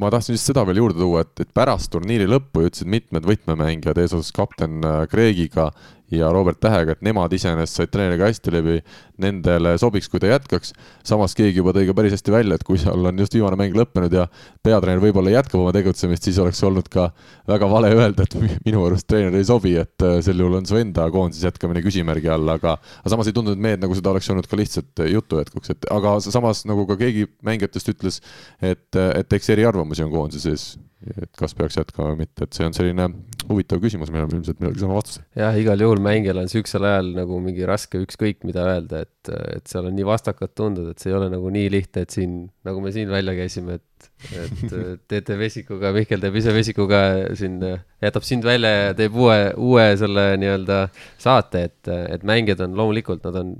[0.01, 4.01] ma tahtsin just seda veel juurde tuua, et, et pärast turniiri lõppu ütlesid mitmed võtmemängijad
[4.03, 5.70] eesotsas kapten Kreegiga,
[6.12, 8.76] ja Robert Tähega, et nemad iseenesest said treeneriga hästi läbi,
[9.22, 10.74] nendele sobiks, kui ta jätkaks.
[11.06, 13.76] samas keegi juba tõi ka päris hästi välja, et kui seal on just viimane mäng
[13.78, 14.26] lõppenud ja
[14.62, 17.09] peatreener võib-olla jätkab oma tegutsemist, siis oleks olnud ka
[17.48, 18.36] väga vale öelda, et
[18.68, 22.32] minu arust treener ei sobi, et äh, sel juhul on su enda koondises jätkamine küsimärgi
[22.32, 25.74] all, aga aga samas ei tundunud mehed, nagu seda oleks olnud ka lihtsalt jutu jätkuks,
[25.74, 28.20] et aga samas nagu ka keegi mängijatest ütles,
[28.62, 30.74] et, et eks eriarvamusi on koondise sees
[31.20, 33.09] et kas peaks jätkama või mitte, et see on selline
[33.49, 35.25] huvitav küsimus, me ilmselt millalgi saame vastuse.
[35.39, 39.71] jah, igal juhul mängijal on siuksel ajal nagu mingi raske ükskõik mida öelda, et, et
[39.71, 42.85] seal on nii vastakad tunded, et see ei ole nagu nii lihtne, et siin, nagu
[42.85, 44.09] me siin välja käisime, et,
[44.45, 44.75] et
[45.12, 47.03] teete vesikuga, Mihkel teeb ise vesikuga
[47.39, 47.61] siin,
[48.05, 50.81] jätab sind välja ja teeb uue, uue selle nii-öelda
[51.23, 53.55] saate, et, et mängijad on loomulikult, nad on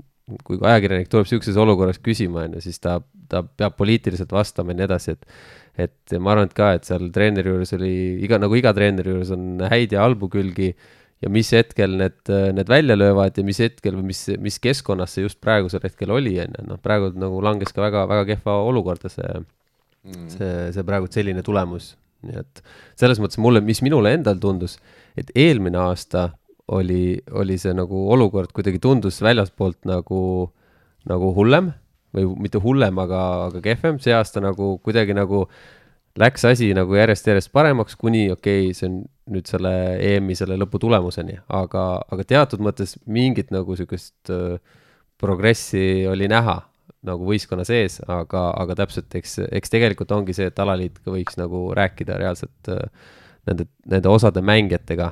[0.45, 2.97] kui ajakirjanik tuleb sihukeses olukorras küsima, on ju, siis ta,
[3.29, 5.27] ta peab poliitiliselt vastama ja nii edasi, et
[5.81, 9.33] et ma arvan, et ka, et seal treeneri juures oli iga, nagu iga treeneri juures
[9.35, 10.71] on häid ja halbu külgi
[11.23, 12.17] ja mis hetkel need,
[12.55, 16.35] need välja löövad ja mis hetkel või mis, mis keskkonnas see just praegusel hetkel oli,
[16.43, 20.87] on ju, noh, praegu nagu langes ka väga, väga kehva olukorda see mm., see, see
[20.87, 21.93] praegu selline tulemus,
[22.25, 22.63] nii et
[22.99, 24.77] selles mõttes mulle, mis minule endal tundus,
[25.19, 26.29] et eelmine aasta
[26.75, 30.21] oli, oli see nagu olukord kuidagi tundus väljaspoolt nagu,
[31.09, 31.71] nagu hullem
[32.15, 35.45] või mitte hullem, aga, aga kehvem, see aasta nagu kuidagi nagu
[36.19, 39.01] läks asi nagu järjest-järjest paremaks, kuni okei okay,, see on
[39.35, 39.73] nüüd selle
[40.05, 41.83] EM-i selle lõpu tulemuseni, aga,
[42.13, 44.55] aga teatud mõttes mingit nagu sihukest äh,
[45.21, 46.61] progressi oli näha
[47.05, 51.37] nagu võistkonna sees, aga, aga täpselt, eks, eks tegelikult ongi see, et alaliit ka võiks
[51.41, 53.11] nagu rääkida reaalselt äh,
[53.49, 55.11] nende, nende osade mängijatega,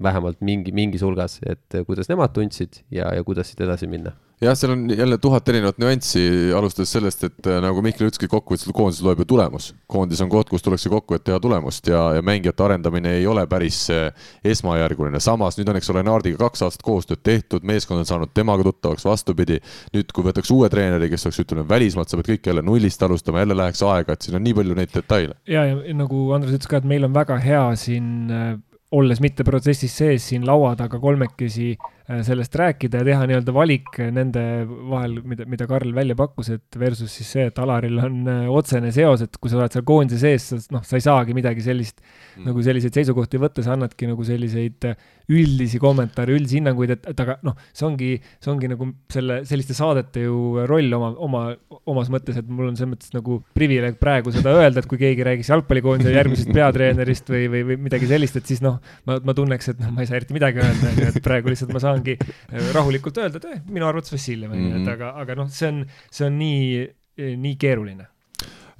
[0.00, 4.56] vähemalt mingi, mingis hulgas, et kuidas nemad tundsid ja, ja kuidas siit edasi minna jah,
[4.56, 6.22] seal on jälle tuhat erinevat nüanssi,
[6.56, 9.70] alustades sellest, et äh, nagu Mihkel ütleski, kokkuvõttes koondises loeb ju tulemus.
[9.90, 13.46] koondis on koht, kus tullakse kokku, et teha tulemust ja, ja mängijate arendamine ei ole
[13.46, 15.20] päris äh, esmajärguline.
[15.20, 19.04] samas nüüd on, eks ole, Naardiga kaks aastat koostööd tehtud, meeskond on saanud temaga tuttavaks,
[19.04, 19.60] vastupidi.
[19.94, 23.44] nüüd, kui võtaks uue treeneri, kes oleks, ütleme, välismaalt, sa pead kõike jälle nullist alustama,
[23.44, 25.36] jälle läheks aega, et siin on nii palju neid detaile.
[25.48, 28.50] ja, ja nagu Andres ütles ka, et meil on väga hea siin äh,
[28.90, 33.98] olles mitte protsessis sees siin laua taga kolmekesi Äh, sellest rääkida ja teha nii-öelda valik
[34.14, 38.48] nende vahel, mida, mida Karl välja pakkus, et versus siis see, et Alaril on äh,
[38.50, 42.00] otsene seos, et kui sa oled seal koondise sees, noh, sa ei saagi midagi sellist
[42.00, 42.48] mm.
[42.48, 44.98] nagu selliseid seisukohti võtta, sa annadki nagu selliseid äh,
[45.30, 48.10] üldisi kommentaare, üldisi hinnanguid, et, et aga noh, see ongi,
[48.42, 51.44] see ongi nagu selle, selliste saadete ju roll oma, oma,
[51.90, 55.26] omas mõttes, et mul on selles mõttes nagu privileeg praegu seda öelda, et kui keegi
[55.26, 59.70] räägiks jalgpallikoondise järgmisest peatreenerist või, või, või midagi sellist, et siis noh, ma, ma tunneks,
[59.74, 63.20] et noh, ma ei saa eriti midagi öelda, et praegu lihtsalt ma saangi äh, rahulikult
[63.22, 64.94] öelda, et eh, minu arvates Vassiljev, on ju, et mhm.
[64.94, 66.88] aga, aga noh, see on, see on nii,
[67.40, 68.08] nii keeruline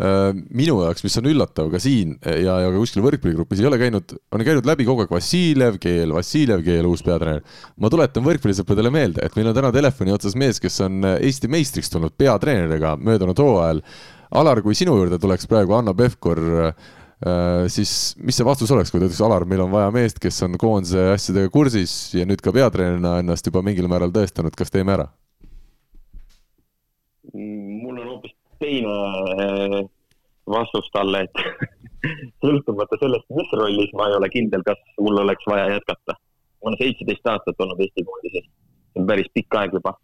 [0.01, 3.77] Äh, minu jaoks, mis on üllatav ka siin ja, ja ka kuskil võrkpalligrupis ei ole
[3.83, 7.43] käinud, on käinud läbi kogu aeg Vassiljev keel, Vassiljev keel, uus peatreener.
[7.77, 11.93] ma tuletan võrkpallisõpradele meelde, et meil on täna telefoni otsas mees, kes on Eesti meistriks
[11.93, 13.83] tulnud peatreeneriga möödunud hooajal.
[14.41, 16.91] Alar, kui sinu juurde tuleks praegu Hanno Pevkur Uh,
[17.69, 17.91] siis
[18.25, 21.11] mis see vastus oleks, kui ta ütleks, Alar, meil on vaja meest, kes on koondise
[21.13, 25.11] asjadega kursis ja nüüd ka peatreenerina ennast juba mingil määral tõestanud, kas teeme ära?
[27.35, 28.95] mul on hoopis teine
[29.45, 29.89] äh,
[30.51, 31.43] vastus talle, et
[32.45, 36.17] sõltumata sellest, mis rollis ma ei ole kindel, kas mul oleks vaja jätkata.
[36.61, 38.47] ma olen seitseteist aastat olnud Eesti koondises,
[38.93, 39.95] see on päris pikk aeg juba.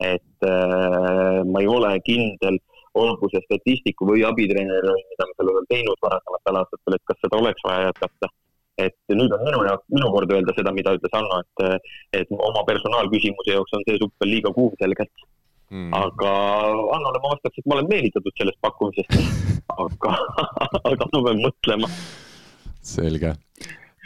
[0.00, 2.58] et äh, ma ei ole kindel,
[2.98, 7.20] olgu see statistiku või abitreeneri roll, mida ma seal olen teinud varasematel aastatel, et kas
[7.24, 8.30] seda oleks vaja jätkata.
[8.80, 11.82] et nüüd on minu jaoks, minu kord öelda seda, mida ütles Hanno, et,
[12.16, 15.26] et oma personaalküsimuse jaoks on see supp veel liiga kuum selgelt
[15.68, 15.90] mm..
[15.98, 16.32] aga
[16.96, 19.18] Annole ma vastaks, et ma olen meelitatud sellest pakkumisest
[19.84, 20.16] aga,
[20.80, 21.92] aga ma pean mõtlema.
[22.94, 23.34] selge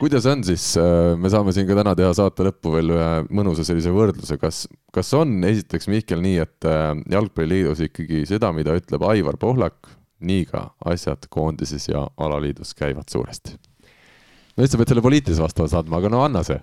[0.01, 3.67] kuidas on siis, äh, me saame siin ka täna teha saate lõppu veel ühe mõnusa
[3.67, 4.65] sellise võrdluse, kas,
[4.95, 9.93] kas on esiteks Mihkel nii, et äh, jalgpalliliidus ikkagi seda, mida ütleb Aivar Pohlak,
[10.25, 13.59] nii ka asjad koondises ja alaliidus käivad suuresti?
[14.55, 16.61] no nüüd sa pead selle poliitilise vastava saatma, aga no anna see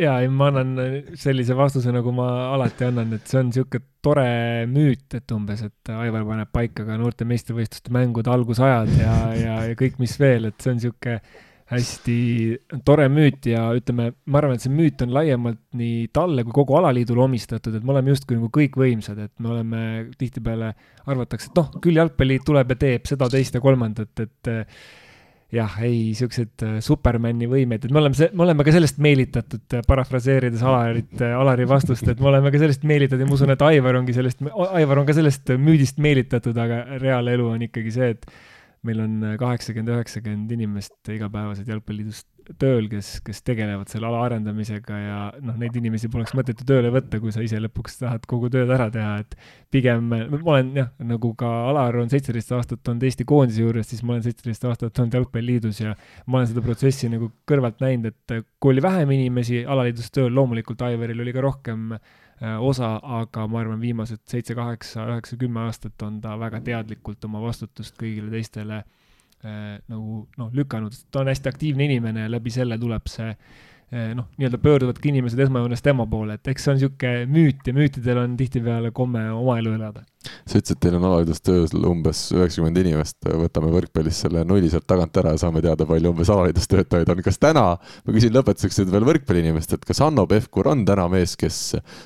[0.00, 0.72] ja, ei, ma annan
[1.18, 4.30] sellise vastuse, nagu ma alati annan, et see on niisugune tore
[4.70, 9.78] müüt, et umbes, et Aivar paneb paika ka noorte meistrivõistluste mängude algusajad ja, ja, ja
[9.78, 11.18] kõik, mis veel, et see on niisugune
[11.70, 12.16] hästi
[12.86, 16.78] tore müüt ja ütleme, ma arvan, et see müüt on laiemalt nii talle kui kogu
[16.80, 19.82] alaliidule omistatud, et me oleme justkui nagu kõikvõimsad, et me oleme
[20.18, 20.72] tihtipeale
[21.06, 24.52] arvatakse, et noh, küll jalgpalliliit tuleb ja teeb seda, teist ja kolmandat, et
[25.54, 29.82] jah, ei, siuksed äh, Supermani võimed, et me oleme, me oleme ka sellest meelitatud, äh,
[29.86, 33.98] parafraseerides Alarit, Alari vastust, et me oleme ka sellest meelitatud ja ma usun, et Aivar
[33.98, 38.30] ongi sellest, Aivar on ka sellest müüdist meelitatud, aga reaalelu on ikkagi see, et
[38.86, 42.28] meil on kaheksakümmend, üheksakümmend inimest igapäevaselt jalgpalliliidust
[42.58, 46.90] tööl, kes, kes tegelevad selle ala arendamisega ja noh, neid inimesi poleks mõtet ju tööle
[46.94, 49.36] võtta, kui sa ise lõpuks tahad kogu tööd ära teha, et
[49.72, 54.02] pigem ma olen jah, nagu ka Alar on seitseteist aastat olnud Eesti koondise juures, siis
[54.02, 55.94] ma olen seitseteist aastat olnud Jalgpalliliidus ja
[56.26, 60.82] ma olen seda protsessi nagu kõrvalt näinud, et kui oli vähem inimesi alaliidus tööl, loomulikult
[60.88, 66.02] Aivaril oli ka rohkem äh, osa, aga ma arvan, viimased seitse, kaheksa, üheksa, kümme aastat
[66.06, 69.00] on ta väga teadlikult oma vastutust kõigile teistele äh,
[69.44, 73.60] äh, nagu noh, lükanud, ta on hästi aktiivne inimene ja läbi selle tuleb see äh,
[73.90, 78.22] noh, nii-öelda pöörduvadki inimesed esmajoones tema poole, et eks see on niisugune müüt ja müütidel
[78.22, 83.16] on tihtipeale komme oma elu elada sa ütlesid, et teil on alaliidustöös umbes üheksakümmend inimest,
[83.24, 87.22] võtame võrkpallis selle nulli sealt tagant ära ja saame teada, palju umbes alaliidustöötajaid on.
[87.24, 91.36] kas täna, ma küsin lõpetuseks nüüd veel võrkpalliinimest, et kas Hanno Pevkur on täna mees,
[91.40, 91.60] kes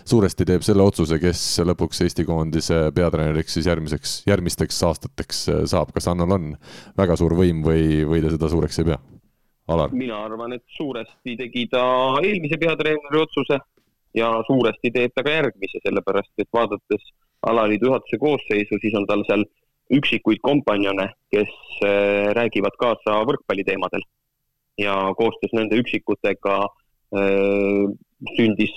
[0.04, 6.06] suuresti teeb selle otsuse, kes lõpuks Eesti koondise peatreeneriks siis järgmiseks, järgmisteks aastateks saab, kas
[6.12, 6.54] Hannol on
[6.98, 9.02] väga suur võim või, või te seda suureks ei pea?
[9.68, 9.92] Alar?
[9.96, 11.84] mina arvan, et suuresti tegi ta
[12.20, 13.58] eelmise peatreeneri otsuse
[14.14, 17.06] ja suuresti teeb ta ka järgmise, sellepärast et vaadates
[17.48, 19.44] alaliidu juhatuse koosseisu, siis on tal seal
[19.92, 21.50] üksikuid kompanjone, kes
[21.84, 24.04] äh, räägivad kaasa võrkpalliteemadel.
[24.78, 26.54] ja koostöös nende üksikutega
[27.14, 27.84] äh,
[28.36, 28.72] sündis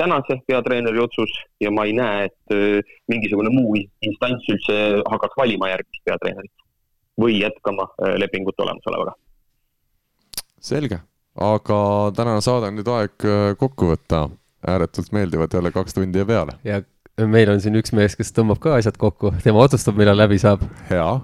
[0.00, 4.78] tänase peatreeneri otsus ja ma ei näe, et äh, mingisugune muu instants üldse
[5.10, 6.64] hakkaks valima järgmist peatreenerit
[7.20, 7.86] või jätkama
[8.18, 9.12] lepingut olemasolevaga.
[10.64, 11.00] Selge,
[11.40, 11.78] aga
[12.16, 13.28] tänane saade on nüüd aeg
[13.60, 14.26] kokku võtta
[14.64, 16.58] ääretult meeldivad jälle kaks tundi ja peale.
[16.64, 16.80] ja
[17.14, 20.64] meil on siin üks mees, kes tõmbab ka asjad kokku, tema otsustab, millal läbi saab.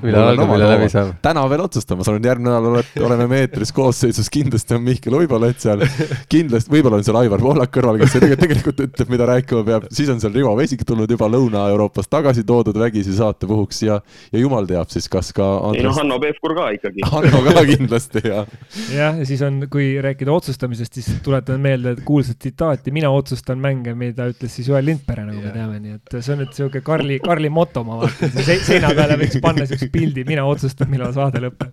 [0.05, 1.17] millal algab, millal läbi saab.
[1.23, 5.17] täna veel otsustama, sa oled järgmine nädal oled, oleme me eetris koosseisus, kindlasti on Mihkel
[5.19, 5.83] Uibolott seal.
[6.31, 10.23] kindlasti, võib-olla on seal Aivar Pohlak kõrval, kes tegelikult ütleb, mida rääkima peab, siis on
[10.23, 13.99] seal Rivo Vesik tulnud juba Lõuna-Euroopast tagasi toodud vägisi saate puhuks ja,
[14.31, 15.83] ja jumal teab siis, kas ka Andres....
[15.83, 17.03] ei no Hanno Pevkur ka ikkagi.
[17.11, 18.55] Hanno ka kindlasti, jah.
[18.95, 23.99] jah, ja siis on, kui rääkida otsustamisest, siis tuletan meelde kuulsat tsitaati, mina otsustan mänge,
[23.99, 27.21] mida ütles siis Joel Lindpere, nagu me teame nii et see on nüüd sihuke Karli,
[27.25, 28.37] Karli moto, ma vaatan,
[28.67, 31.73] seina peale võiks panna siukse pildi, mina otsustan, millal saade lõpeb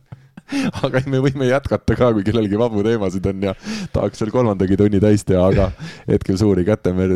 [0.86, 3.54] aga me võime jätkata ka, kui kellelgi vabu teemasid on ja
[3.96, 5.70] tahaks veel kolmandagi tunni täis teha, aga
[6.08, 7.10] hetkel suuri kätte me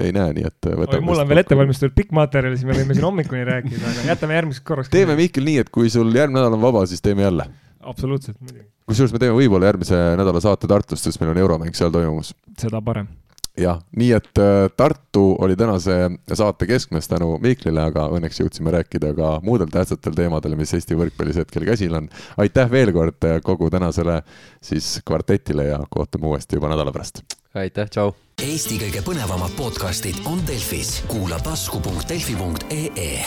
[0.00, 0.70] ei näe, nii et
[1.04, 4.38] mul on veel ette valmistatud pikk materjal, siis me võime siin hommikuni rääkida, aga jätame
[4.40, 4.92] järgmiseks korraks.
[4.92, 7.48] teeme Mihkel nii, et kui sul järgmine nädal on vaba, siis teeme jälle.
[7.80, 8.64] absoluutselt, muidugi.
[8.88, 12.32] kusjuures me teeme võib-olla järgmise nädala saate Tartus, sest meil on euromäng seal toimumas.
[12.58, 13.10] seda parem
[13.58, 19.12] jah, nii et äh, Tartu oli tänase saate keskmes tänu Mihklile, aga õnneks jõudsime rääkida
[19.16, 22.08] ka muudel tähtsatel teemadel, mis Eesti võrkpallis hetkel käsil on.
[22.36, 24.22] aitäh veel kord äh, kogu tänasele
[24.64, 27.24] siis kvartetile ja kohtume uuesti juba nädala pärast.
[27.54, 28.14] aitäh, tšau.
[28.42, 33.24] Eesti kõige põnevamad podcastid on Delfis, kuula tasku.delfi.ee